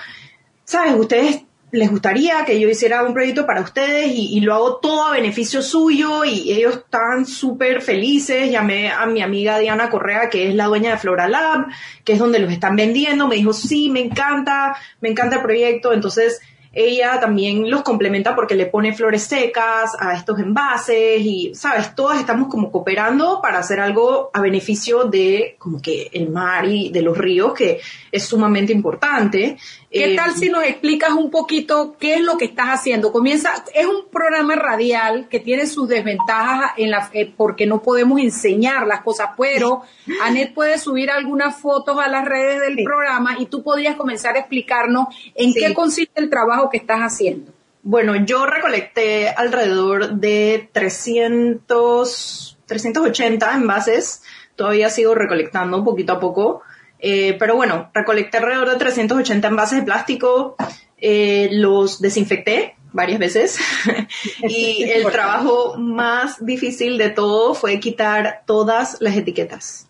¿sabes? 0.64 0.94
Ustedes 0.96 1.44
les 1.72 1.90
gustaría 1.90 2.46
que 2.46 2.60
yo 2.60 2.70
hiciera 2.70 3.04
un 3.04 3.16
proyecto 3.16 3.48
para 3.48 3.62
ustedes 3.62 4.12
y, 4.14 4.38
y 4.38 4.42
lo 4.42 4.54
hago 4.54 4.76
todo 4.76 5.08
a 5.08 5.14
beneficio 5.14 5.64
suyo 5.64 6.24
y 6.24 6.52
ellos 6.52 6.76
están 6.76 7.26
súper 7.26 7.82
felices. 7.82 8.52
Llamé 8.52 8.92
a 8.92 9.08
mi 9.08 9.24
amiga 9.24 9.58
Diana 9.58 9.90
Correa, 9.90 10.30
que 10.30 10.50
es 10.50 10.54
la 10.54 10.66
dueña 10.66 10.92
de 10.92 10.98
Flora 11.00 11.28
Lab, 11.28 11.66
que 12.04 12.14
es 12.14 12.20
donde 12.20 12.38
los 12.38 12.52
están 12.52 12.76
vendiendo. 12.76 13.28
Me 13.28 13.38
dijo, 13.38 13.54
sí, 13.54 13.90
me 13.90 14.02
encanta, 14.02 14.78
me 15.02 15.10
encanta 15.10 15.38
el 15.38 15.42
proyecto. 15.42 15.94
Entonces, 15.94 16.42
ella 16.74 17.20
también 17.20 17.70
los 17.70 17.84
complementa 17.84 18.36
porque 18.36 18.56
le 18.56 18.66
pone 18.66 18.94
flores 18.94 19.24
secas 19.24 19.92
a 20.00 20.14
estos 20.16 20.40
envases 20.40 21.22
y, 21.22 21.54
sabes, 21.54 21.94
todas 21.96 22.20
estamos 22.20 22.48
como 22.50 22.72
cooperando 22.72 23.40
para 23.42 23.60
hacer 23.60 23.80
algo 23.80 24.32
a 24.34 24.42
beneficio 24.42 25.04
de 25.06 25.56
como 25.60 25.80
que 25.82 26.10
el 26.14 26.30
mar 26.32 26.66
y 26.66 26.90
de 26.90 27.02
los 27.04 27.16
ríos, 27.18 27.54
que 27.54 27.80
es 28.12 28.24
sumamente 28.26 28.74
importante. 28.74 29.58
¿Qué 29.92 30.14
Eh, 30.14 30.16
tal 30.16 30.32
si 30.34 30.50
nos 30.50 30.64
explicas 30.64 31.12
un 31.12 31.30
poquito 31.30 31.96
qué 32.00 32.16
es 32.16 32.22
lo 32.22 32.36
que 32.38 32.46
estás 32.46 32.70
haciendo? 32.70 33.12
Comienza, 33.12 33.64
es 33.76 33.86
un 33.86 34.10
programa 34.12 34.56
radial 34.56 35.28
que 35.30 35.40
tiene 35.40 35.68
sus 35.68 35.88
desventajas 35.88 36.72
en 36.78 36.90
la, 36.90 37.10
eh, 37.14 37.32
porque 37.38 37.68
no 37.68 37.84
podemos 37.84 38.20
enseñar 38.20 38.88
las 38.88 39.02
cosas, 39.02 39.30
pero 39.38 39.84
Anet 40.24 40.52
puede 40.56 40.80
subir 40.80 41.12
algunas 41.12 41.58
fotos 41.62 42.00
a 42.00 42.08
las 42.08 42.26
redes 42.26 42.60
del 42.62 42.78
Sí. 42.78 42.84
programa 42.84 43.36
y 43.38 43.46
tú 43.46 43.62
podrías 43.62 43.96
comenzar 43.96 44.36
a 44.36 44.40
explicarnos 44.40 45.08
en 45.36 45.54
Sí. 45.54 45.60
qué 45.60 45.76
consiste 45.76 46.20
el 46.20 46.30
trabajo 46.32 46.63
que 46.70 46.78
estás 46.78 47.00
haciendo. 47.00 47.52
Bueno, 47.82 48.16
yo 48.16 48.46
recolecté 48.46 49.30
alrededor 49.30 50.14
de 50.14 50.70
300, 50.72 52.58
380 52.66 53.56
envases. 53.56 54.24
Todavía 54.56 54.90
sigo 54.90 55.16
recolectando 55.16 55.84
poquito 55.84 56.14
a 56.14 56.20
poco. 56.20 56.62
Eh, 57.00 57.36
pero 57.38 57.58
bueno, 57.58 57.92
recolecté 57.94 58.38
alrededor 58.38 58.70
de 58.70 58.78
380 58.78 59.48
envases 59.48 59.80
de 59.80 59.86
plástico. 59.86 60.56
eh, 60.98 61.50
los 61.52 62.00
desinfecté 62.00 62.78
varias 62.94 63.20
veces. 63.20 63.60
y 64.48 64.84
el 64.84 65.12
trabajo 65.12 65.76
más 65.78 66.44
difícil 66.46 66.98
de 66.98 67.10
todo 67.10 67.54
fue 67.54 67.82
quitar 67.82 68.44
todas 68.46 68.98
las 69.02 69.18
etiquetas. 69.18 69.90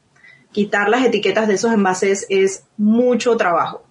Quitar 0.52 0.90
las 0.90 1.06
etiquetas 1.06 1.48
de 1.48 1.54
esos 1.54 1.72
envases 1.72 2.26
es 2.30 2.66
mucho 2.78 3.38
trabajo. 3.38 3.83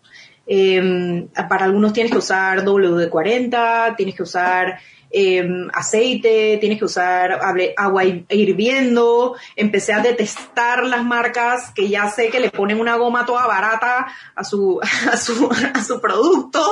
Eh, 0.54 1.26
para 1.48 1.64
algunos 1.64 1.94
tienes 1.94 2.12
que 2.12 2.18
usar 2.18 2.62
WD-40, 2.62 3.96
tienes 3.96 4.14
que 4.14 4.22
usar 4.22 4.78
eh, 5.14 5.46
aceite, 5.74 6.56
tienes 6.58 6.78
que 6.78 6.84
usar 6.86 7.38
agua 7.76 8.04
hi- 8.04 8.24
hirviendo. 8.30 9.34
Empecé 9.56 9.92
a 9.92 10.00
detestar 10.00 10.84
las 10.84 11.04
marcas 11.04 11.70
que 11.74 11.88
ya 11.88 12.08
sé 12.08 12.28
que 12.30 12.40
le 12.40 12.50
ponen 12.50 12.80
una 12.80 12.96
goma 12.96 13.24
toda 13.26 13.46
barata 13.46 14.06
a 14.34 14.44
su, 14.44 14.80
a 15.12 15.16
su, 15.16 15.50
a 15.74 15.82
su 15.84 16.00
producto. 16.00 16.62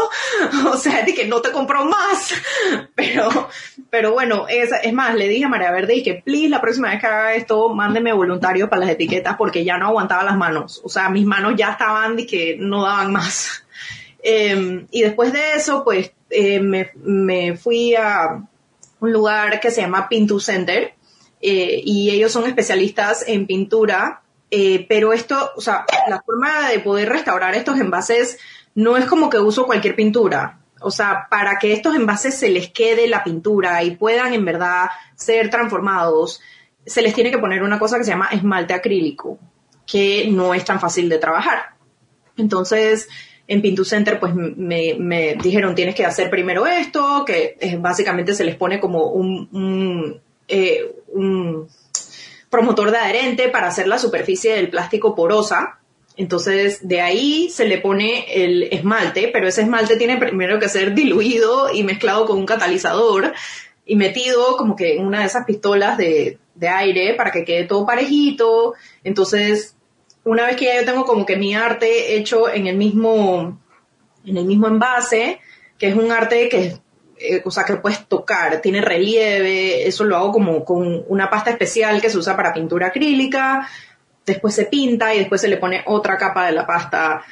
O 0.70 0.76
sea, 0.76 1.02
de 1.02 1.14
que 1.14 1.26
no 1.26 1.40
te 1.40 1.50
compro 1.50 1.84
más. 1.86 2.34
Pero, 2.94 3.48
pero 3.88 4.12
bueno, 4.12 4.46
es, 4.48 4.70
es 4.82 4.92
más, 4.92 5.14
le 5.14 5.26
dije 5.26 5.46
a 5.46 5.48
María 5.48 5.70
Verde 5.70 5.94
y 5.96 6.02
que 6.02 6.14
please 6.22 6.48
la 6.50 6.60
próxima 6.60 6.90
vez 6.90 7.00
que 7.00 7.06
haga 7.06 7.34
esto, 7.34 7.70
mándeme 7.70 8.12
voluntarios 8.12 8.68
para 8.68 8.80
las 8.82 8.90
etiquetas 8.90 9.36
porque 9.36 9.64
ya 9.64 9.78
no 9.78 9.86
aguantaba 9.86 10.22
las 10.22 10.36
manos. 10.36 10.80
O 10.84 10.88
sea, 10.90 11.08
mis 11.08 11.24
manos 11.24 11.54
ya 11.56 11.70
estaban 11.70 12.16
de 12.16 12.26
que 12.26 12.56
no 12.58 12.82
daban 12.82 13.10
más. 13.12 13.64
Eh, 14.22 14.87
y 14.90 15.02
después 15.02 15.33
de 15.33 15.54
eso, 15.56 15.83
pues 15.85 16.12
eh, 16.30 16.61
me, 16.61 16.90
me 16.96 17.56
fui 17.56 17.94
a 17.94 18.42
un 19.00 19.12
lugar 19.12 19.61
que 19.61 19.70
se 19.70 19.80
llama 19.80 20.09
Pintu 20.09 20.40
Center 20.40 20.94
eh, 21.40 21.80
y 21.85 22.11
ellos 22.11 22.33
son 22.33 22.46
especialistas 22.46 23.24
en 23.26 23.46
pintura, 23.46 24.22
eh, 24.50 24.87
pero 24.88 25.12
esto, 25.12 25.50
o 25.56 25.61
sea, 25.61 25.87
la 26.09 26.20
forma 26.22 26.68
de 26.68 26.80
poder 26.80 27.09
restaurar 27.09 27.54
estos 27.54 27.80
envases 27.80 28.38
no 28.74 28.96
es 28.96 29.06
como 29.06 29.30
que 29.30 29.38
uso 29.38 29.66
cualquier 29.66 29.96
pintura. 29.96 30.59
O 30.83 30.90
sea, 30.90 31.26
para 31.30 31.59
que 31.59 31.72
estos 31.72 31.94
envases 31.94 32.38
se 32.38 32.50
les 32.50 32.70
quede 32.70 33.06
la 33.06 33.24
pintura 33.24 33.83
y 33.83 33.96
puedan 33.96 34.33
en 34.33 34.44
verdad 34.44 34.88
ser 35.14 35.50
transformados, 35.50 36.40
se 36.87 37.02
les 37.02 37.14
tiene 37.14 37.30
que 37.30 37.38
poner 37.38 37.62
una 37.62 37.78
cosa 37.78 37.98
que 37.98 38.04
se 38.04 38.11
llama 38.11 38.28
esmalte 38.33 38.74
acrílico, 38.74 39.38
que 39.87 40.28
no 40.30 40.54
es 40.54 40.64
tan 40.64 40.80
fácil 40.80 41.09
de 41.09 41.18
trabajar. 41.18 41.74
Entonces, 42.37 43.09
en 43.50 43.62
Pintu 43.62 43.84
Center, 43.84 44.20
pues 44.20 44.32
me, 44.32 44.94
me 44.96 45.34
dijeron, 45.34 45.74
tienes 45.74 45.96
que 45.96 46.04
hacer 46.04 46.30
primero 46.30 46.68
esto, 46.68 47.24
que 47.26 47.56
básicamente 47.80 48.32
se 48.32 48.44
les 48.44 48.54
pone 48.54 48.78
como 48.78 49.12
eh, 50.46 50.94
un 51.08 51.68
promotor 52.48 52.92
de 52.92 52.98
adherente 52.98 53.48
para 53.48 53.66
hacer 53.66 53.88
la 53.88 53.98
superficie 53.98 54.54
del 54.54 54.70
plástico 54.70 55.16
porosa. 55.16 55.80
Entonces, 56.16 56.86
de 56.86 57.00
ahí 57.00 57.50
se 57.50 57.64
le 57.64 57.78
pone 57.78 58.24
el 58.44 58.62
esmalte, 58.70 59.30
pero 59.32 59.48
ese 59.48 59.62
esmalte 59.62 59.96
tiene 59.96 60.16
primero 60.16 60.60
que 60.60 60.68
ser 60.68 60.94
diluido 60.94 61.74
y 61.74 61.82
mezclado 61.82 62.26
con 62.26 62.38
un 62.38 62.46
catalizador 62.46 63.32
y 63.84 63.96
metido 63.96 64.56
como 64.58 64.76
que 64.76 64.94
en 64.94 65.04
una 65.04 65.22
de 65.22 65.26
esas 65.26 65.44
pistolas 65.44 65.98
de, 65.98 66.38
de 66.54 66.68
aire 66.68 67.14
para 67.14 67.32
que 67.32 67.44
quede 67.44 67.64
todo 67.64 67.84
parejito. 67.84 68.74
Entonces, 69.02 69.74
una 70.24 70.46
vez 70.46 70.56
que 70.56 70.66
ya 70.66 70.80
yo 70.80 70.85
tengo 70.85 71.04
como 71.04 71.24
que 71.26 71.37
mi 71.37 71.54
arte 71.54 72.16
hecho 72.16 72.48
en 72.52 72.66
el 72.66 72.76
mismo, 72.76 73.61
en 74.24 74.37
el 74.37 74.44
mismo 74.44 74.66
envase, 74.68 75.40
que 75.78 75.88
es 75.88 75.94
un 75.94 76.12
arte 76.12 76.48
que, 76.48 76.76
eh, 77.18 77.42
o 77.44 77.50
sea, 77.50 77.64
que 77.64 77.76
puedes 77.76 78.06
tocar, 78.06 78.61
tiene 78.61 78.80
relieve, 78.80 79.87
eso 79.87 80.04
lo 80.04 80.16
hago 80.16 80.33
como 80.33 80.64
con 80.64 81.04
una 81.09 81.30
pasta 81.30 81.50
especial 81.50 82.00
que 82.00 82.11
se 82.11 82.18
usa 82.18 82.37
para 82.37 82.52
pintura 82.52 82.88
acrílica, 82.88 83.66
después 84.26 84.54
se 84.54 84.66
pinta 84.66 85.14
y 85.14 85.18
después 85.20 85.40
se 85.40 85.48
le 85.48 85.56
pone 85.56 85.83
otra 85.87 86.16
capa 86.18 86.46
de 86.46 86.52
la 86.52 86.66
pasta. 86.66 87.22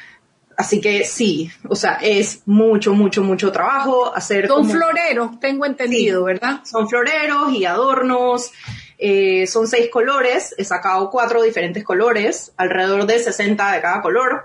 Así 0.57 0.81
que 0.81 1.05
sí, 1.05 1.49
o 1.69 1.77
sea, 1.77 1.99
es 2.03 2.43
mucho, 2.47 2.93
mucho, 2.93 3.23
mucho 3.23 3.53
trabajo 3.53 4.13
hacer 4.13 4.49
Son 4.49 4.63
como- 4.63 4.71
floreros, 4.75 5.39
tengo 5.39 5.65
entendido, 5.67 6.25
¿verdad? 6.25 6.61
son 6.65 6.89
floreros 6.89 7.53
y 7.53 7.65
adornos. 7.65 8.51
Eh, 8.99 9.47
son 9.47 9.67
seis 9.67 9.89
colores. 9.91 10.55
He 10.59 10.65
sacado 10.65 11.11
cuatro 11.11 11.43
diferentes 11.43 11.85
colores, 11.85 12.53
alrededor 12.57 13.07
de 13.07 13.19
60 13.19 13.73
de 13.73 13.81
cada 13.81 14.03
color. 14.03 14.45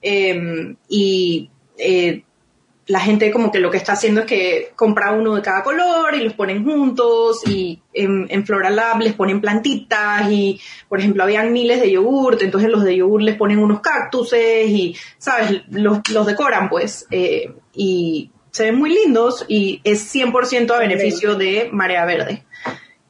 eh, 0.00 0.76
y 0.88 1.50
eh, 1.78 2.22
la 2.88 3.00
gente 3.00 3.30
como 3.30 3.52
que 3.52 3.60
lo 3.60 3.70
que 3.70 3.76
está 3.76 3.92
haciendo 3.92 4.22
es 4.22 4.26
que 4.26 4.72
compra 4.74 5.12
uno 5.12 5.36
de 5.36 5.42
cada 5.42 5.62
color 5.62 6.14
y 6.14 6.24
los 6.24 6.32
ponen 6.32 6.64
juntos 6.64 7.46
y 7.46 7.82
en, 7.92 8.26
en 8.30 8.46
Floral 8.46 8.76
Lab 8.76 9.00
les 9.00 9.12
ponen 9.12 9.42
plantitas 9.42 10.30
y, 10.30 10.58
por 10.88 10.98
ejemplo, 10.98 11.22
habían 11.22 11.52
miles 11.52 11.82
de 11.82 11.90
yogurt, 11.90 12.42
entonces 12.42 12.70
los 12.70 12.82
de 12.82 12.96
yogurt 12.96 13.24
les 13.24 13.36
ponen 13.36 13.58
unos 13.58 13.80
cactuses 13.80 14.68
y, 14.68 14.96
¿sabes? 15.18 15.62
Los, 15.70 16.00
los 16.10 16.26
decoran 16.26 16.70
pues 16.70 17.06
eh, 17.10 17.52
y 17.74 18.30
se 18.50 18.64
ven 18.64 18.76
muy 18.76 18.90
lindos 18.90 19.44
y 19.48 19.82
es 19.84 20.12
100% 20.14 20.70
a 20.70 20.78
beneficio 20.78 21.34
de 21.34 21.68
Marea 21.70 22.06
Verde. 22.06 22.46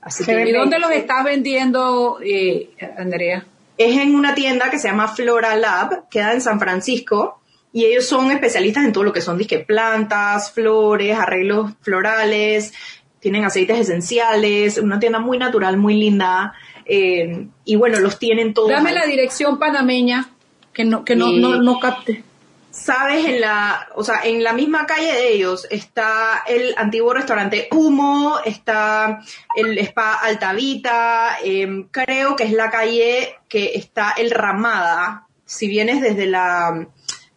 Así 0.09 0.23
¿Y 0.25 0.27
que 0.27 0.53
dónde 0.53 0.79
los 0.79 0.91
estás 0.91 1.23
vendiendo, 1.25 2.19
eh, 2.25 2.71
Andrea? 2.99 3.45
es 3.77 3.97
en 3.97 4.15
una 4.17 4.35
tienda 4.35 4.71
que 4.71 4.79
se 4.79 4.89
llama 4.89 5.07
Flora 5.09 5.55
Lab, 5.55 6.09
queda 6.11 6.33
en 6.33 6.41
San 6.41 6.59
Francisco, 6.59 7.41
y 7.73 7.85
ellos 7.85 8.07
son 8.09 8.31
especialistas 8.33 8.85
en 8.85 8.93
todo 8.93 9.05
lo 9.05 9.13
que 9.13 9.21
son 9.21 9.39
disque 9.39 9.61
plantas, 9.61 10.51
flores, 10.51 11.17
arreglos 11.17 11.73
florales, 11.83 12.73
tienen 13.21 13.45
aceites 13.45 13.79
esenciales, 13.79 14.79
una 14.79 14.99
tienda 14.99 15.19
muy 15.21 15.39
natural, 15.39 15.77
muy 15.77 15.95
linda, 15.95 16.55
eh, 16.87 17.47
y 17.65 17.77
bueno, 17.77 18.01
los 18.01 18.19
tienen 18.19 18.55
todos. 18.55 18.71
Dame 18.71 18.89
ahí. 18.91 18.95
la 18.97 19.07
dirección 19.07 19.59
panameña, 19.59 20.31
que 20.73 20.85
no, 20.85 21.05
que 21.05 21.15
no, 21.15 21.29
Y- 21.29 21.41
no, 21.41 21.61
no 21.63 21.79
capte. 21.79 22.25
Sabes, 22.71 23.25
en 23.27 23.41
la, 23.41 23.89
o 23.95 24.05
sea, 24.05 24.21
en 24.25 24.43
la 24.45 24.53
misma 24.53 24.87
calle 24.87 25.13
de 25.13 25.33
ellos 25.33 25.67
está 25.71 26.45
el 26.47 26.75
antiguo 26.77 27.13
restaurante 27.15 27.69
Humo, 27.73 28.39
está 28.45 29.21
el 29.57 29.79
spa 29.79 30.15
Altavita, 30.15 31.39
em, 31.43 31.89
creo 31.91 32.37
que 32.37 32.45
es 32.45 32.53
la 32.53 32.71
calle 32.71 33.37
que 33.49 33.73
está 33.75 34.13
el 34.17 34.31
Ramada. 34.31 35.27
Si 35.45 35.67
vienes 35.67 36.01
desde 36.03 36.27
la, 36.27 36.87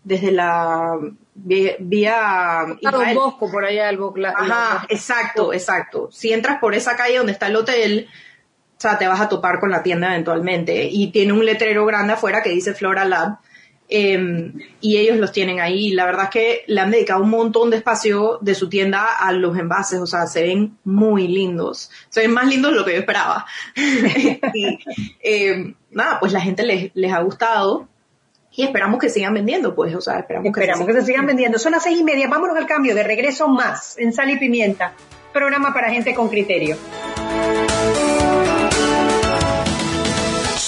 desde 0.04 0.32
la 0.32 0.98
vía, 1.80 2.66
Don 2.68 2.78
Israel. 2.82 3.16
Bosco 3.16 3.50
por 3.52 3.66
allá, 3.66 3.90
el 3.90 3.98
Bo- 3.98 4.14
la- 4.16 4.34
Ajá, 4.38 4.86
exacto, 4.90 5.54
exacto. 5.54 6.10
Si 6.12 6.32
entras 6.34 6.60
por 6.60 6.76
esa 6.76 6.96
calle 6.96 7.18
donde 7.18 7.32
está 7.32 7.48
el 7.48 7.56
hotel, 7.56 8.08
o 8.78 8.82
sea, 8.82 8.98
te 8.98 9.08
vas 9.08 9.22
a 9.22 9.30
topar 9.30 9.60
con 9.60 9.72
la 9.72 9.82
tienda 9.84 10.10
eventualmente 10.10 10.86
y 10.92 11.12
tiene 11.12 11.34
un 11.34 11.46
letrero 11.46 11.86
grande 11.86 12.14
afuera 12.14 12.44
que 12.44 12.50
dice 12.50 12.74
Flora 12.74 13.06
Lab. 13.06 13.38
Em, 13.94 14.54
y 14.80 14.98
ellos 14.98 15.18
los 15.18 15.34
tienen 15.34 15.60
ahí. 15.60 15.90
La 15.90 16.06
verdad 16.06 16.26
es 16.26 16.30
que 16.30 16.64
le 16.68 16.80
han 16.80 16.92
dedicado 16.92 17.22
un 17.22 17.30
montón 17.30 17.70
de 17.70 17.76
espacio 17.76 18.40
de 18.40 18.56
su 18.56 18.70
tienda 18.70 19.06
a 19.20 19.34
los 19.34 19.58
envases, 19.58 20.00
o 20.00 20.08
sea, 20.08 20.28
se 20.28 20.42
ven 20.44 20.78
muy 20.86 21.28
lindos. 21.28 21.92
Se 22.08 22.22
ven 22.22 22.32
más 22.32 22.48
lindos 22.48 22.72
de 22.72 22.78
lo 22.78 22.86
que 22.86 22.94
yo 22.94 23.00
esperaba. 23.00 23.46
y 23.76 24.80
em, 25.20 25.76
nada, 25.92 26.22
pues 26.22 26.32
la 26.32 26.40
gente 26.40 26.64
les, 26.64 26.92
les 26.94 27.12
ha 27.12 27.20
gustado 27.20 27.90
y 28.56 28.64
esperamos 28.64 28.98
que 28.98 29.10
sigan 29.10 29.34
vendiendo, 29.34 29.76
pues, 29.76 29.94
o 29.94 30.00
sea, 30.00 30.20
esperamos, 30.20 30.48
esperamos 30.48 30.88
que, 30.88 30.94
se, 30.94 31.02
sigan 31.02 31.26
vendiendo. 31.26 31.60
Son 31.60 31.74
las 31.74 31.84
seis 31.84 32.00
y 32.00 32.04
media, 32.06 32.30
vámonos 32.30 32.56
al 32.56 32.68
cambio, 32.68 32.96
de 32.96 33.04
regreso 33.04 33.50
más 33.50 33.98
en 33.98 34.14
Sal 34.14 34.30
y 34.30 34.38
Pimienta, 34.38 34.94
programa 35.34 35.74
para 35.74 35.90
gente 35.90 36.16
con 36.16 36.30
criterio. 36.30 36.78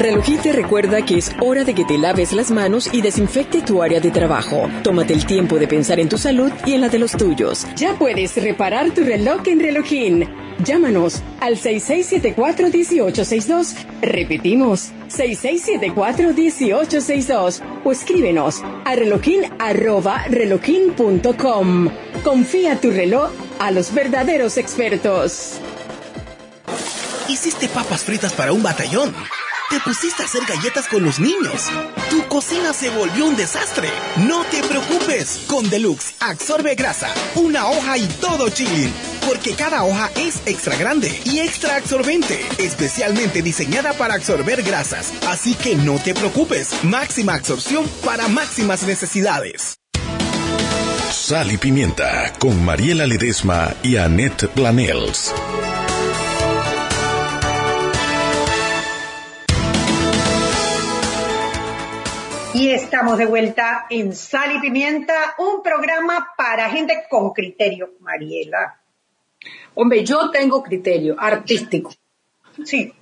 Relojite 0.00 0.52
recuerda 0.52 1.04
que 1.04 1.18
es 1.18 1.30
hora 1.42 1.62
de 1.62 1.74
que 1.74 1.84
te 1.84 1.98
laves 1.98 2.32
las 2.32 2.50
manos 2.50 2.88
y 2.90 3.02
desinfecte 3.02 3.60
tu 3.60 3.82
área 3.82 4.00
de 4.00 4.10
trabajo. 4.10 4.66
Tómate 4.82 5.12
el 5.12 5.26
tiempo 5.26 5.58
de 5.58 5.68
pensar 5.68 6.00
en 6.00 6.08
tu 6.08 6.16
salud 6.16 6.50
y 6.64 6.72
en 6.72 6.80
la 6.80 6.88
de 6.88 6.98
los 6.98 7.12
tuyos. 7.12 7.66
Ya 7.76 7.98
puedes 7.98 8.42
reparar 8.42 8.92
tu 8.92 9.04
reloj 9.04 9.46
en 9.46 9.60
Relojín. 9.60 10.26
Llámanos 10.64 11.20
al 11.40 11.58
6674-1862. 11.58 13.74
Repetimos, 14.00 14.88
6674-1862. 15.10 17.60
O 17.84 17.92
escríbenos 17.92 18.62
a 18.86 18.96
relojin 18.96 19.42
Confía 22.24 22.80
tu 22.80 22.90
reloj 22.90 23.30
a 23.58 23.70
los 23.70 23.92
verdaderos 23.92 24.56
expertos. 24.56 25.60
Hiciste 27.28 27.68
papas 27.68 28.02
fritas 28.02 28.32
para 28.32 28.54
un 28.54 28.62
batallón. 28.62 29.12
Te 29.70 29.78
pusiste 29.78 30.24
a 30.24 30.26
hacer 30.26 30.42
galletas 30.46 30.88
con 30.88 31.04
los 31.04 31.20
niños. 31.20 31.70
Tu 32.10 32.26
cocina 32.26 32.72
se 32.72 32.90
volvió 32.90 33.26
un 33.26 33.36
desastre. 33.36 33.88
No 34.26 34.42
te 34.46 34.64
preocupes. 34.64 35.44
Con 35.46 35.70
Deluxe 35.70 36.16
absorbe 36.18 36.74
grasa, 36.74 37.08
una 37.36 37.68
hoja 37.68 37.96
y 37.96 38.08
todo 38.20 38.50
chilling. 38.50 38.92
Porque 39.24 39.54
cada 39.54 39.84
hoja 39.84 40.10
es 40.16 40.42
extra 40.46 40.74
grande 40.76 41.22
y 41.24 41.38
extra 41.38 41.76
absorbente, 41.76 42.44
especialmente 42.58 43.42
diseñada 43.42 43.92
para 43.92 44.14
absorber 44.14 44.64
grasas. 44.64 45.12
Así 45.28 45.54
que 45.54 45.76
no 45.76 46.00
te 46.00 46.14
preocupes. 46.14 46.82
Máxima 46.82 47.34
absorción 47.34 47.88
para 48.04 48.26
máximas 48.26 48.82
necesidades. 48.82 49.76
Sal 51.12 51.52
y 51.52 51.58
pimienta 51.58 52.32
con 52.40 52.64
Mariela 52.64 53.06
Ledesma 53.06 53.72
y 53.84 53.98
Annette 53.98 54.48
Planels. 54.48 55.32
Y 62.60 62.68
estamos 62.72 63.16
de 63.16 63.24
vuelta 63.24 63.86
en 63.88 64.14
Sal 64.14 64.54
y 64.54 64.60
Pimienta, 64.60 65.34
un 65.38 65.62
programa 65.62 66.34
para 66.36 66.68
gente 66.68 67.04
con 67.08 67.32
criterio, 67.32 67.94
Mariela. 68.00 68.82
Hombre, 69.72 70.04
yo 70.04 70.30
tengo 70.30 70.62
criterio 70.62 71.16
artístico. 71.18 71.90
Sí. 72.62 72.92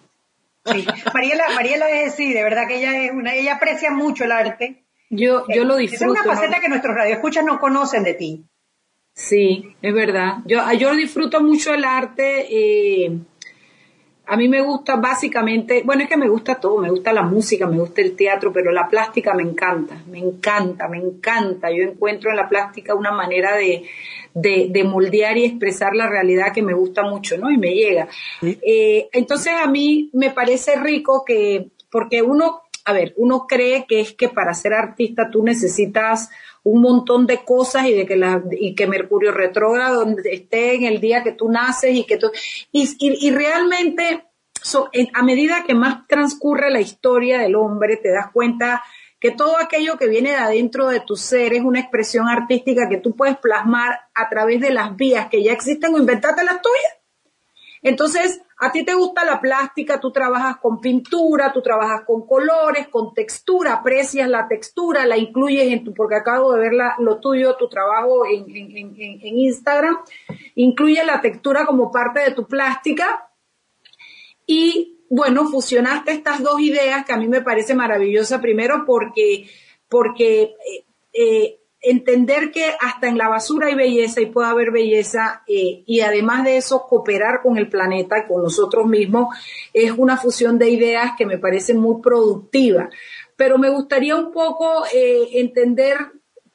sí. 0.64 0.86
Mariela, 1.12 1.44
Mariela 1.56 1.90
es 1.90 2.14
sí, 2.14 2.32
de 2.32 2.44
verdad 2.44 2.68
que 2.68 2.76
ella 2.76 3.02
es 3.02 3.10
una, 3.10 3.34
ella 3.34 3.56
aprecia 3.56 3.90
mucho 3.90 4.22
el 4.22 4.30
arte. 4.30 4.84
Yo, 5.10 5.44
yo 5.48 5.64
lo 5.64 5.74
disfruto. 5.74 6.14
Es 6.14 6.20
una 6.20 6.36
faceta 6.36 6.60
que 6.60 6.68
nuestros 6.68 6.94
radioescuchas 6.94 7.44
no 7.44 7.58
conocen 7.58 8.04
de 8.04 8.14
ti. 8.14 8.44
Sí, 9.12 9.74
es 9.82 9.92
verdad. 9.92 10.36
Yo, 10.46 10.62
yo 10.74 10.94
disfruto 10.94 11.40
mucho 11.40 11.74
el 11.74 11.84
arte. 11.84 12.46
Eh, 12.48 13.18
a 14.30 14.36
mí 14.36 14.46
me 14.46 14.60
gusta 14.60 14.96
básicamente, 14.96 15.82
bueno, 15.86 16.02
es 16.02 16.08
que 16.08 16.18
me 16.18 16.28
gusta 16.28 16.56
todo, 16.56 16.76
me 16.76 16.90
gusta 16.90 17.14
la 17.14 17.22
música, 17.22 17.66
me 17.66 17.78
gusta 17.78 18.02
el 18.02 18.14
teatro, 18.14 18.52
pero 18.52 18.70
la 18.70 18.86
plástica 18.86 19.32
me 19.32 19.42
encanta, 19.42 20.02
me 20.06 20.18
encanta, 20.18 20.86
me 20.86 20.98
encanta. 20.98 21.70
Yo 21.70 21.82
encuentro 21.84 22.30
en 22.30 22.36
la 22.36 22.46
plástica 22.46 22.94
una 22.94 23.10
manera 23.10 23.56
de, 23.56 23.84
de, 24.34 24.84
moldear 24.84 25.38
y 25.38 25.46
expresar 25.46 25.94
la 25.94 26.10
realidad 26.10 26.52
que 26.52 26.60
me 26.60 26.74
gusta 26.74 27.02
mucho, 27.04 27.38
¿no? 27.38 27.50
Y 27.50 27.56
me 27.56 27.74
llega. 27.74 28.06
Eh, 28.42 29.08
entonces 29.12 29.54
a 29.58 29.66
mí 29.66 30.10
me 30.12 30.30
parece 30.30 30.76
rico 30.76 31.24
que, 31.24 31.68
porque 31.90 32.20
uno, 32.20 32.60
a 32.84 32.92
ver, 32.92 33.14
uno 33.16 33.46
cree 33.48 33.86
que 33.88 34.00
es 34.00 34.12
que 34.12 34.28
para 34.28 34.52
ser 34.52 34.74
artista 34.74 35.30
tú 35.30 35.42
necesitas 35.42 36.28
un 36.64 36.82
montón 36.82 37.26
de 37.26 37.44
cosas 37.44 37.86
y 37.86 37.94
de 37.94 38.06
que 38.06 38.16
la, 38.16 38.42
y 38.50 38.74
que 38.74 38.86
Mercurio 38.86 39.32
retrógrado 39.32 40.06
esté 40.24 40.74
en 40.74 40.84
el 40.84 41.00
día 41.00 41.22
que 41.22 41.32
tú 41.32 41.48
naces 41.48 41.94
y 41.94 42.04
que 42.04 42.16
tú, 42.16 42.30
y, 42.72 42.88
y, 42.98 43.30
realmente 43.30 44.24
a 45.14 45.22
medida 45.22 45.64
que 45.64 45.74
más 45.74 46.06
transcurre 46.06 46.70
la 46.70 46.80
historia 46.80 47.38
del 47.38 47.54
hombre 47.54 47.96
te 47.96 48.10
das 48.10 48.30
cuenta 48.32 48.82
que 49.20 49.30
todo 49.30 49.56
aquello 49.56 49.96
que 49.98 50.08
viene 50.08 50.30
de 50.30 50.36
adentro 50.36 50.88
de 50.88 51.00
tu 51.00 51.16
ser 51.16 51.52
es 51.52 51.62
una 51.62 51.80
expresión 51.80 52.28
artística 52.28 52.88
que 52.88 52.98
tú 52.98 53.16
puedes 53.16 53.36
plasmar 53.36 54.00
a 54.14 54.28
través 54.28 54.60
de 54.60 54.70
las 54.70 54.96
vías 54.96 55.28
que 55.28 55.42
ya 55.42 55.52
existen 55.52 55.94
o 55.94 55.98
inventarte 55.98 56.44
las 56.44 56.62
tuyas. 56.62 56.98
Entonces, 57.82 58.40
a 58.60 58.72
ti 58.72 58.84
te 58.84 58.94
gusta 58.94 59.24
la 59.24 59.40
plástica, 59.40 60.00
tú 60.00 60.10
trabajas 60.10 60.56
con 60.56 60.80
pintura, 60.80 61.52
tú 61.52 61.62
trabajas 61.62 62.02
con 62.04 62.26
colores, 62.26 62.88
con 62.88 63.14
textura, 63.14 63.74
aprecias 63.74 64.28
la 64.28 64.48
textura, 64.48 65.06
la 65.06 65.16
incluyes 65.16 65.72
en 65.72 65.84
tu, 65.84 65.94
porque 65.94 66.16
acabo 66.16 66.52
de 66.52 66.60
ver 66.60 66.72
lo 66.98 67.20
tuyo, 67.20 67.56
tu 67.56 67.68
trabajo 67.68 68.26
en, 68.26 68.44
en 68.50 69.38
Instagram, 69.38 69.98
incluye 70.56 71.04
la 71.04 71.20
textura 71.20 71.64
como 71.66 71.92
parte 71.92 72.20
de 72.20 72.32
tu 72.32 72.46
plástica. 72.46 73.30
Y 74.44 74.98
bueno, 75.10 75.46
fusionaste 75.46 76.12
estas 76.12 76.42
dos 76.42 76.60
ideas 76.60 77.04
que 77.04 77.12
a 77.12 77.16
mí 77.16 77.28
me 77.28 77.42
parece 77.42 77.74
maravillosa, 77.74 78.40
primero 78.40 78.84
porque, 78.86 79.48
porque 79.88 80.42
eh, 80.42 80.84
eh, 81.12 81.57
entender 81.80 82.50
que 82.50 82.72
hasta 82.80 83.08
en 83.08 83.18
la 83.18 83.28
basura 83.28 83.68
hay 83.68 83.74
belleza 83.74 84.20
y 84.20 84.26
puede 84.26 84.48
haber 84.48 84.70
belleza 84.70 85.42
eh, 85.46 85.84
y 85.86 86.00
además 86.00 86.44
de 86.44 86.56
eso 86.56 86.86
cooperar 86.88 87.40
con 87.42 87.56
el 87.56 87.68
planeta 87.68 88.18
y 88.18 88.26
con 88.26 88.42
nosotros 88.42 88.86
mismos 88.86 89.36
es 89.72 89.92
una 89.92 90.16
fusión 90.16 90.58
de 90.58 90.70
ideas 90.70 91.12
que 91.16 91.26
me 91.26 91.38
parece 91.38 91.74
muy 91.74 92.02
productiva. 92.02 92.90
Pero 93.36 93.58
me 93.58 93.70
gustaría 93.70 94.16
un 94.16 94.32
poco 94.32 94.84
eh, 94.92 95.28
entender 95.34 95.96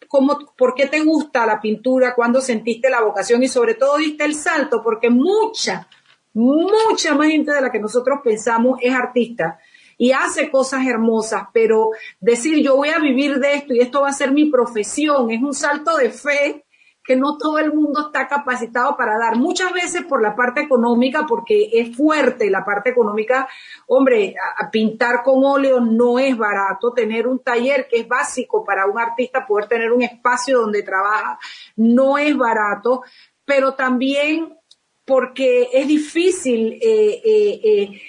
cómo, 0.09 0.37
por 0.57 0.75
qué 0.75 0.87
te 0.87 0.99
gusta 0.99 1.45
la 1.45 1.61
pintura, 1.61 2.15
cuándo 2.15 2.41
sentiste 2.41 2.89
la 2.89 3.01
vocación 3.01 3.41
y 3.43 3.47
sobre 3.47 3.75
todo 3.75 3.97
diste 3.97 4.25
el 4.25 4.35
salto, 4.35 4.83
porque 4.83 5.09
mucha, 5.09 5.87
mucha 6.33 7.15
más 7.15 7.29
gente 7.29 7.53
de 7.53 7.61
la 7.61 7.71
que 7.71 7.79
nosotros 7.79 8.19
pensamos 8.23 8.77
es 8.81 8.93
artista 8.93 9.57
y 9.97 10.11
hace 10.11 10.49
cosas 10.49 10.85
hermosas, 10.85 11.43
pero 11.53 11.89
decir 12.19 12.63
yo 12.63 12.75
voy 12.75 12.89
a 12.89 12.99
vivir 12.99 13.39
de 13.39 13.55
esto 13.55 13.73
y 13.73 13.79
esto 13.79 14.01
va 14.01 14.09
a 14.09 14.13
ser 14.13 14.31
mi 14.31 14.45
profesión 14.45 15.31
es 15.31 15.41
un 15.41 15.53
salto 15.53 15.97
de 15.97 16.09
fe 16.09 16.63
que 17.03 17.15
no 17.15 17.37
todo 17.37 17.59
el 17.59 17.73
mundo 17.73 18.07
está 18.07 18.27
capacitado 18.27 18.95
para 18.95 19.17
dar. 19.17 19.35
Muchas 19.35 19.73
veces 19.73 20.05
por 20.05 20.21
la 20.21 20.35
parte 20.35 20.61
económica, 20.61 21.25
porque 21.27 21.69
es 21.73 21.95
fuerte 21.95 22.49
la 22.49 22.63
parte 22.63 22.91
económica. 22.91 23.47
Hombre, 23.87 24.35
pintar 24.71 25.21
con 25.23 25.43
óleo 25.43 25.81
no 25.81 26.17
es 26.17 26.37
barato. 26.37 26.93
Tener 26.93 27.27
un 27.27 27.39
taller 27.39 27.87
que 27.89 27.99
es 27.99 28.07
básico 28.07 28.63
para 28.63 28.85
un 28.85 28.97
artista, 28.97 29.45
poder 29.45 29.67
tener 29.67 29.91
un 29.91 30.01
espacio 30.01 30.61
donde 30.61 30.83
trabaja, 30.83 31.37
no 31.75 32.17
es 32.17 32.35
barato. 32.37 33.03
Pero 33.43 33.73
también 33.73 34.57
porque 35.05 35.69
es 35.73 35.87
difícil 35.87 36.79
eh, 36.81 37.21
eh, 37.25 37.61
eh, 37.63 38.01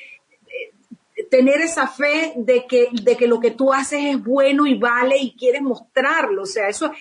tener 1.31 1.61
esa 1.61 1.87
fe 1.87 2.33
de 2.37 2.67
que, 2.67 2.89
de 2.93 3.17
que 3.17 3.27
lo 3.27 3.41
que 3.41 3.51
tú 3.51 3.73
haces 3.73 4.01
es 4.05 4.23
bueno 4.23 4.67
y 4.67 4.79
vale 4.79 5.17
y 5.19 5.37
quieres 5.37 5.63
mostrarlo. 5.63 6.43
O 6.43 6.47
sea, 6.47 6.69
eso, 6.69 6.93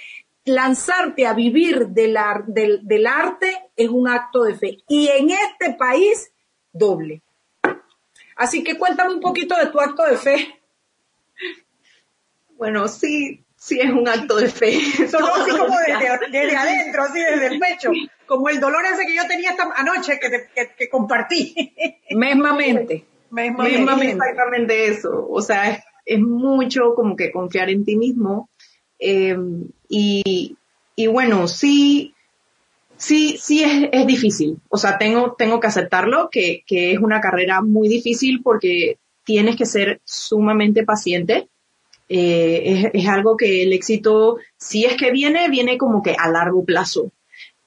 lanzarte 0.45 1.25
a 1.25 1.33
vivir 1.33 1.87
del, 1.87 2.17
del, 2.47 2.81
del 2.83 3.07
arte 3.07 3.69
es 3.75 3.89
un 3.89 4.07
acto 4.07 4.43
de 4.43 4.55
fe. 4.55 4.77
Y 4.87 5.07
en 5.07 5.29
este 5.29 5.73
país, 5.77 6.31
doble. 6.71 7.21
Así 8.35 8.63
que 8.63 8.77
cuéntame 8.77 9.13
un 9.13 9.21
poquito 9.21 9.55
de 9.55 9.67
tu 9.67 9.79
acto 9.79 10.03
de 10.03 10.17
fe. 10.17 10.61
Bueno, 12.57 12.87
sí, 12.87 13.43
sí 13.55 13.79
es 13.79 13.91
un 13.91 14.07
acto 14.07 14.37
de 14.37 14.49
fe. 14.49 14.79
Solo 15.09 15.33
así 15.35 15.51
como 15.51 15.77
desde, 15.77 16.55
adentro, 16.55 17.03
así 17.03 17.19
desde 17.19 17.47
el 17.47 17.59
pecho. 17.59 17.91
Como 18.25 18.49
el 18.49 18.59
dolor 18.59 18.83
ese 18.85 19.05
que 19.05 19.15
yo 19.15 19.27
tenía 19.27 19.51
esta 19.51 19.69
anoche 19.75 20.19
que, 20.19 20.29
que, 20.53 20.75
que 20.75 20.89
compartí. 20.89 21.73
Mesmamente. 22.11 23.05
Exactamente 24.11 24.87
eso. 24.87 25.27
O 25.29 25.41
sea, 25.41 25.83
es, 26.05 26.19
mucho 26.19 26.93
como 26.95 27.15
que 27.15 27.31
confiar 27.31 27.69
en 27.69 27.85
ti 27.85 27.95
mismo. 27.95 28.49
Eh, 28.99 29.37
y, 29.89 30.55
y 30.95 31.07
bueno, 31.07 31.47
sí, 31.47 32.13
sí, 32.97 33.37
sí 33.39 33.63
es, 33.63 33.89
es, 33.91 34.07
difícil. 34.07 34.57
O 34.69 34.77
sea, 34.77 34.97
tengo, 34.97 35.35
tengo 35.37 35.59
que 35.59 35.67
aceptarlo, 35.67 36.29
que, 36.31 36.63
que 36.65 36.91
es 36.91 36.99
una 36.99 37.21
carrera 37.21 37.61
muy 37.61 37.87
difícil 37.87 38.41
porque 38.43 38.97
tienes 39.23 39.55
que 39.55 39.65
ser 39.65 40.01
sumamente 40.03 40.83
paciente. 40.83 41.47
Eh, 42.09 42.61
es, 42.65 42.91
es, 42.93 43.07
algo 43.07 43.37
que 43.37 43.63
el 43.63 43.73
éxito, 43.73 44.37
si 44.57 44.85
es 44.85 44.95
que 44.95 45.11
viene, 45.11 45.49
viene 45.49 45.77
como 45.77 46.03
que 46.03 46.15
a 46.17 46.29
largo 46.29 46.63
plazo. 46.63 47.11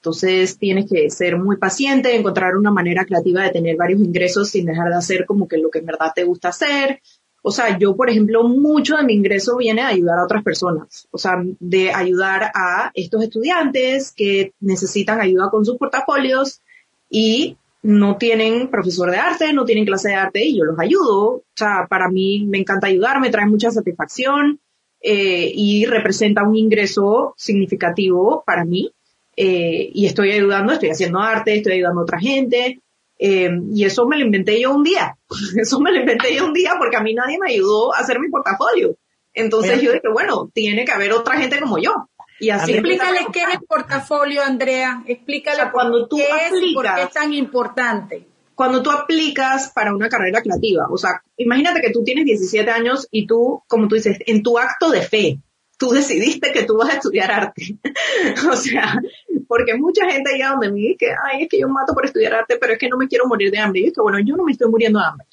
Entonces 0.07 0.57
tienes 0.57 0.89
que 0.89 1.11
ser 1.11 1.37
muy 1.37 1.57
paciente, 1.57 2.15
encontrar 2.15 2.57
una 2.57 2.71
manera 2.71 3.05
creativa 3.05 3.43
de 3.43 3.51
tener 3.51 3.75
varios 3.75 4.01
ingresos 4.01 4.49
sin 4.49 4.65
dejar 4.65 4.89
de 4.89 4.95
hacer 4.95 5.27
como 5.27 5.49
que 5.49 5.59
lo 5.59 5.69
que 5.69 5.81
en 5.81 5.87
verdad 5.87 6.13
te 6.15 6.23
gusta 6.23 6.51
hacer. 6.51 7.03
O 7.43 7.51
sea, 7.51 7.77
yo, 7.77 7.97
por 7.97 8.09
ejemplo, 8.09 8.45
mucho 8.47 8.97
de 8.97 9.03
mi 9.03 9.15
ingreso 9.15 9.57
viene 9.57 9.83
de 9.83 9.89
ayudar 9.89 10.21
a 10.21 10.23
otras 10.23 10.45
personas. 10.45 11.09
O 11.11 11.19
sea, 11.19 11.43
de 11.59 11.93
ayudar 11.93 12.53
a 12.55 12.93
estos 12.95 13.21
estudiantes 13.21 14.13
que 14.13 14.53
necesitan 14.61 15.21
ayuda 15.21 15.51
con 15.51 15.65
sus 15.65 15.77
portafolios 15.77 16.63
y 17.11 17.57
no 17.83 18.17
tienen 18.17 18.69
profesor 18.69 19.11
de 19.11 19.17
arte, 19.17 19.53
no 19.53 19.65
tienen 19.65 19.87
clase 19.87 20.11
de 20.11 20.15
arte 20.15 20.45
y 20.45 20.57
yo 20.57 20.63
los 20.67 20.79
ayudo. 20.79 21.31
O 21.31 21.45
sea, 21.57 21.89
para 21.91 22.09
mí 22.09 22.47
me 22.47 22.59
encanta 22.59 22.87
ayudar, 22.87 23.21
me 23.21 23.31
trae 23.31 23.47
mucha 23.47 23.73
satisfacción 23.73 24.61
eh, 25.01 25.51
y 25.53 25.85
representa 25.87 26.45
un 26.45 26.55
ingreso 26.55 27.35
significativo 27.37 28.45
para 28.47 28.65
mí. 28.65 28.93
Eh, 29.37 29.91
y 29.93 30.07
estoy 30.07 30.33
ayudando, 30.33 30.73
estoy 30.73 30.89
haciendo 30.89 31.21
arte, 31.21 31.57
estoy 31.57 31.75
ayudando 31.75 32.01
a 32.01 32.05
otra 32.05 32.19
gente. 32.19 32.81
Eh, 33.19 33.51
y 33.73 33.85
eso 33.85 34.07
me 34.07 34.19
lo 34.19 34.25
inventé 34.25 34.61
yo 34.61 34.75
un 34.75 34.83
día. 34.83 35.17
Eso 35.57 35.81
me 35.81 35.91
lo 35.91 36.01
inventé 36.01 36.35
yo 36.35 36.45
un 36.45 36.53
día 36.53 36.75
porque 36.79 36.97
a 36.97 37.01
mí 37.01 37.15
nadie 37.15 37.39
me 37.39 37.53
ayudó 37.53 37.95
a 37.95 37.99
hacer 37.99 38.19
mi 38.21 38.29
portafolio. 38.29 38.97
Entonces 39.33 39.81
yo 39.83 39.93
dije, 39.93 40.09
bueno, 40.13 40.51
tiene 40.53 40.85
que 40.85 40.93
haber 40.93 41.13
otra 41.13 41.37
gente 41.37 41.61
como 41.61 41.79
yo. 41.79 42.09
Y 42.41 42.51
así 42.51 42.73
Explícale 42.73 43.27
qué 43.33 43.41
es 43.41 43.55
el 43.55 43.67
portafolio, 43.67 44.43
Andrea. 44.43 45.03
Explícale 45.07 45.71
cuando 45.73 46.07
tú 46.09 46.17
qué 46.17 46.25
aplicas, 46.25 46.63
es 46.63 46.75
por 46.75 46.95
qué 46.95 47.03
es 47.03 47.11
tan 47.11 47.33
importante. 47.33 48.27
Cuando 48.55 48.83
tú 48.83 48.91
aplicas 48.91 49.73
para 49.75 49.95
una 49.95 50.09
carrera 50.09 50.41
creativa, 50.41 50.87
o 50.91 50.97
sea, 50.97 51.23
imagínate 51.37 51.83
que 51.83 51.91
tú 51.91 52.03
tienes 52.03 52.25
17 52.25 52.71
años 52.71 53.07
y 53.11 53.27
tú, 53.27 53.63
como 53.67 53.89
tú 53.89 53.97
dices, 53.97 54.19
en 54.27 54.43
tu 54.43 54.59
acto 54.59 54.91
de 54.91 55.03
fe, 55.03 55.39
tú 55.77 55.91
decidiste 55.91 56.53
que 56.53 56.65
tú 56.65 56.77
vas 56.77 56.91
a 56.91 56.97
estudiar 56.97 57.31
arte. 57.31 57.77
o 58.51 58.57
sea, 58.57 59.01
porque 59.49 59.75
mucha 59.75 60.11
gente 60.11 60.33
llega 60.33 60.51
donde 60.51 60.71
me 60.71 60.79
dice 60.79 60.97
que, 60.99 61.07
ay, 61.11 61.43
es 61.45 61.49
que 61.49 61.59
yo 61.61 61.69
mato 61.69 61.95
por 61.95 62.05
estudiar 62.05 62.35
arte, 62.35 62.57
pero 62.61 62.75
es 62.75 62.79
que 62.79 62.89
no 62.89 62.97
me 62.97 63.09
quiero 63.09 63.27
morir 63.27 63.51
de 63.51 63.59
hambre. 63.59 63.81
Y 63.81 63.87
es 63.89 63.93
que, 63.93 64.01
bueno, 64.01 64.19
yo 64.21 64.37
no 64.37 64.45
me 64.45 64.53
estoy 64.53 64.71
muriendo 64.71 64.99
de 64.99 65.07
hambre. 65.07 65.27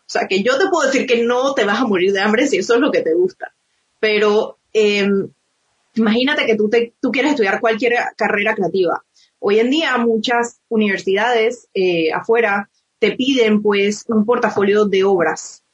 O 0.00 0.12
sea, 0.12 0.26
que 0.26 0.42
yo 0.42 0.58
te 0.58 0.68
puedo 0.68 0.86
decir 0.86 1.06
que 1.06 1.22
no 1.24 1.54
te 1.54 1.64
vas 1.64 1.80
a 1.80 1.86
morir 1.86 2.12
de 2.12 2.20
hambre 2.20 2.46
si 2.46 2.58
eso 2.58 2.74
es 2.74 2.80
lo 2.80 2.90
que 2.90 3.02
te 3.02 3.14
gusta. 3.14 3.52
Pero 4.00 4.58
eh, 4.72 5.08
imagínate 5.94 6.46
que 6.46 6.56
tú, 6.56 6.68
te, 6.68 6.94
tú 7.00 7.10
quieres 7.10 7.32
estudiar 7.32 7.60
cualquier 7.60 7.94
carrera 8.16 8.54
creativa. 8.54 9.04
Hoy 9.38 9.58
en 9.58 9.70
día 9.70 9.96
muchas 9.98 10.60
universidades 10.68 11.68
eh, 11.74 12.12
afuera 12.12 12.68
te 12.98 13.12
piden 13.12 13.62
pues 13.62 14.04
un 14.08 14.24
portafolio 14.24 14.84
de 14.84 15.04
obras, 15.04 15.64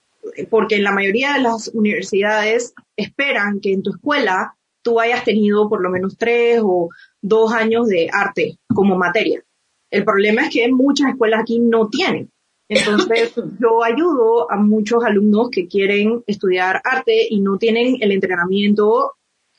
porque 0.51 0.77
en 0.77 0.85
la 0.85 0.93
mayoría 0.93 1.35
de 1.35 1.43
las 1.43 1.69
universidades 1.69 2.75
esperan 2.97 3.61
que 3.61 3.73
en 3.73 3.83
tu 3.83 3.91
escuela 3.91 4.57
tú 4.83 5.01
hayas 5.01 5.25
tenido 5.25 5.69
por 5.69 5.83
lo 5.83 5.91
menos 5.91 6.17
tres 6.17 6.61
o 6.63 6.91
dos 7.21 7.53
años 7.53 7.89
de 7.89 8.09
arte 8.13 8.59
como 8.69 8.97
materia. 8.97 9.43
El 9.91 10.05
problema 10.05 10.43
es 10.43 10.51
que 10.51 10.69
muchas 10.69 11.11
escuelas 11.11 11.41
aquí 11.41 11.59
no 11.59 11.89
tienen. 11.89 12.31
Entonces, 12.69 13.35
yo 13.61 13.83
ayudo 13.85 14.51
a 14.51 14.57
muchos 14.57 15.05
alumnos 15.05 15.51
que 15.51 15.67
quieren 15.69 16.23
estudiar 16.27 16.81
arte 16.85 17.27
y 17.29 17.41
no 17.41 17.59
tienen 17.59 17.97
el 18.01 18.13
entrenamiento 18.13 19.13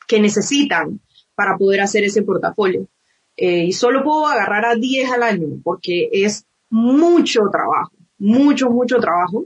que 0.08 0.20
necesitan 0.20 1.02
para 1.36 1.58
poder 1.58 1.82
hacer 1.82 2.04
ese 2.04 2.24
portafolio. 2.24 2.88
Eh, 3.36 3.66
y 3.66 3.72
solo 3.72 4.04
puedo 4.04 4.28
agarrar 4.28 4.66
a 4.66 4.76
10 4.76 5.12
al 5.12 5.24
año 5.24 5.48
porque 5.64 6.10
es 6.12 6.46
mucho 6.70 7.42
trabajo, 7.52 7.92
mucho, 8.18 8.70
mucho 8.70 8.98
trabajo. 8.98 9.46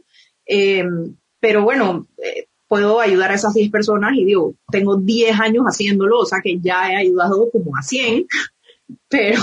Eh, 0.53 0.83
pero 1.39 1.63
bueno, 1.63 2.07
eh, 2.17 2.47
puedo 2.67 2.99
ayudar 2.99 3.31
a 3.31 3.35
esas 3.35 3.53
10 3.53 3.71
personas 3.71 4.11
y 4.15 4.25
digo, 4.25 4.55
tengo 4.69 4.97
10 4.97 5.39
años 5.39 5.63
haciéndolo, 5.63 6.19
o 6.19 6.25
sea 6.25 6.39
que 6.43 6.59
ya 6.59 6.91
he 6.91 6.97
ayudado 6.97 7.49
como 7.49 7.77
a 7.77 7.81
100, 7.81 8.27
pero 9.07 9.41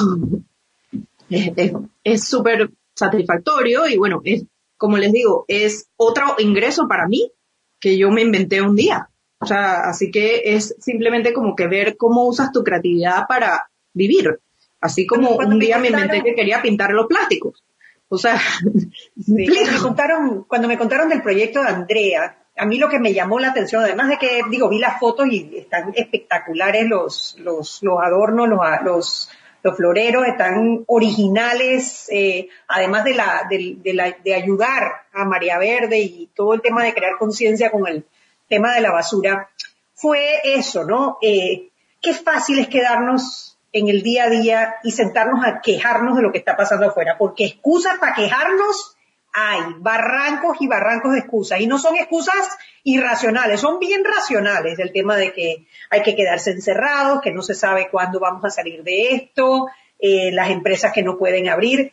es 2.04 2.24
súper 2.24 2.70
satisfactorio 2.94 3.88
y 3.88 3.96
bueno, 3.96 4.20
es, 4.22 4.44
como 4.76 4.98
les 4.98 5.12
digo, 5.12 5.46
es 5.48 5.88
otro 5.96 6.36
ingreso 6.38 6.86
para 6.88 7.08
mí 7.08 7.32
que 7.80 7.96
yo 7.96 8.10
me 8.10 8.20
inventé 8.20 8.60
un 8.60 8.76
día. 8.76 9.08
O 9.40 9.46
sea, 9.46 9.88
así 9.88 10.10
que 10.10 10.42
es 10.44 10.76
simplemente 10.78 11.32
como 11.32 11.56
que 11.56 11.68
ver 11.68 11.96
cómo 11.96 12.26
usas 12.26 12.52
tu 12.52 12.62
creatividad 12.62 13.24
para 13.26 13.70
vivir. 13.94 14.40
Así 14.78 15.06
como 15.06 15.36
un 15.36 15.58
día 15.58 15.78
me 15.78 15.88
inventé 15.88 16.22
que 16.22 16.34
quería 16.34 16.60
pintar 16.60 16.92
los 16.92 17.06
plásticos. 17.06 17.64
O 18.08 18.18
sea, 18.18 18.40
me 19.26 19.46
contaron, 19.80 20.44
cuando 20.44 20.68
me 20.68 20.78
contaron 20.78 21.08
del 21.08 21.22
proyecto 21.22 21.62
de 21.62 21.68
Andrea, 21.68 22.38
a 22.56 22.66
mí 22.66 22.78
lo 22.78 22.88
que 22.88 22.98
me 22.98 23.14
llamó 23.14 23.38
la 23.38 23.50
atención, 23.50 23.82
además 23.82 24.08
de 24.08 24.18
que, 24.18 24.42
digo, 24.50 24.68
vi 24.68 24.78
las 24.78 24.98
fotos 24.98 25.28
y 25.28 25.56
están 25.56 25.92
espectaculares 25.94 26.86
los, 26.88 27.36
los, 27.38 27.82
los 27.82 28.00
adornos, 28.02 28.48
los, 28.48 28.60
los, 28.84 29.30
los 29.62 29.76
floreros, 29.76 30.26
están 30.26 30.84
originales, 30.86 32.08
eh, 32.10 32.48
además 32.66 33.04
de 33.04 33.14
la, 33.14 33.46
de, 33.48 33.76
de, 33.78 33.94
la, 33.94 34.16
de 34.24 34.34
ayudar 34.34 34.90
a 35.12 35.24
María 35.24 35.58
Verde 35.58 36.00
y 36.00 36.30
todo 36.34 36.54
el 36.54 36.62
tema 36.62 36.82
de 36.82 36.94
crear 36.94 37.16
conciencia 37.18 37.70
con 37.70 37.86
el, 37.86 38.04
tema 38.48 38.74
de 38.74 38.80
la 38.80 38.90
basura, 38.90 39.50
fue 39.94 40.40
eso, 40.44 40.84
¿no? 40.84 41.18
Eh, 41.22 41.68
qué 42.00 42.14
fácil 42.14 42.58
es 42.58 42.68
quedarnos 42.68 43.57
en 43.72 43.88
el 43.88 44.02
día 44.02 44.24
a 44.24 44.30
día 44.30 44.76
y 44.82 44.92
sentarnos 44.92 45.44
a 45.44 45.60
quejarnos 45.60 46.16
de 46.16 46.22
lo 46.22 46.32
que 46.32 46.38
está 46.38 46.56
pasando 46.56 46.88
afuera, 46.88 47.16
porque 47.18 47.46
excusas 47.46 47.98
para 47.98 48.14
quejarnos 48.14 48.96
hay, 49.32 49.60
barrancos 49.78 50.56
y 50.60 50.66
barrancos 50.66 51.12
de 51.12 51.18
excusas, 51.20 51.60
y 51.60 51.66
no 51.66 51.78
son 51.78 51.96
excusas 51.96 52.58
irracionales, 52.82 53.60
son 53.60 53.78
bien 53.78 54.04
racionales 54.04 54.76
del 54.76 54.92
tema 54.92 55.16
de 55.16 55.32
que 55.32 55.66
hay 55.90 56.02
que 56.02 56.16
quedarse 56.16 56.50
encerrados, 56.50 57.20
que 57.20 57.30
no 57.30 57.42
se 57.42 57.54
sabe 57.54 57.88
cuándo 57.90 58.20
vamos 58.20 58.44
a 58.44 58.50
salir 58.50 58.82
de 58.82 59.14
esto, 59.14 59.68
eh, 59.98 60.30
las 60.32 60.50
empresas 60.50 60.92
que 60.92 61.02
no 61.02 61.18
pueden 61.18 61.48
abrir, 61.48 61.92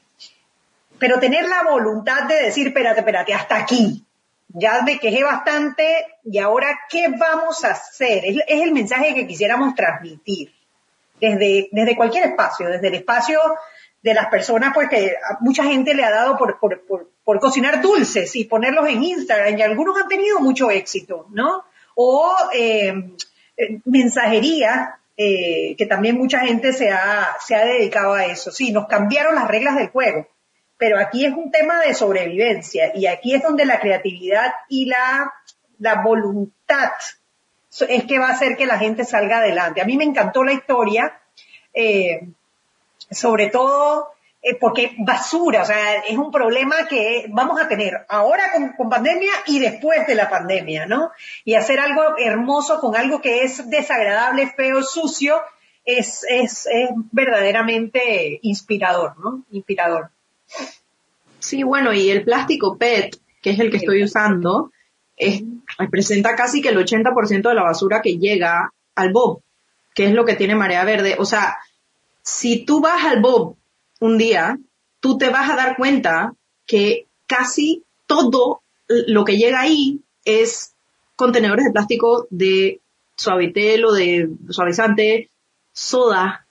pero 0.98 1.20
tener 1.20 1.48
la 1.48 1.64
voluntad 1.64 2.24
de 2.24 2.36
decir, 2.36 2.68
espérate, 2.68 3.02
espérate, 3.02 3.34
hasta 3.34 3.58
aquí, 3.58 4.06
ya 4.48 4.82
me 4.84 5.00
quejé 5.00 5.24
bastante 5.24 6.06
y 6.24 6.38
ahora, 6.40 6.80
¿qué 6.90 7.08
vamos 7.10 7.66
a 7.66 7.72
hacer? 7.72 8.24
Es, 8.26 8.38
el 8.48 8.72
mensaje 8.72 9.14
que 9.14 9.28
quisiéramos 9.28 9.76
transmitir 9.76 10.54
desde, 11.20 11.70
desde 11.72 11.96
cualquier 11.96 12.28
espacio, 12.28 12.68
desde 12.70 12.88
el 12.88 12.96
espacio 12.96 13.40
de 14.02 14.14
las 14.14 14.28
personas, 14.28 14.72
pues 14.74 14.90
que 14.90 15.16
mucha 15.40 15.64
gente 15.64 15.94
le 15.94 16.04
ha 16.04 16.12
dado 16.12 16.38
por, 16.38 16.60
por, 16.60 16.86
por, 17.24 17.40
cocinar 17.40 17.82
dulces 17.82 18.36
y 18.36 18.46
ponerlos 18.46 18.88
en 18.88 19.04
Instagram 19.04 19.58
y 19.58 19.62
algunos 19.64 20.00
han 20.00 20.08
tenido 20.08 20.40
mucho 20.40 20.70
éxito, 20.70 21.28
¿no? 21.32 21.66
O 21.96 22.36
eh, 22.54 22.94
eh, 23.58 23.80
mensajería, 23.86 25.00
eh, 25.18 25.76
que 25.78 25.86
también 25.86 26.18
mucha 26.18 26.42
gente 26.42 26.72
se 26.74 26.92
ha, 26.92 27.36
se 27.40 27.56
ha 27.56 27.66
dedicado 27.66 28.14
a 28.14 28.26
eso. 28.26 28.52
Sí, 28.52 28.72
nos 28.72 28.88
cambiaron 28.88 29.34
las 29.34 29.48
reglas 29.48 29.76
del 29.76 29.90
juego 29.90 30.28
pero 30.78 31.00
aquí 31.00 31.26
es 31.26 31.34
un 31.34 31.52
tema 31.52 31.80
de 31.82 31.94
sobrevivencia 31.94 32.92
y 32.96 33.08
aquí 33.08 33.34
es 33.34 33.44
donde 33.44 33.66
la 33.66 33.80
creatividad 33.80 34.54
y 34.68 34.86
la, 34.86 35.34
la 35.80 36.02
voluntad 36.02 36.92
es 37.82 38.06
que 38.06 38.20
va 38.20 38.28
a 38.28 38.34
hacer 38.34 38.56
que 38.58 38.66
la 38.66 38.78
gente 38.78 39.04
salga 39.04 39.38
adelante. 39.38 39.82
A 39.82 39.86
mí 39.86 39.98
me 39.98 40.04
encantó 40.04 40.44
la 40.44 40.54
historia, 40.54 41.20
eh, 41.74 42.28
sobre 43.12 43.48
todo 43.48 44.16
eh, 44.48 44.56
porque 44.60 44.96
basura, 45.00 45.64
o 45.64 45.66
sea, 45.66 45.96
es 46.08 46.18
un 46.18 46.32
problema 46.32 46.88
que 46.88 47.26
vamos 47.30 47.60
a 47.60 47.68
tener 47.68 48.06
ahora 48.08 48.52
con, 48.54 48.74
con, 48.74 48.90
pandemia 48.90 49.32
y 49.48 49.58
después 49.58 50.06
de 50.06 50.14
la 50.14 50.30
pandemia, 50.30 50.86
¿no? 50.86 51.10
Y 51.44 51.56
hacer 51.56 51.80
algo 51.80 52.16
hermoso 52.20 52.80
con 52.80 52.96
algo 52.96 53.22
que 53.22 53.44
es 53.44 53.70
desagradable, 53.72 54.54
feo, 54.56 54.84
sucio, 54.84 55.42
es, 55.84 56.26
es, 56.30 56.68
es 56.68 56.90
verdaderamente 57.12 58.40
inspirador, 58.44 59.18
¿no? 59.18 59.44
Inspirador. 59.50 60.12
Sí, 61.40 61.64
bueno, 61.64 61.92
y 61.92 62.12
el 62.12 62.24
plástico 62.24 62.78
PET, 62.78 63.18
que 63.42 63.50
es 63.50 63.60
el 63.60 63.72
que 63.72 63.78
estoy 63.78 64.04
usando, 64.04 64.72
es, 65.18 65.44
representa 65.78 66.36
casi 66.36 66.62
que 66.62 66.70
el 66.70 66.78
80% 66.78 67.50
de 67.50 67.56
la 67.56 67.64
basura 67.64 68.02
que 68.02 68.18
llega 68.18 68.72
al 68.96 69.12
Bob, 69.12 69.42
que 69.94 70.06
es 70.06 70.14
lo 70.14 70.26
que 70.26 70.36
tiene 70.36 70.56
Marea 70.56 70.86
Verde. 70.86 71.16
O 71.20 71.26
sea, 71.26 71.58
si 72.22 72.66
tú 72.66 72.82
vas 72.82 73.06
al 73.06 73.22
Bob 73.22 73.56
un 74.00 74.18
día, 74.18 74.58
tú 75.00 75.18
te 75.18 75.30
vas 75.30 75.50
a 75.50 75.56
dar 75.56 75.78
cuenta 75.78 76.34
que 76.66 77.08
casi 77.28 77.84
todo 78.08 78.62
lo 78.88 79.26
que 79.26 79.38
llega 79.38 79.62
ahí 79.62 80.02
es 80.26 80.74
contenedores 81.16 81.66
de 81.66 81.72
plástico 81.72 82.28
de 82.30 82.82
suavitel 83.16 83.86
o 83.86 83.94
de 83.94 84.30
suavizante, 84.50 85.30
soda. 85.72 86.46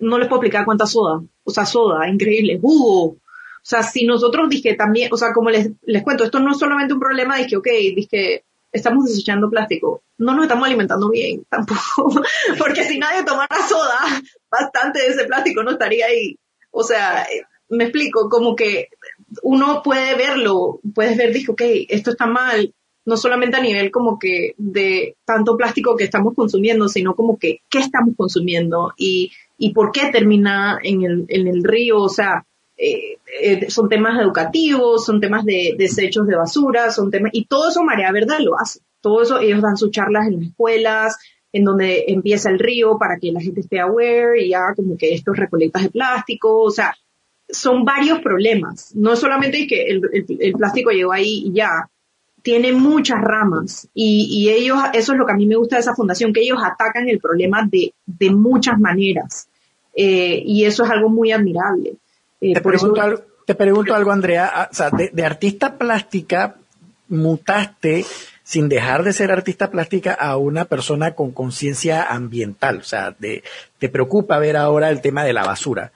No 0.00 0.18
les 0.18 0.28
puedo 0.28 0.40
explicar 0.40 0.64
cuánta 0.64 0.86
soda. 0.86 1.22
O 1.44 1.50
sea, 1.50 1.66
soda, 1.66 2.08
increíble, 2.08 2.58
jugo, 2.60 3.16
o 3.62 3.64
sea, 3.64 3.84
si 3.84 4.04
nosotros 4.04 4.48
dije 4.48 4.74
también, 4.74 5.08
o 5.12 5.16
sea, 5.16 5.32
como 5.32 5.48
les, 5.48 5.70
les 5.82 6.02
cuento, 6.02 6.24
esto 6.24 6.40
no 6.40 6.50
es 6.50 6.58
solamente 6.58 6.94
un 6.94 7.00
problema 7.00 7.38
de 7.38 7.46
que, 7.46 7.56
ok, 7.56 7.68
dije, 7.94 8.44
estamos 8.72 9.04
desechando 9.04 9.48
plástico. 9.48 10.02
No 10.18 10.34
nos 10.34 10.46
estamos 10.46 10.66
alimentando 10.66 11.08
bien 11.08 11.44
tampoco. 11.48 12.22
Porque 12.58 12.82
si 12.82 12.98
nadie 12.98 13.22
tomara 13.22 13.56
soda, 13.68 14.00
bastante 14.50 15.00
de 15.00 15.08
ese 15.08 15.26
plástico 15.26 15.62
no 15.62 15.70
estaría 15.70 16.06
ahí. 16.06 16.36
O 16.72 16.82
sea, 16.82 17.24
me 17.68 17.84
explico, 17.84 18.28
como 18.28 18.56
que 18.56 18.88
uno 19.42 19.80
puede 19.84 20.16
verlo, 20.16 20.80
puedes 20.92 21.16
ver, 21.16 21.32
dije, 21.32 21.52
ok, 21.52 21.62
esto 21.88 22.10
está 22.10 22.26
mal, 22.26 22.74
no 23.04 23.16
solamente 23.16 23.58
a 23.58 23.62
nivel 23.62 23.92
como 23.92 24.18
que 24.18 24.54
de 24.58 25.16
tanto 25.24 25.56
plástico 25.56 25.96
que 25.96 26.04
estamos 26.04 26.34
consumiendo, 26.34 26.88
sino 26.88 27.14
como 27.14 27.38
que 27.38 27.60
qué 27.70 27.78
estamos 27.78 28.14
consumiendo 28.16 28.92
y, 28.96 29.30
y 29.56 29.72
por 29.72 29.92
qué 29.92 30.10
termina 30.10 30.78
en 30.82 31.02
el, 31.02 31.24
en 31.28 31.46
el 31.46 31.62
río, 31.62 32.00
o 32.00 32.08
sea, 32.08 32.44
eh, 32.84 33.18
eh, 33.40 33.70
son 33.70 33.88
temas 33.88 34.20
educativos, 34.20 35.04
son 35.04 35.20
temas 35.20 35.44
de 35.44 35.76
desechos 35.78 36.26
de 36.26 36.34
basura, 36.34 36.90
son 36.90 37.12
temas, 37.12 37.30
y 37.32 37.44
todo 37.44 37.68
eso 37.68 37.84
Marea 37.84 38.10
Verde 38.10 38.40
lo 38.40 38.58
hace. 38.58 38.80
Todo 39.00 39.22
eso, 39.22 39.38
ellos 39.38 39.62
dan 39.62 39.76
sus 39.76 39.92
charlas 39.92 40.26
en 40.26 40.40
las 40.40 40.48
escuelas, 40.48 41.16
en 41.52 41.62
donde 41.62 42.06
empieza 42.08 42.50
el 42.50 42.58
río 42.58 42.98
para 42.98 43.18
que 43.20 43.30
la 43.30 43.40
gente 43.40 43.60
esté 43.60 43.78
aware 43.78 44.44
y 44.44 44.52
haga 44.52 44.74
como 44.74 44.96
que 44.96 45.14
estos 45.14 45.36
recolectas 45.36 45.84
de 45.84 45.90
plástico, 45.90 46.60
o 46.60 46.72
sea, 46.72 46.96
son 47.48 47.84
varios 47.84 48.18
problemas. 48.18 48.92
No 48.96 49.14
solamente 49.14 49.68
que 49.68 49.84
el, 49.88 50.52
plástico 50.54 50.90
llegó 50.90 51.12
ahí 51.12 51.44
y 51.46 51.52
ya, 51.52 51.88
tiene 52.42 52.72
muchas 52.72 53.20
ramas 53.20 53.88
y, 53.94 54.48
ellos, 54.50 54.78
eso 54.92 55.12
es 55.12 55.18
lo 55.18 55.24
que 55.24 55.32
a 55.32 55.36
mí 55.36 55.46
me 55.46 55.54
gusta 55.54 55.76
de 55.76 55.82
esa 55.82 55.94
fundación, 55.94 56.32
que 56.32 56.40
ellos 56.40 56.58
atacan 56.60 57.08
el 57.08 57.20
problema 57.20 57.64
de, 57.70 57.94
de 58.06 58.30
muchas 58.30 58.80
maneras. 58.80 59.48
Eh, 59.94 60.42
y 60.44 60.64
eso 60.64 60.84
es 60.84 60.90
algo 60.90 61.08
muy 61.08 61.30
admirable. 61.30 61.94
Eh, 62.42 62.54
te, 62.54 62.60
pregunto 62.60 63.00
algo, 63.00 63.22
te 63.46 63.54
pregunto 63.54 63.94
algo, 63.94 64.10
Andrea, 64.10 64.68
o 64.70 64.74
sea, 64.74 64.90
de, 64.90 65.10
de, 65.12 65.24
artista 65.24 65.78
plástica 65.78 66.56
mutaste 67.08 68.04
sin 68.42 68.68
dejar 68.68 69.04
de 69.04 69.12
ser 69.12 69.30
artista 69.30 69.70
plástica 69.70 70.12
a 70.12 70.36
una 70.36 70.64
persona 70.64 71.14
con 71.14 71.30
conciencia 71.30 72.02
ambiental, 72.02 72.78
o 72.78 72.84
sea, 72.84 73.14
de, 73.18 73.44
te 73.78 73.88
preocupa 73.88 74.38
ver 74.38 74.56
ahora 74.56 74.90
el 74.90 75.00
tema 75.00 75.24
de 75.24 75.32
la 75.32 75.44
basura. 75.44 75.92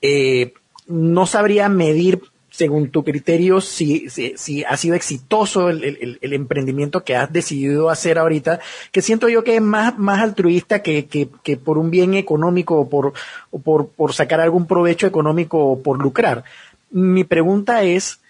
Eh, 0.00 0.54
no 0.86 1.26
sabría 1.26 1.68
medir 1.68 2.22
según 2.52 2.90
tu 2.90 3.02
criterio, 3.02 3.62
si, 3.62 4.10
si, 4.10 4.34
si 4.36 4.62
ha 4.62 4.76
sido 4.76 4.94
exitoso 4.94 5.70
el, 5.70 6.18
emprendimiento 6.20 7.02
que 7.02 7.16
has 7.16 7.32
decidido 7.32 7.88
hacer 7.88 8.18
ahorita, 8.18 8.60
que 8.92 9.00
siento 9.00 9.28
yo 9.30 9.42
que 9.42 9.56
es 9.56 9.62
más, 9.62 9.98
más 9.98 10.20
altruista 10.20 10.82
que, 10.82 11.06
que, 11.06 11.28
que 11.42 11.56
por 11.56 11.78
un 11.78 11.90
bien 11.90 12.12
económico 12.12 12.78
o 12.78 12.88
por, 12.90 13.14
o 13.50 13.58
por, 13.58 13.88
por 13.88 14.12
sacar 14.12 14.40
algún 14.40 14.66
provecho 14.66 15.06
económico 15.06 15.58
o 15.66 15.82
por 15.82 15.98
lucrar. 15.98 16.44
Mi 16.90 17.24
pregunta 17.24 17.82
es, 17.84 18.20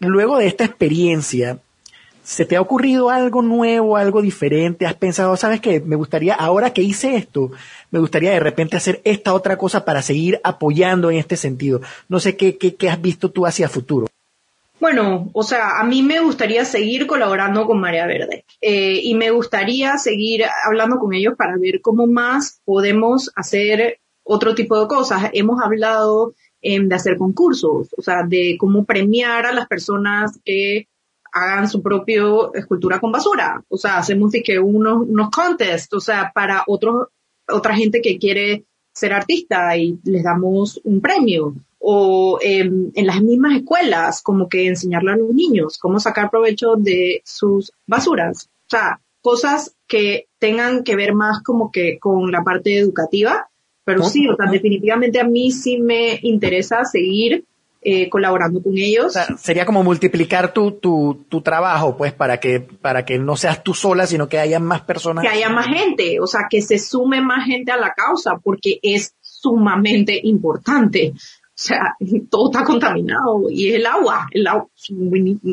luego 0.00 0.38
de 0.38 0.48
esta 0.48 0.64
experiencia, 0.64 1.58
¿Se 2.24 2.46
te 2.46 2.56
ha 2.56 2.60
ocurrido 2.62 3.10
algo 3.10 3.42
nuevo, 3.42 3.98
algo 3.98 4.22
diferente? 4.22 4.86
¿Has 4.86 4.94
pensado, 4.94 5.36
sabes 5.36 5.60
qué? 5.60 5.80
Me 5.80 5.94
gustaría, 5.94 6.32
ahora 6.34 6.72
que 6.72 6.80
hice 6.80 7.16
esto, 7.16 7.50
me 7.90 7.98
gustaría 7.98 8.30
de 8.30 8.40
repente 8.40 8.78
hacer 8.78 9.02
esta 9.04 9.34
otra 9.34 9.58
cosa 9.58 9.84
para 9.84 10.00
seguir 10.00 10.40
apoyando 10.42 11.10
en 11.10 11.18
este 11.18 11.36
sentido. 11.36 11.82
No 12.08 12.20
sé 12.20 12.34
qué, 12.34 12.56
qué, 12.56 12.76
qué 12.76 12.88
has 12.88 13.00
visto 13.00 13.30
tú 13.30 13.44
hacia 13.44 13.68
futuro. 13.68 14.06
Bueno, 14.80 15.28
o 15.34 15.42
sea, 15.42 15.78
a 15.78 15.84
mí 15.84 16.02
me 16.02 16.20
gustaría 16.20 16.64
seguir 16.64 17.06
colaborando 17.06 17.66
con 17.66 17.78
Marea 17.78 18.06
Verde 18.06 18.46
eh, 18.62 19.00
y 19.02 19.14
me 19.14 19.30
gustaría 19.30 19.98
seguir 19.98 20.44
hablando 20.66 20.98
con 20.98 21.12
ellos 21.12 21.34
para 21.36 21.58
ver 21.58 21.82
cómo 21.82 22.06
más 22.06 22.62
podemos 22.64 23.30
hacer 23.36 23.98
otro 24.22 24.54
tipo 24.54 24.80
de 24.80 24.88
cosas. 24.88 25.30
Hemos 25.34 25.62
hablado 25.62 26.32
eh, 26.62 26.80
de 26.80 26.94
hacer 26.94 27.18
concursos, 27.18 27.94
o 27.96 28.02
sea, 28.02 28.22
de 28.26 28.56
cómo 28.58 28.86
premiar 28.86 29.44
a 29.44 29.52
las 29.52 29.68
personas 29.68 30.38
que 30.42 30.88
hagan 31.34 31.68
su 31.68 31.82
propio 31.82 32.54
escultura 32.54 33.00
con 33.00 33.12
basura. 33.12 33.62
O 33.68 33.76
sea, 33.76 33.98
hacemos 33.98 34.32
que 34.44 34.58
unos, 34.58 35.06
unos 35.08 35.30
contests, 35.30 35.92
o 35.92 36.00
sea, 36.00 36.30
para 36.32 36.62
otros, 36.66 37.08
otra 37.48 37.74
gente 37.74 38.00
que 38.00 38.18
quiere 38.18 38.64
ser 38.92 39.12
artista 39.12 39.76
y 39.76 39.98
les 40.04 40.22
damos 40.22 40.80
un 40.84 41.00
premio. 41.00 41.54
O 41.86 42.38
en 42.40 42.92
las 42.94 43.20
mismas 43.20 43.56
escuelas, 43.56 44.22
como 44.22 44.48
que 44.48 44.68
enseñarle 44.68 45.12
a 45.12 45.16
los 45.16 45.34
niños 45.34 45.76
cómo 45.76 46.00
sacar 46.00 46.30
provecho 46.30 46.76
de 46.78 47.20
sus 47.24 47.72
basuras. 47.86 48.48
O 48.66 48.70
sea, 48.70 49.00
cosas 49.20 49.74
que 49.86 50.28
tengan 50.38 50.84
que 50.84 50.96
ver 50.96 51.14
más 51.14 51.42
como 51.42 51.70
que 51.70 51.98
con 51.98 52.30
la 52.30 52.42
parte 52.42 52.78
educativa. 52.78 53.50
Pero 53.84 54.02
sí, 54.02 54.26
o 54.28 54.36
sea, 54.36 54.50
definitivamente 54.50 55.20
a 55.20 55.24
mí 55.24 55.50
sí 55.50 55.78
me 55.78 56.18
interesa 56.22 56.84
seguir 56.86 57.44
eh, 57.84 58.08
colaborando 58.08 58.62
con 58.62 58.72
ellos. 58.76 59.14
sería 59.38 59.66
como 59.66 59.82
multiplicar 59.82 60.54
tu, 60.54 60.72
tu, 60.72 61.26
tu 61.28 61.42
trabajo, 61.42 61.96
pues, 61.96 62.12
para 62.12 62.40
que, 62.40 62.60
para 62.60 63.04
que 63.04 63.18
no 63.18 63.36
seas 63.36 63.62
tú 63.62 63.74
sola, 63.74 64.06
sino 64.06 64.28
que 64.28 64.38
haya 64.38 64.58
más 64.58 64.80
personas. 64.80 65.22
Que 65.22 65.28
haya 65.28 65.50
más 65.50 65.66
gente, 65.66 66.18
o 66.20 66.26
sea, 66.26 66.46
que 66.48 66.62
se 66.62 66.78
sume 66.78 67.20
más 67.20 67.44
gente 67.46 67.72
a 67.72 67.76
la 67.76 67.92
causa, 67.92 68.38
porque 68.42 68.78
es 68.82 69.14
sumamente 69.20 70.18
importante. 70.24 71.12
O 71.14 71.56
sea, 71.56 71.94
todo 72.30 72.50
está 72.50 72.64
contaminado 72.64 73.50
y 73.50 73.68
es 73.68 73.74
el 73.76 73.86
agua, 73.86 74.28
el 74.30 74.46
agua, 74.46 74.66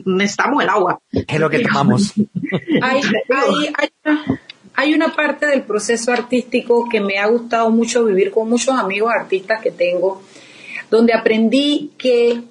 necesitamos 0.05 0.63
el 0.63 0.69
agua. 0.69 1.01
Es 1.11 1.39
lo 1.39 1.49
que 1.49 1.59
tomamos. 1.59 2.13
hay, 2.81 3.01
hay, 3.29 3.91
hay, 4.03 4.37
hay 4.73 4.93
una 4.93 5.13
parte 5.13 5.45
del 5.45 5.63
proceso 5.63 6.11
artístico 6.11 6.87
que 6.89 7.01
me 7.01 7.17
ha 7.19 7.27
gustado 7.27 7.69
mucho 7.69 8.05
vivir 8.05 8.31
con 8.31 8.49
muchos 8.49 8.75
amigos 8.77 9.11
artistas 9.13 9.61
que 9.61 9.71
tengo, 9.71 10.21
donde 10.91 11.13
aprendí 11.13 11.93
que 11.97 12.43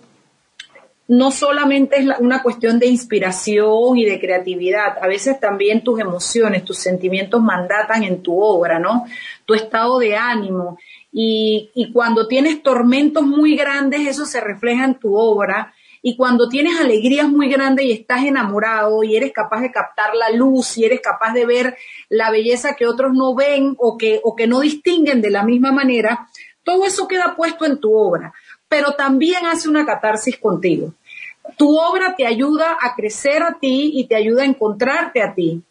no 1.08 1.30
solamente 1.30 1.98
es 1.98 2.06
una 2.20 2.42
cuestión 2.42 2.78
de 2.78 2.86
inspiración 2.86 3.98
y 3.98 4.06
de 4.06 4.18
creatividad, 4.18 4.96
a 4.98 5.06
veces 5.06 5.38
también 5.38 5.84
tus 5.84 6.00
emociones, 6.00 6.64
tus 6.64 6.78
sentimientos 6.78 7.42
mandatan 7.42 8.02
en 8.02 8.22
tu 8.22 8.40
obra, 8.40 8.78
¿no? 8.78 9.04
Tu 9.44 9.54
estado 9.54 9.98
de 9.98 10.16
ánimo. 10.16 10.78
Y, 11.12 11.70
y 11.74 11.92
cuando 11.92 12.28
tienes 12.28 12.62
tormentos 12.62 13.24
muy 13.24 13.56
grandes, 13.56 14.06
eso 14.06 14.24
se 14.24 14.40
refleja 14.40 14.84
en 14.84 14.94
tu 14.94 15.16
obra. 15.16 15.74
Y 16.00 16.16
cuando 16.16 16.48
tienes 16.48 16.80
alegrías 16.80 17.28
muy 17.28 17.50
grandes 17.50 17.84
y 17.84 17.92
estás 17.92 18.24
enamorado 18.24 19.02
y 19.02 19.16
eres 19.16 19.32
capaz 19.32 19.60
de 19.60 19.72
captar 19.72 20.14
la 20.14 20.30
luz 20.30 20.78
y 20.78 20.84
eres 20.84 21.00
capaz 21.00 21.34
de 21.34 21.44
ver 21.44 21.76
la 22.08 22.30
belleza 22.30 22.74
que 22.74 22.86
otros 22.86 23.12
no 23.12 23.34
ven 23.34 23.74
o 23.76 23.98
que, 23.98 24.18
o 24.22 24.34
que 24.34 24.46
no 24.46 24.60
distinguen 24.60 25.20
de 25.20 25.30
la 25.30 25.42
misma 25.42 25.72
manera, 25.72 26.28
todo 26.64 26.84
eso 26.84 27.08
queda 27.08 27.34
puesto 27.36 27.64
en 27.64 27.78
tu 27.78 27.94
obra, 27.94 28.32
pero 28.68 28.92
también 28.92 29.46
hace 29.46 29.68
una 29.68 29.84
catarsis 29.84 30.38
contigo. 30.38 30.94
Tu 31.56 31.68
obra 31.68 32.14
te 32.16 32.26
ayuda 32.26 32.76
a 32.80 32.94
crecer 32.94 33.42
a 33.42 33.58
ti 33.58 33.92
y 33.94 34.06
te 34.06 34.16
ayuda 34.16 34.42
a 34.42 34.46
encontrarte 34.46 35.22
a 35.22 35.34
ti. 35.34 35.62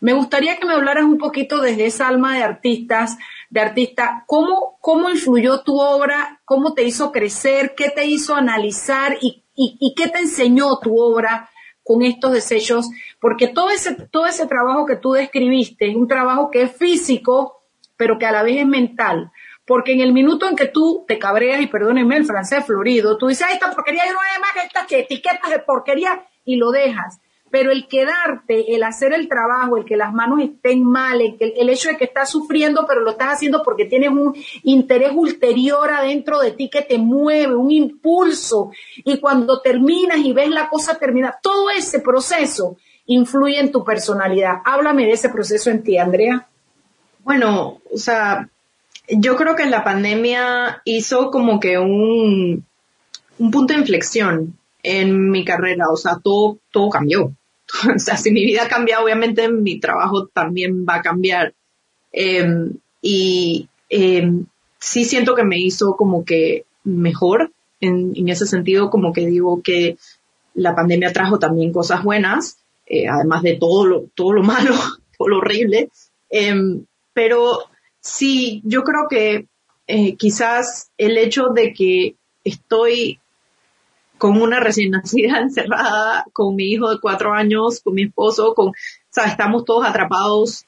Me 0.00 0.12
gustaría 0.12 0.58
que 0.58 0.66
me 0.66 0.74
hablaras 0.74 1.04
un 1.04 1.16
poquito 1.16 1.60
desde 1.60 1.86
esa 1.86 2.08
alma 2.08 2.36
de 2.36 2.42
artistas, 2.42 3.16
de 3.48 3.60
artista, 3.60 4.24
cómo, 4.26 4.76
cómo 4.80 5.08
influyó 5.08 5.62
tu 5.62 5.80
obra, 5.80 6.40
cómo 6.44 6.74
te 6.74 6.82
hizo 6.82 7.10
crecer, 7.10 7.74
qué 7.74 7.88
te 7.88 8.04
hizo 8.04 8.34
analizar 8.34 9.16
y, 9.20 9.42
y, 9.56 9.94
qué 9.94 10.08
te 10.08 10.18
enseñó 10.18 10.78
tu 10.80 11.00
obra 11.00 11.48
con 11.82 12.02
estos 12.02 12.32
desechos, 12.32 12.90
porque 13.20 13.48
todo 13.48 13.70
ese, 13.70 13.94
todo 14.10 14.26
ese 14.26 14.46
trabajo 14.46 14.86
que 14.86 14.96
tú 14.96 15.12
describiste 15.12 15.88
es 15.88 15.96
un 15.96 16.08
trabajo 16.08 16.50
que 16.50 16.62
es 16.62 16.76
físico, 16.76 17.62
pero 17.96 18.18
que 18.18 18.26
a 18.26 18.32
la 18.32 18.42
vez 18.42 18.58
es 18.58 18.66
mental. 18.66 19.30
Porque 19.66 19.92
en 19.92 20.00
el 20.00 20.12
minuto 20.12 20.48
en 20.48 20.56
que 20.56 20.66
tú 20.66 21.04
te 21.08 21.18
cabreas, 21.18 21.60
y 21.60 21.66
perdónenme 21.66 22.16
el 22.16 22.26
francés 22.26 22.64
florido, 22.66 23.16
tú 23.16 23.28
dices, 23.28 23.46
esta 23.52 23.70
porquería 23.70 24.04
no 24.04 24.18
hay 24.18 24.40
más 24.40 24.64
estas 24.64 24.90
etiquetas 24.92 25.50
de 25.50 25.58
porquería, 25.60 26.26
y 26.44 26.56
lo 26.56 26.70
dejas. 26.70 27.20
Pero 27.50 27.70
el 27.70 27.86
quedarte, 27.86 28.74
el 28.74 28.82
hacer 28.82 29.12
el 29.12 29.28
trabajo, 29.28 29.76
el 29.76 29.84
que 29.84 29.96
las 29.96 30.12
manos 30.12 30.40
estén 30.42 30.82
mal, 30.82 31.20
el, 31.20 31.36
el 31.38 31.68
hecho 31.70 31.88
de 31.88 31.96
que 31.96 32.04
estás 32.04 32.28
sufriendo, 32.28 32.84
pero 32.86 33.00
lo 33.00 33.12
estás 33.12 33.34
haciendo 33.34 33.62
porque 33.62 33.84
tienes 33.84 34.10
un 34.10 34.34
interés 34.64 35.12
ulterior 35.14 35.88
adentro 35.90 36.40
de 36.40 36.50
ti 36.50 36.68
que 36.68 36.82
te 36.82 36.98
mueve, 36.98 37.54
un 37.54 37.70
impulso, 37.70 38.70
y 38.96 39.18
cuando 39.20 39.60
terminas 39.60 40.18
y 40.18 40.32
ves 40.32 40.50
la 40.50 40.68
cosa 40.68 40.98
terminada, 40.98 41.38
todo 41.40 41.70
ese 41.70 42.00
proceso 42.00 42.76
influye 43.06 43.60
en 43.60 43.70
tu 43.70 43.84
personalidad. 43.84 44.56
Háblame 44.64 45.06
de 45.06 45.12
ese 45.12 45.28
proceso 45.28 45.70
en 45.70 45.82
ti, 45.82 45.96
Andrea. 45.98 46.48
Bueno, 47.20 47.80
o 47.92 47.96
sea, 47.96 48.48
yo 49.08 49.36
creo 49.36 49.56
que 49.56 49.66
la 49.66 49.84
pandemia 49.84 50.82
hizo 50.84 51.30
como 51.30 51.60
que 51.60 51.78
un, 51.78 52.64
un 53.38 53.50
punto 53.50 53.74
de 53.74 53.80
inflexión 53.80 54.58
en 54.82 55.30
mi 55.30 55.44
carrera, 55.44 55.86
o 55.90 55.96
sea, 55.96 56.18
todo, 56.22 56.58
todo 56.70 56.90
cambió. 56.90 57.32
o 57.94 57.98
sea, 57.98 58.16
si 58.16 58.30
mi 58.30 58.44
vida 58.44 58.68
cambia, 58.68 59.00
obviamente 59.00 59.48
mi 59.50 59.80
trabajo 59.80 60.26
también 60.26 60.84
va 60.88 60.96
a 60.96 61.02
cambiar. 61.02 61.54
Eh, 62.12 62.70
y 63.02 63.68
eh, 63.90 64.30
sí 64.78 65.04
siento 65.04 65.34
que 65.34 65.44
me 65.44 65.58
hizo 65.58 65.96
como 65.96 66.24
que 66.24 66.64
mejor 66.84 67.50
en, 67.80 68.12
en, 68.14 68.28
ese 68.28 68.46
sentido, 68.46 68.90
como 68.90 69.12
que 69.12 69.26
digo 69.26 69.62
que 69.62 69.96
la 70.54 70.74
pandemia 70.74 71.12
trajo 71.12 71.38
también 71.38 71.72
cosas 71.72 72.02
buenas, 72.02 72.58
eh, 72.86 73.08
además 73.08 73.42
de 73.42 73.56
todo 73.56 73.86
lo, 73.86 74.04
todo 74.14 74.32
lo 74.32 74.42
malo, 74.44 74.74
todo 75.18 75.28
lo 75.28 75.38
horrible. 75.38 75.90
Em, 76.30 76.84
pero 77.12 77.64
Sí, 78.04 78.60
yo 78.64 78.84
creo 78.84 79.08
que 79.08 79.46
eh, 79.86 80.16
quizás 80.16 80.90
el 80.98 81.16
hecho 81.16 81.48
de 81.54 81.72
que 81.72 82.16
estoy 82.44 83.18
con 84.18 84.40
una 84.40 84.60
recién 84.60 84.90
nacida 84.90 85.38
encerrada, 85.40 86.26
con 86.34 86.54
mi 86.54 86.64
hijo 86.64 86.90
de 86.90 87.00
cuatro 87.00 87.32
años, 87.32 87.80
con 87.80 87.94
mi 87.94 88.04
esposo, 88.04 88.54
con, 88.54 88.68
o 88.68 88.72
sea, 89.08 89.24
estamos 89.24 89.64
todos 89.64 89.86
atrapados 89.86 90.66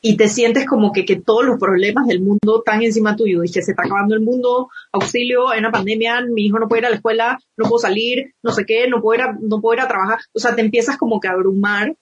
y 0.00 0.16
te 0.16 0.28
sientes 0.28 0.64
como 0.64 0.92
que, 0.92 1.04
que 1.04 1.16
todos 1.16 1.44
los 1.44 1.58
problemas 1.58 2.06
del 2.06 2.20
mundo 2.20 2.58
están 2.58 2.82
encima 2.82 3.16
tuyo 3.16 3.42
que 3.42 3.48
se 3.48 3.72
está 3.72 3.82
acabando 3.82 4.14
el 4.14 4.20
mundo, 4.20 4.70
auxilio, 4.92 5.48
hay 5.48 5.58
una 5.58 5.72
pandemia, 5.72 6.20
mi 6.22 6.46
hijo 6.46 6.60
no 6.60 6.68
puede 6.68 6.82
ir 6.82 6.86
a 6.86 6.90
la 6.90 6.96
escuela, 6.96 7.40
no 7.56 7.68
puedo 7.68 7.80
salir, 7.80 8.34
no 8.40 8.52
sé 8.52 8.64
qué, 8.66 8.86
no 8.86 9.02
puedo 9.02 9.20
ir 9.20 9.26
no 9.40 9.60
puedo 9.60 9.74
ir 9.74 9.80
a 9.80 9.88
trabajar. 9.88 10.20
O 10.32 10.38
sea, 10.38 10.54
te 10.54 10.60
empiezas 10.60 10.96
como 10.96 11.20
que 11.20 11.26
a 11.26 11.32
abrumar 11.32 11.96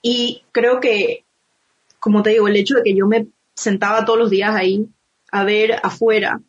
y 0.00 0.42
creo 0.52 0.80
que, 0.80 1.24
como 2.00 2.22
te 2.22 2.30
digo, 2.30 2.48
el 2.48 2.56
hecho 2.56 2.76
de 2.76 2.82
que 2.82 2.94
yo 2.94 3.06
me 3.06 3.26
sentaba 3.58 4.04
todos 4.04 4.18
los 4.18 4.30
días 4.30 4.54
ahí 4.54 4.88
a 5.30 5.44
ver 5.44 5.76
afuera 5.82 6.40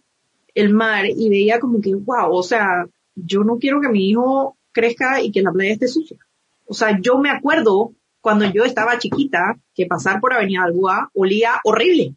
el 0.53 0.73
mar 0.73 1.05
y 1.05 1.29
veía 1.29 1.59
como 1.59 1.81
que, 1.81 1.95
wow, 1.95 2.31
o 2.31 2.43
sea, 2.43 2.85
yo 3.15 3.43
no 3.43 3.57
quiero 3.57 3.81
que 3.81 3.89
mi 3.89 4.09
hijo 4.09 4.57
crezca 4.71 5.21
y 5.21 5.31
que 5.31 5.41
la 5.41 5.51
playa 5.51 5.73
esté 5.73 5.87
sucia. 5.87 6.17
O 6.65 6.73
sea, 6.73 6.99
yo 7.01 7.17
me 7.17 7.31
acuerdo 7.31 7.93
cuando 8.21 8.45
yo 8.45 8.63
estaba 8.63 8.99
chiquita 8.99 9.59
que 9.73 9.85
pasar 9.85 10.19
por 10.19 10.33
Avenida 10.33 10.63
Alboa 10.63 11.09
olía 11.13 11.59
horrible. 11.63 12.15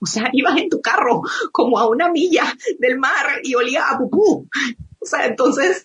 O 0.00 0.06
sea, 0.06 0.28
ibas 0.32 0.56
en 0.58 0.68
tu 0.68 0.80
carro 0.80 1.22
como 1.52 1.78
a 1.78 1.88
una 1.88 2.10
milla 2.10 2.44
del 2.78 2.98
mar 2.98 3.26
y 3.44 3.54
olía 3.54 3.88
a 3.88 3.98
pupú. 3.98 4.48
O 4.98 5.06
sea, 5.06 5.26
entonces 5.26 5.82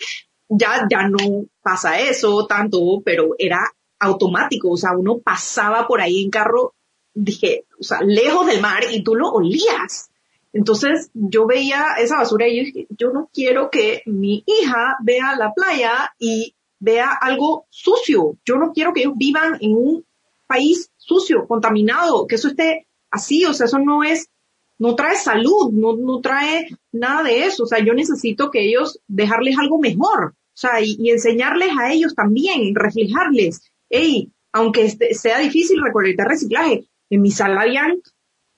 ya, 0.50 0.88
ya 0.90 1.08
no 1.08 1.46
pasa 1.62 2.00
eso 2.00 2.48
tanto, 2.48 3.02
pero 3.04 3.36
era 3.38 3.60
automático. 4.00 4.72
O 4.72 4.78
sea, 4.78 4.98
uno 4.98 5.20
pasaba 5.20 5.88
por 5.88 6.02
ahí 6.02 6.24
en 6.24 6.32
carro, 6.32 6.74
dije, 7.18 7.66
o 7.80 7.84
sea, 7.84 8.02
lejos 8.02 8.46
del 8.48 8.62
mar 8.62 8.84
y 8.92 9.04
tú 9.04 9.16
lo 9.16 9.30
olías. 9.30 10.10
Entonces 10.54 11.10
yo 11.14 11.46
veía 11.46 11.96
esa 12.00 12.18
basura 12.18 12.48
y 12.48 12.58
yo 12.58 12.64
dije, 12.64 12.88
yo 12.90 13.12
no 13.12 13.30
quiero 13.34 13.70
que 13.70 14.02
mi 14.06 14.44
hija 14.46 14.98
vea 15.04 15.36
la 15.36 15.54
playa 15.54 16.14
y 16.20 16.56
vea 16.80 17.12
algo 17.12 17.66
sucio. 17.70 18.38
Yo 18.46 18.56
no 18.56 18.72
quiero 18.72 18.94
que 18.94 19.02
ellos 19.02 19.14
vivan 19.18 19.58
en 19.62 19.76
un 19.76 20.06
país 20.48 20.92
sucio, 20.98 21.48
contaminado, 21.48 22.28
que 22.28 22.36
eso 22.36 22.48
esté 22.48 22.88
así, 23.12 23.46
o 23.46 23.54
sea, 23.54 23.66
eso 23.66 23.80
no 23.80 24.04
es, 24.04 24.30
no 24.78 24.96
trae 24.96 25.16
salud, 25.16 25.72
no, 25.72 25.96
no 25.98 26.22
trae 26.22 26.70
nada 26.92 27.24
de 27.24 27.46
eso. 27.46 27.64
O 27.64 27.68
sea, 27.68 27.84
yo 27.84 27.94
necesito 27.94 28.52
que 28.52 28.62
ellos 28.62 29.00
dejarles 29.08 29.58
algo 29.58 29.80
mejor, 29.80 30.36
o 30.58 30.60
sea, 30.60 30.82
y, 30.82 31.10
enseñarles 31.10 31.70
a 31.78 31.92
ellos 31.92 32.16
también, 32.16 32.74
reflejarles, 32.74 33.62
hey, 33.90 34.32
aunque 34.52 34.86
este, 34.86 35.14
sea 35.14 35.40
difícil 35.40 35.82
recolectar 35.84 36.28
reciclaje, 36.28 36.88
en 37.10 37.22
mi 37.22 37.32
sala 37.32 37.62
habían 37.62 38.02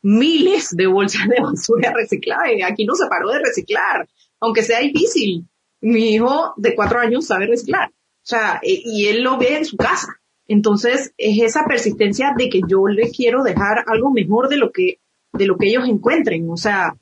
miles 0.02 0.76
de 0.76 0.88
bolsas 0.88 1.28
de 1.28 1.42
basura 1.42 1.94
reciclaje, 1.94 2.64
aquí 2.64 2.86
no 2.86 2.96
se 2.96 3.08
paró 3.08 3.30
de 3.32 3.40
reciclar, 3.40 4.08
aunque 4.40 4.64
sea 4.64 4.80
difícil. 4.80 5.48
Mi 5.82 6.16
hijo 6.16 6.54
de 6.58 6.76
cuatro 6.76 7.00
años 7.00 7.26
sabe 7.26 7.48
reciclar. 7.48 7.90
O 7.90 8.28
sea, 8.30 8.60
e, 8.62 8.82
y 8.84 9.08
él 9.08 9.24
lo 9.24 9.38
ve 9.38 9.58
en 9.58 9.66
su 9.66 9.78
casa. 9.78 10.20
Entonces, 10.48 11.14
es 11.18 11.42
esa 11.42 11.66
persistencia 11.66 12.34
de 12.38 12.50
que 12.50 12.62
yo 12.68 12.88
le 12.88 13.12
quiero 13.12 13.44
dejar 13.44 13.86
algo 13.88 14.12
mejor 14.12 14.50
de 14.50 14.58
lo 14.58 14.72
que, 14.72 15.00
de 15.32 15.46
lo 15.46 15.58
que 15.58 15.68
ellos 15.68 15.88
encuentren. 15.88 16.50
O 16.50 16.58
sea, 16.58 16.96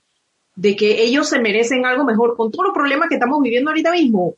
de 0.55 0.75
que 0.75 1.03
ellos 1.03 1.29
se 1.29 1.39
merecen 1.39 1.85
algo 1.85 2.03
mejor 2.03 2.35
con 2.35 2.51
todos 2.51 2.65
los 2.65 2.73
problemas 2.73 3.09
que 3.09 3.15
estamos 3.15 3.41
viviendo 3.41 3.71
ahorita 3.71 3.91
mismo. 3.91 4.35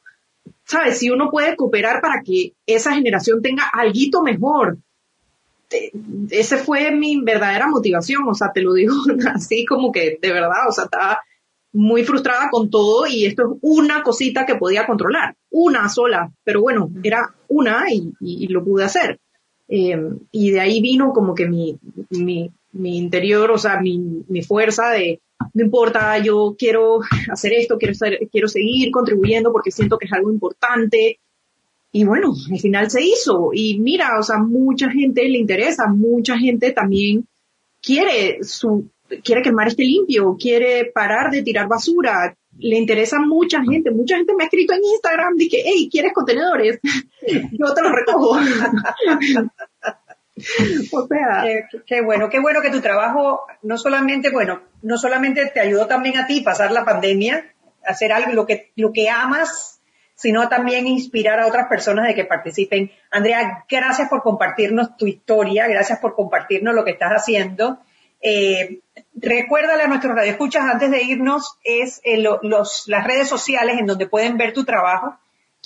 ¿Sabes? 0.63 0.99
Si 0.99 1.09
uno 1.09 1.31
puede 1.31 1.55
cooperar 1.55 2.01
para 2.01 2.21
que 2.21 2.53
esa 2.65 2.93
generación 2.93 3.41
tenga 3.41 3.63
algo 3.73 4.21
mejor. 4.23 4.77
Ese 6.29 6.57
fue 6.57 6.91
mi 6.91 7.21
verdadera 7.21 7.67
motivación. 7.67 8.27
O 8.27 8.33
sea, 8.33 8.51
te 8.53 8.61
lo 8.61 8.73
digo 8.73 8.93
así 9.33 9.65
como 9.65 9.91
que 9.91 10.17
de 10.21 10.31
verdad, 10.31 10.67
o 10.67 10.71
sea, 10.71 10.85
estaba 10.85 11.19
muy 11.71 12.03
frustrada 12.03 12.49
con 12.49 12.69
todo 12.69 13.05
y 13.07 13.25
esto 13.25 13.43
es 13.43 13.59
una 13.61 14.01
cosita 14.03 14.45
que 14.45 14.55
podía 14.55 14.87
controlar, 14.87 15.35
una 15.51 15.87
sola, 15.89 16.31
pero 16.43 16.61
bueno, 16.61 16.89
era 17.03 17.35
una 17.47 17.85
y, 17.91 18.47
lo 18.47 18.63
pude 18.63 18.83
hacer. 18.83 19.19
Eh, 19.67 19.97
y 20.31 20.51
de 20.51 20.59
ahí 20.59 20.81
vino 20.81 21.13
como 21.13 21.35
que 21.35 21.47
mi, 21.47 21.77
mi, 22.09 22.51
mi 22.71 22.97
interior, 22.97 23.51
o 23.51 23.57
sea, 23.57 23.79
mi, 23.79 23.99
mi, 24.27 24.41
fuerza 24.41 24.89
de, 24.89 25.21
no 25.53 25.63
importa, 25.63 26.17
yo 26.17 26.55
quiero 26.57 27.01
hacer 27.31 27.53
esto, 27.53 27.77
quiero, 27.77 27.93
quiero 28.31 28.47
seguir 28.47 28.89
contribuyendo 28.89 29.51
porque 29.51 29.71
siento 29.71 29.99
que 29.99 30.07
es 30.07 30.13
algo 30.13 30.31
importante. 30.31 31.19
Y 31.91 32.03
bueno, 32.03 32.33
al 32.51 32.59
final 32.59 32.89
se 32.89 33.03
hizo. 33.03 33.49
Y 33.53 33.79
mira, 33.79 34.19
o 34.19 34.23
sea, 34.23 34.37
mucha 34.37 34.89
gente 34.89 35.27
le 35.27 35.39
interesa, 35.39 35.87
mucha 35.87 36.37
gente 36.37 36.71
también 36.71 37.27
quiere 37.81 38.43
su, 38.43 38.89
quiere 39.23 39.41
que 39.41 39.49
el 39.49 39.55
mar 39.55 39.67
esté 39.67 39.83
limpio, 39.83 40.37
quiere 40.39 40.85
parar 40.93 41.31
de 41.31 41.41
tirar 41.41 41.67
basura, 41.67 42.35
le 42.57 42.77
interesa 42.77 43.19
mucha 43.19 43.61
gente, 43.63 43.91
mucha 43.91 44.17
gente 44.17 44.33
me 44.35 44.43
ha 44.43 44.47
escrito 44.47 44.73
en 44.73 44.83
Instagram, 44.83 45.35
dije, 45.35 45.63
hey, 45.63 45.89
¿quieres 45.91 46.13
contenedores? 46.13 46.79
Yo 47.51 47.73
te 47.73 47.81
los 47.81 47.91
recojo. 47.91 48.37
o 50.91 51.07
sea, 51.07 51.45
qué, 51.85 52.01
bueno, 52.01 52.29
qué 52.29 52.39
bueno 52.39 52.61
que 52.61 52.71
tu 52.71 52.81
trabajo 52.81 53.41
no 53.63 53.77
solamente, 53.77 54.29
bueno, 54.29 54.61
no 54.81 54.97
solamente 54.97 55.51
te 55.53 55.59
ayudó 55.59 55.87
también 55.87 56.17
a 56.17 56.27
ti 56.27 56.41
pasar 56.41 56.71
la 56.71 56.85
pandemia, 56.85 57.53
hacer 57.85 58.11
algo, 58.11 58.33
lo 58.33 58.45
que, 58.45 58.71
lo 58.75 58.91
que 58.91 59.09
amas, 59.09 59.78
sino 60.19 60.49
también 60.49 60.85
inspirar 60.85 61.39
a 61.39 61.47
otras 61.47 61.69
personas 61.69 62.05
de 62.05 62.13
que 62.13 62.25
participen. 62.25 62.91
Andrea, 63.09 63.63
gracias 63.69 64.09
por 64.09 64.21
compartirnos 64.21 64.97
tu 64.97 65.07
historia, 65.07 65.65
gracias 65.65 65.99
por 65.99 66.13
compartirnos 66.13 66.75
lo 66.75 66.83
que 66.83 66.91
estás 66.91 67.13
haciendo. 67.13 67.79
Eh, 68.19 68.81
recuérdale 69.15 69.83
a 69.83 69.87
nuestros 69.87 70.13
radioescuchas 70.13 70.65
antes 70.65 70.91
de 70.91 71.03
irnos 71.03 71.57
es 71.63 72.01
eh, 72.03 72.21
los, 72.21 72.85
las 72.89 73.07
redes 73.07 73.29
sociales 73.29 73.77
en 73.79 73.85
donde 73.85 74.07
pueden 74.07 74.35
ver 74.35 74.51
tu 74.51 74.65
trabajo 74.65 75.15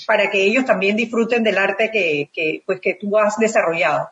para 0.05 0.29
que 0.29 0.43
ellos 0.43 0.65
también 0.65 0.97
disfruten 0.97 1.43
del 1.43 1.57
arte 1.57 1.89
que, 1.91 2.29
que 2.31 2.61
pues, 2.63 2.79
que 2.79 2.93
tú 2.93 3.17
has 3.17 3.37
desarrollado. 3.39 4.11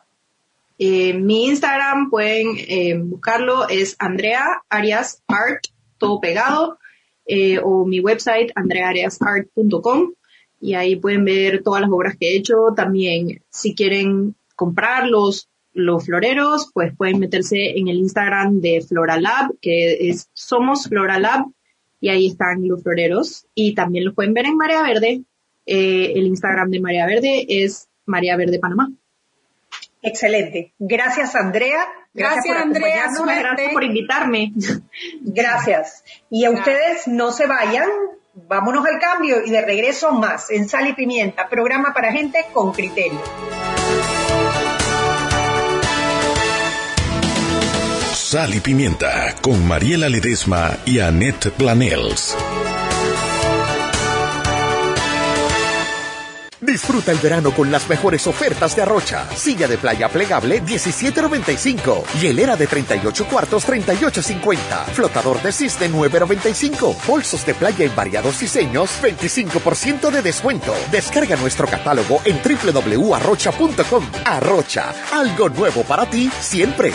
Eh, 0.76 1.14
mi 1.14 1.46
Instagram 1.46 2.10
pueden 2.10 2.56
eh, 2.56 2.98
buscarlo 2.98 3.68
es 3.68 3.94
Andrea 4.00 4.64
Arias 4.68 5.22
Art, 5.28 5.66
todo 5.98 6.20
pegado, 6.20 6.80
eh, 7.26 7.60
o 7.62 7.84
mi 7.84 8.00
website 8.00 8.50
andreaariasart.com 8.56 10.14
y 10.62 10.74
ahí 10.74 10.94
pueden 10.94 11.24
ver 11.24 11.62
todas 11.62 11.82
las 11.82 11.90
obras 11.90 12.16
que 12.18 12.28
he 12.28 12.36
hecho. 12.36 12.68
También 12.74 13.42
si 13.50 13.74
quieren 13.74 14.36
comprarlos, 14.54 15.48
los 15.74 16.04
floreros, 16.04 16.70
pues 16.72 16.94
pueden 16.96 17.18
meterse 17.18 17.78
en 17.78 17.88
el 17.88 17.96
Instagram 17.96 18.60
de 18.60 18.80
Floralab, 18.86 19.58
que 19.60 20.08
es 20.08 20.28
Somos 20.34 20.88
Floralab, 20.88 21.46
y 22.00 22.10
ahí 22.10 22.28
están 22.28 22.66
los 22.68 22.82
floreros. 22.82 23.46
Y 23.54 23.74
también 23.74 24.04
los 24.04 24.14
pueden 24.14 24.34
ver 24.34 24.46
en 24.46 24.56
Marea 24.56 24.82
Verde. 24.82 25.22
Eh, 25.66 26.12
el 26.14 26.26
Instagram 26.26 26.70
de 26.70 26.80
Marea 26.80 27.06
Verde 27.06 27.46
es 27.48 27.88
Marea 28.06 28.36
Verde 28.36 28.60
Panamá. 28.60 28.92
Excelente. 30.00 30.74
Gracias, 30.78 31.34
Andrea. 31.34 31.86
Gracias, 32.14 32.56
Andrea. 32.56 33.06
Gracias 33.08 33.72
por 33.72 33.82
invitarme. 33.82 34.52
Gracias. 35.22 36.04
Y 36.30 36.44
a 36.44 36.50
ustedes 36.50 37.08
no 37.08 37.32
se 37.32 37.46
vayan. 37.46 37.88
Vámonos 38.34 38.86
al 38.86 38.98
cambio 38.98 39.44
y 39.44 39.50
de 39.50 39.60
regreso 39.60 40.10
más 40.12 40.50
en 40.50 40.66
Sal 40.66 40.88
y 40.88 40.94
Pimienta, 40.94 41.50
programa 41.50 41.92
para 41.92 42.10
gente 42.12 42.46
con 42.54 42.72
criterio. 42.72 43.20
Sal 48.14 48.54
y 48.54 48.60
Pimienta 48.60 49.34
con 49.42 49.68
Mariela 49.68 50.08
Ledesma 50.08 50.78
y 50.86 51.00
Annette 51.00 51.50
Planels. 51.50 52.34
Disfruta 56.72 57.12
el 57.12 57.18
verano 57.18 57.54
con 57.54 57.70
las 57.70 57.86
mejores 57.86 58.26
ofertas 58.26 58.74
de 58.74 58.80
Arrocha. 58.80 59.28
Silla 59.36 59.68
de 59.68 59.76
playa 59.76 60.08
plegable 60.08 60.62
17.95. 60.62 62.02
Hielera 62.18 62.56
de 62.56 62.66
38 62.66 63.26
cuartos 63.26 63.68
38.50. 63.68 64.86
Flotador 64.94 65.42
de 65.42 65.52
cisne 65.52 65.90
9.95. 65.90 66.96
Bolsos 67.06 67.44
de 67.44 67.52
playa 67.52 67.84
en 67.84 67.94
variados 67.94 68.40
diseños 68.40 68.90
25% 69.02 70.10
de 70.10 70.22
descuento. 70.22 70.74
Descarga 70.90 71.36
nuestro 71.36 71.66
catálogo 71.66 72.22
en 72.24 72.40
www.arrocha.com. 72.42 74.06
Arrocha, 74.24 74.94
algo 75.12 75.50
nuevo 75.50 75.82
para 75.82 76.08
ti 76.08 76.30
siempre. 76.40 76.94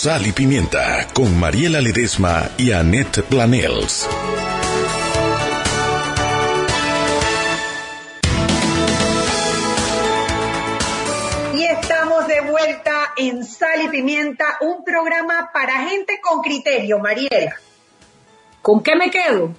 Sal 0.00 0.28
y 0.28 0.30
Pimienta 0.30 1.08
con 1.12 1.36
Mariela 1.36 1.80
Ledesma 1.80 2.50
y 2.56 2.70
Annette 2.70 3.20
Planels. 3.24 4.08
Y 11.52 11.64
estamos 11.64 12.28
de 12.28 12.40
vuelta 12.42 13.12
en 13.16 13.44
Sal 13.44 13.86
y 13.86 13.88
Pimienta 13.88 14.58
un 14.60 14.84
programa 14.84 15.50
para 15.52 15.88
gente 15.88 16.20
con 16.20 16.42
criterio, 16.42 17.00
Mariela. 17.00 17.56
¿Con 18.62 18.84
qué 18.84 18.94
me 18.94 19.10
quedo? 19.10 19.52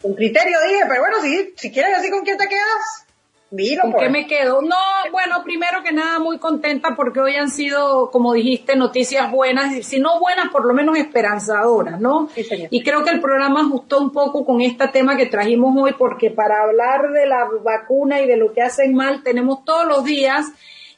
Con 0.00 0.14
criterio 0.14 0.56
dije, 0.68 0.84
pero 0.88 1.02
bueno, 1.02 1.20
si, 1.20 1.52
si 1.54 1.70
quieres 1.70 1.98
así, 1.98 2.08
¿con 2.08 2.24
quién 2.24 2.38
te 2.38 2.48
quedas? 2.48 3.11
Mira, 3.52 3.82
¿Con 3.82 3.92
qué 3.92 3.98
pues. 3.98 4.10
me 4.10 4.26
quedo? 4.26 4.62
No, 4.62 4.76
bueno, 5.12 5.44
primero 5.44 5.82
que 5.82 5.92
nada 5.92 6.18
muy 6.18 6.38
contenta 6.38 6.94
porque 6.96 7.20
hoy 7.20 7.34
han 7.34 7.50
sido, 7.50 8.10
como 8.10 8.32
dijiste, 8.32 8.76
noticias 8.76 9.30
buenas, 9.30 9.84
si 9.84 10.00
no 10.00 10.18
buenas, 10.20 10.48
por 10.48 10.64
lo 10.64 10.72
menos 10.72 10.96
esperanzadoras, 10.96 12.00
¿no? 12.00 12.30
y 12.70 12.82
creo 12.82 13.04
que 13.04 13.10
el 13.10 13.20
programa 13.20 13.60
ajustó 13.60 14.00
un 14.00 14.10
poco 14.10 14.46
con 14.46 14.62
este 14.62 14.88
tema 14.88 15.18
que 15.18 15.26
trajimos 15.26 15.76
hoy 15.78 15.92
porque 15.98 16.30
para 16.30 16.62
hablar 16.62 17.12
de 17.12 17.26
la 17.26 17.46
vacuna 17.62 18.22
y 18.22 18.26
de 18.26 18.38
lo 18.38 18.54
que 18.54 18.62
hacen 18.62 18.94
mal 18.94 19.22
tenemos 19.22 19.64
todos 19.66 19.86
los 19.86 20.04
días 20.04 20.46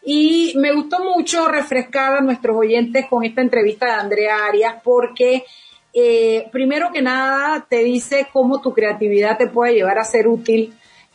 y 0.05 0.53
me 0.57 0.73
gustó 0.73 1.03
mucho 1.03 1.49
refrescar 1.49 2.17
a 2.17 2.21
nuestros 2.21 2.57
oyentes 2.57 3.07
con 3.11 3.25
esta 3.25 3.41
entrevista 3.41 3.87
de 3.87 3.93
Andrea 3.93 4.47
Arias 4.47 4.75
porque 4.85 5.45
eh, 5.93 6.49
primero 6.53 6.93
que 6.93 7.03
nada 7.03 7.67
te 7.69 7.79
dice 7.79 8.29
cómo 8.33 8.61
tu 8.61 8.73
creatividad 8.73 9.39
te 9.39 9.49
puede 9.49 9.75
llevar 9.75 9.99
a 9.99 10.05
ser 10.05 10.29
útil 10.29 10.75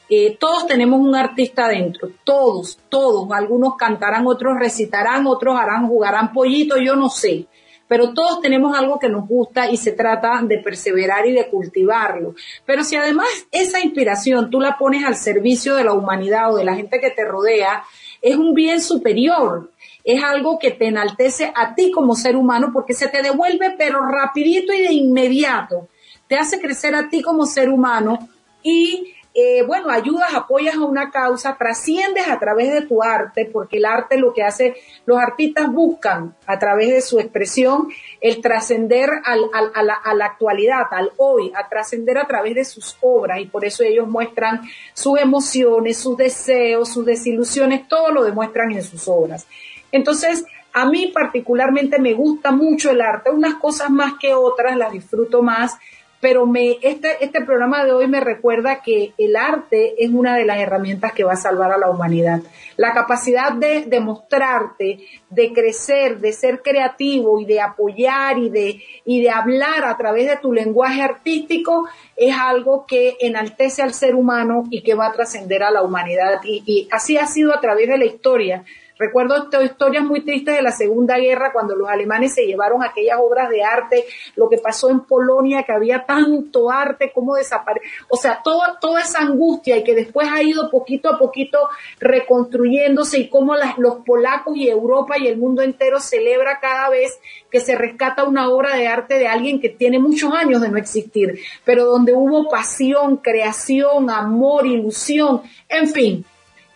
eh, 0.09 0.37
todos 0.39 0.65
tenemos 0.65 0.99
un 0.99 1.15
artista 1.15 1.67
dentro, 1.67 2.09
todos, 2.23 2.79
todos. 2.89 3.31
Algunos 3.31 3.75
cantarán, 3.75 4.25
otros 4.25 4.57
recitarán, 4.57 5.27
otros 5.27 5.55
harán, 5.59 5.87
jugarán 5.87 6.33
pollito, 6.33 6.77
yo 6.77 6.95
no 6.95 7.09
sé. 7.09 7.45
Pero 7.87 8.13
todos 8.13 8.41
tenemos 8.41 8.77
algo 8.77 8.99
que 8.99 9.09
nos 9.09 9.27
gusta 9.27 9.69
y 9.69 9.77
se 9.77 9.91
trata 9.91 10.41
de 10.43 10.59
perseverar 10.59 11.27
y 11.27 11.33
de 11.33 11.47
cultivarlo. 11.49 12.33
Pero 12.65 12.83
si 12.83 12.95
además 12.95 13.27
esa 13.51 13.79
inspiración 13.81 14.49
tú 14.49 14.59
la 14.59 14.77
pones 14.77 15.05
al 15.05 15.15
servicio 15.15 15.75
de 15.75 15.83
la 15.83 15.93
humanidad 15.93 16.53
o 16.53 16.57
de 16.57 16.65
la 16.65 16.75
gente 16.75 16.99
que 16.99 17.11
te 17.11 17.25
rodea, 17.25 17.83
es 18.21 18.35
un 18.35 18.53
bien 18.53 18.81
superior. 18.81 19.71
Es 20.03 20.23
algo 20.23 20.57
que 20.57 20.71
te 20.71 20.87
enaltece 20.87 21.51
a 21.55 21.75
ti 21.75 21.91
como 21.91 22.15
ser 22.15 22.35
humano 22.35 22.71
porque 22.73 22.93
se 22.93 23.09
te 23.09 23.21
devuelve 23.21 23.75
pero 23.77 24.05
rapidito 24.05 24.73
y 24.73 24.81
de 24.81 24.93
inmediato. 24.93 25.87
Te 26.27 26.35
hace 26.35 26.59
crecer 26.59 26.95
a 26.95 27.09
ti 27.09 27.21
como 27.21 27.45
ser 27.45 27.69
humano 27.69 28.29
y 28.63 29.13
eh, 29.35 29.63
bueno, 29.63 29.91
ayudas, 29.91 30.33
apoyas 30.33 30.75
a 30.75 30.83
una 30.83 31.11
causa, 31.11 31.55
trasciendes 31.55 32.27
a 32.27 32.39
través 32.39 32.73
de 32.73 32.81
tu 32.81 33.03
arte, 33.03 33.45
porque 33.45 33.77
el 33.77 33.85
arte 33.85 34.17
lo 34.17 34.33
que 34.33 34.43
hace, 34.43 34.75
los 35.05 35.19
artistas 35.19 35.71
buscan 35.71 36.35
a 36.47 36.57
través 36.57 36.89
de 36.89 37.01
su 37.01 37.19
expresión 37.19 37.89
el 38.21 38.41
trascender 38.41 39.09
a 39.23 40.13
la 40.13 40.25
actualidad, 40.25 40.87
al 40.91 41.11
hoy, 41.17 41.51
a 41.55 41.69
trascender 41.69 42.17
a 42.17 42.27
través 42.27 42.55
de 42.55 42.65
sus 42.65 42.97
obras 43.01 43.39
y 43.39 43.45
por 43.45 43.63
eso 43.65 43.83
ellos 43.83 44.07
muestran 44.07 44.61
sus 44.93 45.19
emociones, 45.19 45.97
sus 45.97 46.17
deseos, 46.17 46.91
sus 46.91 47.05
desilusiones, 47.05 47.87
todo 47.87 48.11
lo 48.11 48.23
demuestran 48.23 48.71
en 48.71 48.83
sus 48.83 49.07
obras. 49.07 49.45
Entonces, 49.91 50.43
a 50.73 50.85
mí 50.85 51.11
particularmente 51.13 51.99
me 51.99 52.13
gusta 52.13 52.51
mucho 52.51 52.91
el 52.91 53.01
arte, 53.01 53.31
unas 53.31 53.55
cosas 53.55 53.89
más 53.89 54.13
que 54.19 54.33
otras, 54.33 54.75
las 54.75 54.91
disfruto 54.91 55.41
más, 55.41 55.77
pero 56.19 56.45
este, 56.81 57.23
este 57.23 57.41
programa 57.41 57.85
de 57.85 57.93
hoy 57.93 58.07
me 58.07 58.19
recuerda 58.19 58.81
que 58.81 59.13
el 59.17 59.35
arte 59.35 60.03
es 60.03 60.09
una 60.09 60.35
de 60.35 60.45
las 60.45 60.59
herramientas 60.59 61.13
que 61.13 61.23
va 61.23 61.33
a 61.33 61.37
salvar 61.37 61.71
a 61.71 61.77
la 61.77 61.89
humanidad. 61.89 62.41
La 62.75 62.93
capacidad 62.93 63.53
de, 63.53 63.85
de 63.85 63.99
mostrarte, 64.01 64.99
de 65.29 65.53
crecer, 65.53 66.19
de 66.19 66.33
ser 66.33 66.61
creativo 66.61 67.39
y 67.39 67.45
de 67.45 67.61
apoyar 67.61 68.37
y 68.37 68.49
de, 68.49 68.81
y 69.05 69.21
de 69.21 69.29
hablar 69.29 69.85
a 69.85 69.95
través 69.97 70.27
de 70.27 70.37
tu 70.37 70.51
lenguaje 70.51 71.01
artístico 71.01 71.87
es 72.17 72.35
algo 72.37 72.85
que 72.85 73.15
enaltece 73.21 73.81
al 73.81 73.93
ser 73.93 74.15
humano 74.15 74.63
y 74.69 74.81
que 74.81 74.95
va 74.95 75.07
a 75.07 75.13
trascender 75.13 75.63
a 75.63 75.71
la 75.71 75.83
humanidad. 75.83 76.41
Y 76.43 76.87
así 76.91 77.17
ha 77.17 77.27
sido 77.27 77.55
a 77.55 77.61
través 77.61 77.87
de 77.87 77.97
la 77.97 78.05
historia. 78.05 78.65
Recuerdo 78.99 79.47
historias 79.63 80.03
muy 80.03 80.25
tristes 80.25 80.57
de 80.57 80.61
la 80.61 80.73
Segunda 80.73 81.17
Guerra 81.17 81.53
cuando 81.53 81.73
los 81.73 81.87
alemanes 81.87 82.33
se 82.33 82.45
llevaron 82.45 82.83
aquellas 82.83 83.17
obras 83.17 83.49
de 83.49 83.63
arte, 83.63 84.03
lo 84.35 84.49
que 84.49 84.57
pasó 84.57 84.89
en 84.89 84.99
Polonia, 84.99 85.63
que 85.63 85.71
había 85.71 86.05
tanto 86.05 86.69
arte, 86.69 87.13
cómo 87.15 87.35
desapareció, 87.35 87.89
o 88.09 88.17
sea, 88.17 88.41
toda, 88.43 88.77
toda 88.81 88.99
esa 88.99 89.21
angustia 89.21 89.77
y 89.77 89.85
que 89.85 89.95
después 89.95 90.27
ha 90.29 90.43
ido 90.43 90.69
poquito 90.69 91.07
a 91.07 91.17
poquito 91.17 91.69
reconstruyéndose 92.01 93.19
y 93.19 93.29
cómo 93.29 93.55
los 93.77 93.99
polacos 94.05 94.57
y 94.57 94.67
Europa 94.67 95.17
y 95.17 95.27
el 95.27 95.37
mundo 95.37 95.61
entero 95.61 96.01
celebra 96.01 96.59
cada 96.59 96.89
vez 96.89 97.21
que 97.49 97.61
se 97.61 97.77
rescata 97.77 98.25
una 98.25 98.49
obra 98.49 98.75
de 98.75 98.89
arte 98.89 99.17
de 99.17 99.29
alguien 99.29 99.61
que 99.61 99.69
tiene 99.69 99.97
muchos 99.97 100.33
años 100.33 100.61
de 100.61 100.67
no 100.67 100.77
existir, 100.77 101.39
pero 101.63 101.85
donde 101.85 102.13
hubo 102.13 102.49
pasión, 102.49 103.15
creación, 103.15 104.09
amor, 104.09 104.67
ilusión, 104.67 105.43
en 105.69 105.87
fin, 105.87 106.25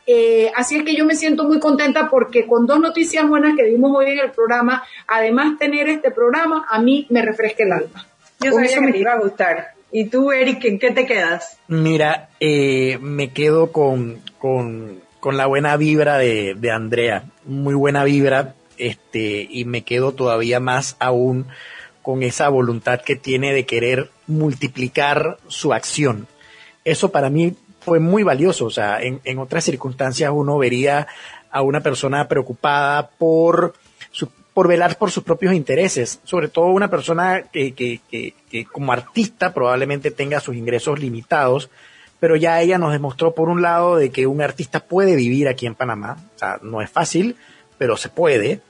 eh, 0.05 0.51
así 0.55 0.77
es 0.77 0.83
que 0.83 0.95
yo 0.95 1.05
me 1.05 1.15
siento 1.15 1.45
muy 1.45 1.59
contenta 1.59 2.09
porque 2.09 2.45
con 2.45 2.65
dos 2.65 2.79
noticias 2.79 3.27
buenas 3.27 3.55
que 3.55 3.63
vimos 3.63 3.95
hoy 3.95 4.11
en 4.11 4.19
el 4.19 4.31
programa, 4.31 4.83
además 5.07 5.57
tener 5.57 5.87
este 5.89 6.11
programa, 6.11 6.65
a 6.69 6.81
mí 6.81 7.07
me 7.09 7.21
refresca 7.21 7.63
el 7.63 7.71
alma. 7.71 8.07
Yo 8.39 8.51
sabía 8.51 8.75
que 8.75 8.81
me 8.81 8.97
iba 8.97 9.13
a 9.13 9.19
gustar. 9.19 9.73
¿Y 9.91 10.05
tú, 10.05 10.31
Eric, 10.31 10.65
en 10.65 10.79
qué 10.79 10.91
te 10.91 11.05
quedas? 11.05 11.57
Mira, 11.67 12.29
eh, 12.39 12.97
me 12.99 13.31
quedo 13.31 13.71
con, 13.71 14.19
con, 14.39 15.01
con, 15.19 15.37
la 15.37 15.45
buena 15.45 15.77
vibra 15.77 16.17
de, 16.17 16.55
de 16.55 16.71
Andrea, 16.71 17.25
muy 17.45 17.75
buena 17.75 18.03
vibra, 18.03 18.55
este, 18.77 19.47
y 19.49 19.65
me 19.65 19.83
quedo 19.83 20.13
todavía 20.13 20.59
más 20.59 20.97
aún 20.99 21.45
con 22.01 22.23
esa 22.23 22.49
voluntad 22.49 23.01
que 23.01 23.15
tiene 23.15 23.53
de 23.53 23.65
querer 23.65 24.09
multiplicar 24.27 25.37
su 25.47 25.73
acción. 25.73 26.27
Eso 26.85 27.11
para 27.11 27.29
mí 27.29 27.55
fue 27.83 27.99
muy 27.99 28.23
valioso. 28.23 28.65
O 28.65 28.71
sea, 28.71 29.01
en, 29.01 29.21
en 29.23 29.39
otras 29.39 29.63
circunstancias 29.63 30.31
uno 30.33 30.57
vería 30.57 31.07
a 31.51 31.61
una 31.61 31.81
persona 31.81 32.27
preocupada 32.27 33.09
por 33.09 33.73
por 34.53 34.67
velar 34.67 34.97
por 34.97 35.11
sus 35.11 35.23
propios 35.23 35.53
intereses, 35.53 36.19
sobre 36.23 36.47
todo 36.47 36.67
una 36.67 36.89
persona 36.89 37.43
que, 37.51 37.73
que, 37.73 38.01
que, 38.09 38.35
que, 38.49 38.65
como 38.65 38.93
artista 38.93 39.53
probablemente 39.53 40.11
tenga 40.11 40.39
sus 40.39 40.55
ingresos 40.55 40.99
limitados, 40.99 41.69
pero 42.19 42.35
ya 42.35 42.61
ella 42.61 42.77
nos 42.77 42.93
demostró 42.93 43.33
por 43.33 43.49
un 43.49 43.61
lado 43.61 43.95
de 43.95 44.11
que 44.11 44.27
un 44.27 44.41
artista 44.41 44.79
puede 44.81 45.15
vivir 45.15 45.47
aquí 45.47 45.65
en 45.65 45.75
Panamá, 45.75 46.17
o 46.35 46.39
sea, 46.39 46.59
no 46.61 46.81
es 46.81 46.89
fácil, 46.89 47.35
pero 47.77 47.97
se 47.97 48.09
puede, 48.09 48.61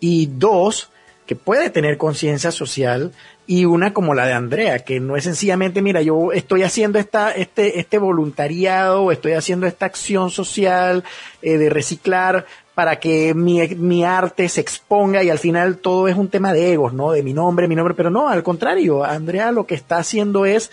y 0.00 0.26
dos, 0.26 0.90
que 1.26 1.34
puede 1.34 1.70
tener 1.70 1.96
conciencia 1.96 2.50
social 2.50 3.12
y 3.46 3.64
una 3.64 3.92
como 3.92 4.14
la 4.14 4.26
de 4.26 4.32
Andrea, 4.32 4.78
que 4.80 5.00
no 5.00 5.16
es 5.16 5.24
sencillamente, 5.24 5.82
mira, 5.82 6.00
yo 6.00 6.32
estoy 6.32 6.62
haciendo 6.62 6.98
esta, 6.98 7.32
este, 7.32 7.80
este 7.80 7.98
voluntariado, 7.98 9.10
estoy 9.10 9.32
haciendo 9.32 9.66
esta 9.66 9.86
acción 9.86 10.30
social 10.30 11.04
eh, 11.42 11.58
de 11.58 11.68
reciclar 11.68 12.46
para 12.74 13.00
que 13.00 13.34
mi, 13.34 13.66
mi 13.68 14.04
arte 14.04 14.48
se 14.48 14.60
exponga 14.60 15.22
y 15.22 15.30
al 15.30 15.38
final 15.38 15.78
todo 15.78 16.08
es 16.08 16.16
un 16.16 16.28
tema 16.28 16.52
de 16.52 16.72
egos, 16.72 16.94
¿no? 16.94 17.12
De 17.12 17.22
mi 17.22 17.34
nombre, 17.34 17.68
mi 17.68 17.74
nombre, 17.74 17.94
pero 17.94 18.10
no, 18.10 18.28
al 18.28 18.42
contrario, 18.42 19.04
Andrea 19.04 19.52
lo 19.52 19.66
que 19.66 19.74
está 19.74 19.98
haciendo 19.98 20.46
es 20.46 20.70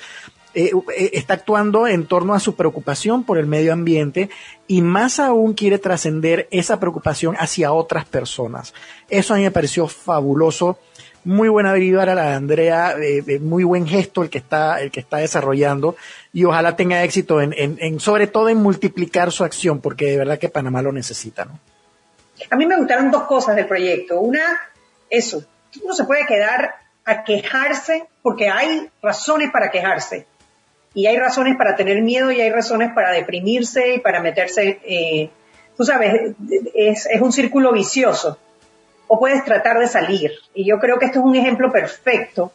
eh, 0.55 0.71
eh, 0.97 1.11
está 1.13 1.35
actuando 1.35 1.85
en 1.87 2.07
torno 2.07 2.33
a 2.33 2.39
su 2.39 2.55
preocupación 2.55 3.23
por 3.23 3.37
el 3.37 3.45
medio 3.45 3.71
ambiente 3.71 4.31
y 4.67 4.81
más 4.81 5.19
aún 5.19 5.53
quiere 5.53 5.77
trascender 5.77 6.47
esa 6.49 6.79
preocupación 6.79 7.35
hacia 7.37 7.71
otras 7.71 8.05
personas. 8.05 8.73
Eso 9.09 9.33
a 9.33 9.37
mí 9.37 9.43
me 9.43 9.51
pareció 9.51 9.87
fabuloso. 9.87 10.79
Muy 11.29 11.47
buena 11.47 11.73
a 11.73 12.15
la 12.15 12.35
Andrea, 12.35 12.95
muy 13.39 13.63
buen 13.63 13.85
gesto 13.85 14.23
el 14.23 14.31
que 14.31 14.39
está, 14.39 14.81
el 14.81 14.89
que 14.89 14.99
está 14.99 15.17
desarrollando 15.17 15.95
y 16.33 16.43
ojalá 16.45 16.75
tenga 16.75 17.03
éxito 17.03 17.39
en, 17.39 17.53
en, 17.55 17.99
sobre 17.99 18.25
todo 18.25 18.49
en 18.49 18.57
multiplicar 18.57 19.31
su 19.31 19.43
acción 19.43 19.79
porque 19.79 20.05
de 20.05 20.17
verdad 20.17 20.39
que 20.39 20.49
Panamá 20.49 20.81
lo 20.81 20.91
necesita, 20.91 21.45
¿no? 21.45 21.59
A 22.49 22.55
mí 22.55 22.65
me 22.65 22.75
gustaron 22.77 23.11
dos 23.11 23.25
cosas 23.25 23.55
del 23.55 23.67
proyecto. 23.67 24.19
Una, 24.19 24.41
eso, 25.07 25.43
uno 25.83 25.93
se 25.93 26.05
puede 26.05 26.25
quedar 26.25 26.73
a 27.05 27.23
quejarse 27.23 28.07
porque 28.23 28.49
hay 28.49 28.89
razones 28.99 29.51
para 29.51 29.69
quejarse 29.69 30.25
y 30.95 31.05
hay 31.05 31.17
razones 31.17 31.57
para 31.57 31.75
tener 31.75 32.01
miedo 32.01 32.31
y 32.31 32.41
hay 32.41 32.49
razones 32.49 32.91
para 32.95 33.11
deprimirse 33.11 33.93
y 33.93 33.99
para 33.99 34.19
meterse, 34.19 34.79
eh, 34.83 35.29
tú 35.77 35.83
sabes, 35.85 36.33
es, 36.73 37.05
es 37.05 37.21
un 37.21 37.31
círculo 37.31 37.71
vicioso. 37.71 38.39
O 39.09 39.19
puedes 39.19 39.43
tratar 39.43 39.77
de 39.79 39.87
salir. 39.87 40.31
Y 40.53 40.65
yo 40.65 40.79
creo 40.79 40.97
que 40.97 41.07
esto 41.07 41.19
es 41.19 41.25
un 41.25 41.35
ejemplo 41.35 41.71
perfecto 41.71 42.53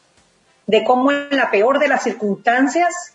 de 0.66 0.82
cómo 0.84 1.12
en 1.12 1.36
la 1.36 1.50
peor 1.50 1.78
de 1.78 1.88
las 1.88 2.02
circunstancias 2.02 3.14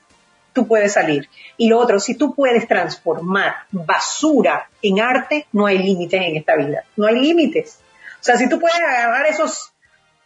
tú 0.54 0.68
puedes 0.68 0.94
salir. 0.94 1.28
Y 1.58 1.70
lo 1.70 1.80
otro, 1.80 2.00
si 2.00 2.14
tú 2.16 2.36
puedes 2.36 2.68
transformar 2.68 3.56
basura 3.72 4.70
en 4.84 5.00
arte, 5.00 5.48
no 5.52 5.66
hay 5.66 5.80
límites 5.80 6.22
en 6.22 6.36
esta 6.36 6.56
vida. 6.56 6.84
No 6.96 7.08
hay 7.08 7.20
límites. 7.20 7.80
O 8.20 8.24
sea, 8.24 8.38
si 8.38 8.48
tú 8.48 8.60
puedes 8.60 8.78
agarrar 8.78 9.26
esos 9.26 9.74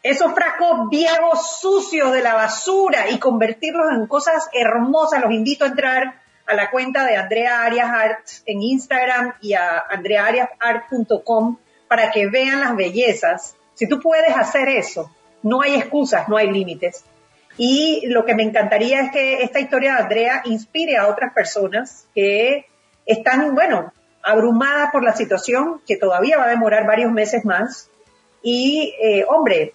esos 0.04 0.34
frascos 0.34 0.90
viejos 0.90 1.60
sucios 1.62 2.12
de 2.12 2.22
la 2.22 2.34
basura 2.34 3.10
y 3.10 3.20
convertirlos 3.20 3.88
en 3.94 4.06
cosas 4.06 4.50
hermosas. 4.52 5.22
Los 5.22 5.32
invito 5.32 5.64
a 5.64 5.70
entrar 5.70 6.22
a 6.46 6.54
la 6.56 6.70
cuenta 6.70 7.06
de 7.06 7.16
Andrea 7.16 7.64
Arias 7.64 7.90
Art 7.90 8.28
en 8.46 8.62
Instagram 8.62 9.34
y 9.40 9.54
a 9.54 9.80
andreaariasart.com 9.90 11.58
para 11.94 12.10
que 12.10 12.26
vean 12.26 12.60
las 12.60 12.76
bellezas. 12.76 13.56
Si 13.76 13.88
tú 13.88 14.00
puedes 14.00 14.36
hacer 14.36 14.68
eso, 14.68 15.12
no 15.44 15.62
hay 15.62 15.76
excusas, 15.76 16.28
no 16.28 16.38
hay 16.38 16.50
límites. 16.50 17.06
Y 17.56 18.08
lo 18.08 18.26
que 18.26 18.34
me 18.34 18.42
encantaría 18.42 19.00
es 19.02 19.12
que 19.12 19.44
esta 19.44 19.60
historia 19.60 19.94
de 19.94 20.02
Andrea 20.02 20.42
inspire 20.46 20.98
a 20.98 21.08
otras 21.08 21.32
personas 21.36 22.08
que 22.16 22.66
están, 23.06 23.54
bueno, 23.54 23.94
abrumadas 24.24 24.90
por 24.92 25.04
la 25.04 25.16
situación, 25.16 25.82
que 25.86 25.98
todavía 25.98 26.40
va 26.40 26.46
a 26.46 26.50
demorar 26.50 26.88
varios 26.88 27.12
meses 27.12 27.46
más, 27.46 27.92
Y, 28.42 28.96
eh, 29.00 29.24
hombre, 29.30 29.74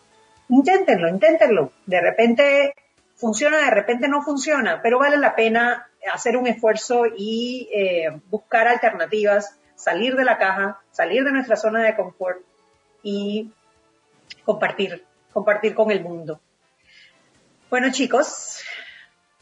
inténtenlo, 0.49 1.09
inténtenlo. 1.09 1.71
De 1.87 2.01
repente 2.01 2.75
funciona, 3.15 3.59
de 3.59 3.71
repente 3.71 4.09
no 4.09 4.23
funciona, 4.23 4.81
pero 4.83 4.99
vale 4.99 5.19
la 5.19 5.37
pena 5.37 5.87
hacer 6.13 6.37
un 6.37 6.49
esfuerzo 6.49 7.05
y 7.17 7.69
eh, 7.73 8.11
buscar 8.29 8.67
alternativas, 8.67 9.57
salir 9.79 10.17
de 10.17 10.25
la 10.25 10.37
caja, 10.39 10.81
salir 10.91 11.25
de 11.25 11.31
nuestra 11.31 11.57
zona 11.57 11.83
de 11.83 11.97
confort 11.97 12.41
y 13.03 13.51
compartir, 14.45 15.05
compartir 15.33 15.75
con 15.75 15.91
el 15.91 16.03
mundo. 16.03 16.41
Bueno, 17.71 17.91
chicos. 17.93 18.61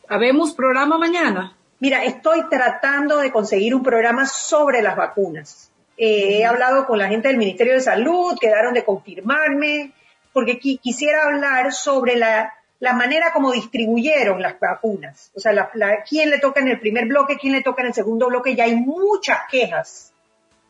¿Habemos 0.08 0.52
programa 0.52 0.98
mañana? 0.98 1.56
Mira, 1.80 2.04
estoy 2.04 2.48
tratando 2.48 3.18
de 3.18 3.32
conseguir 3.32 3.74
un 3.74 3.82
programa 3.82 4.26
sobre 4.26 4.82
las 4.82 4.94
vacunas. 4.94 5.72
Eh, 5.96 6.38
he 6.38 6.44
hablado 6.44 6.86
con 6.86 6.98
la 6.98 7.08
gente 7.08 7.28
del 7.28 7.38
Ministerio 7.38 7.72
de 7.72 7.80
Salud, 7.80 8.38
quedaron 8.38 8.74
de 8.74 8.84
confirmarme, 8.84 9.92
porque 10.32 10.58
quisiera 10.58 11.24
hablar 11.24 11.72
sobre 11.72 12.16
la, 12.16 12.52
manera 12.80 13.32
como 13.32 13.52
distribuyeron 13.52 14.42
las 14.42 14.60
vacunas. 14.60 15.30
O 15.34 15.40
sea, 15.40 15.52
la, 15.52 15.70
quién 16.08 16.30
le 16.30 16.38
toca 16.38 16.60
en 16.60 16.68
el 16.68 16.78
primer 16.78 17.06
bloque, 17.06 17.38
quién 17.40 17.54
le 17.54 17.62
toca 17.62 17.80
en 17.80 17.88
el 17.88 17.94
segundo 17.94 18.28
bloque. 18.28 18.54
Ya 18.54 18.64
hay 18.64 18.76
muchas 18.76 19.40
quejas 19.50 20.12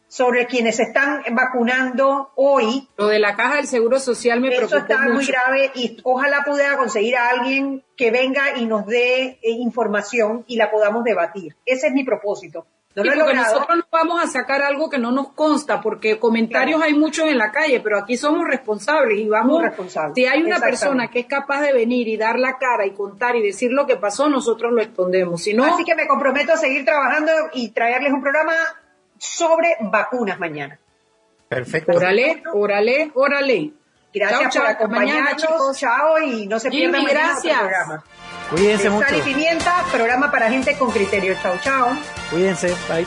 sobre 0.08 0.46
quienes 0.46 0.80
están 0.80 1.22
vacunando 1.32 2.30
hoy. 2.36 2.88
Lo 2.96 3.08
de 3.08 3.18
la 3.18 3.36
caja 3.36 3.56
del 3.56 3.66
Seguro 3.66 3.98
Social 3.98 4.40
me 4.40 4.48
preocupa 4.48 4.76
Eso 4.76 4.78
está 4.78 5.00
muy 5.00 5.26
grave 5.26 5.70
y 5.74 5.98
ojalá 6.02 6.44
pudiera 6.44 6.76
conseguir 6.76 7.16
a 7.16 7.30
alguien 7.30 7.84
que 7.96 8.10
venga 8.10 8.56
y 8.56 8.66
nos 8.66 8.86
dé 8.86 9.38
eh, 9.42 9.50
información 9.50 10.44
y 10.46 10.56
la 10.56 10.70
podamos 10.70 11.04
debatir. 11.04 11.56
Ese 11.64 11.88
es 11.88 11.92
mi 11.92 12.04
propósito. 12.04 12.66
No 12.96 13.02
porque 13.02 13.34
nosotros 13.34 13.76
no 13.76 13.84
vamos 13.92 14.24
a 14.24 14.26
sacar 14.26 14.62
algo 14.62 14.88
que 14.88 14.96
no 14.96 15.12
nos 15.12 15.32
consta, 15.32 15.82
porque 15.82 16.18
comentarios 16.18 16.80
hay 16.80 16.94
muchos 16.94 17.28
en 17.28 17.36
la 17.36 17.52
calle, 17.52 17.80
pero 17.80 17.98
aquí 17.98 18.16
somos 18.16 18.46
responsables 18.48 19.18
y 19.18 19.28
vamos. 19.28 19.62
Responsables. 19.62 20.14
Si 20.14 20.24
hay 20.24 20.42
una 20.42 20.58
persona 20.58 21.08
que 21.08 21.20
es 21.20 21.26
capaz 21.26 21.60
de 21.60 21.74
venir 21.74 22.08
y 22.08 22.16
dar 22.16 22.38
la 22.38 22.56
cara 22.56 22.86
y 22.86 22.92
contar 22.92 23.36
y 23.36 23.42
decir 23.42 23.70
lo 23.70 23.86
que 23.86 23.96
pasó, 23.96 24.30
nosotros 24.30 24.72
lo 24.72 24.80
escondemos. 24.80 25.42
Si 25.42 25.54
Así 25.54 25.84
que 25.84 25.94
me 25.94 26.06
comprometo 26.06 26.54
a 26.54 26.56
seguir 26.56 26.86
trabajando 26.86 27.32
y 27.52 27.68
traerles 27.68 28.14
un 28.14 28.22
programa 28.22 28.54
sobre 29.18 29.76
vacunas 29.80 30.38
mañana. 30.38 30.78
Perfecto. 31.48 31.92
Órale, 31.92 32.42
órale, 32.52 33.10
órale. 33.14 33.72
Gracias 34.12 34.56
por 34.56 34.66
acompañarnos. 34.66 35.36
Chicos. 35.36 35.78
Chao 35.78 36.18
y 36.18 36.46
no 36.46 36.58
se 36.58 36.70
pierdan 36.70 37.02
el 37.02 37.16
programa. 37.42 38.04
Cuídense 38.50 38.90
mucho. 38.90 39.08
Sal 39.08 39.18
y 39.18 39.22
Pimienta, 39.22 39.84
programa 39.92 40.30
para 40.30 40.48
gente 40.48 40.76
con 40.78 40.90
criterio. 40.90 41.36
Chao, 41.42 41.58
chao. 41.62 41.88
Cuídense. 42.30 42.74
Bye. 42.88 43.06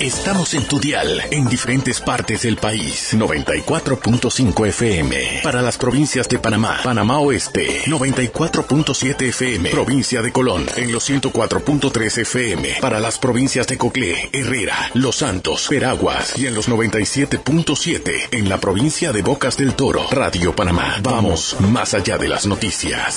Estamos 0.00 0.54
en 0.54 0.64
tu 0.66 0.80
dial 0.80 1.22
en 1.30 1.48
diferentes 1.48 2.00
partes 2.00 2.42
del 2.42 2.56
país. 2.56 3.14
94.5 3.14 4.66
FM. 4.68 5.40
Para 5.42 5.62
las 5.62 5.78
provincias 5.78 6.28
de 6.28 6.38
Panamá, 6.38 6.80
Panamá 6.82 7.18
Oeste. 7.20 7.84
94.7 7.86 9.28
FM. 9.28 9.70
Provincia 9.70 10.20
de 10.20 10.32
Colón. 10.32 10.66
En 10.76 10.92
los 10.92 11.08
104.3 11.08 12.18
FM. 12.18 12.76
Para 12.80 13.00
las 13.00 13.18
provincias 13.18 13.66
de 13.66 13.78
Coclé, 13.78 14.30
Herrera, 14.32 14.90
Los 14.94 15.16
Santos, 15.16 15.66
Peraguas. 15.68 16.38
Y 16.38 16.46
en 16.46 16.54
los 16.54 16.68
97.7 16.68 18.28
en 18.32 18.48
la 18.48 18.58
provincia 18.58 19.12
de 19.12 19.22
Bocas 19.22 19.56
del 19.56 19.74
Toro. 19.74 20.06
Radio 20.10 20.54
Panamá. 20.54 20.96
Vamos 21.02 21.56
más 21.60 21.94
allá 21.94 22.18
de 22.18 22.28
las 22.28 22.46
noticias. 22.46 23.12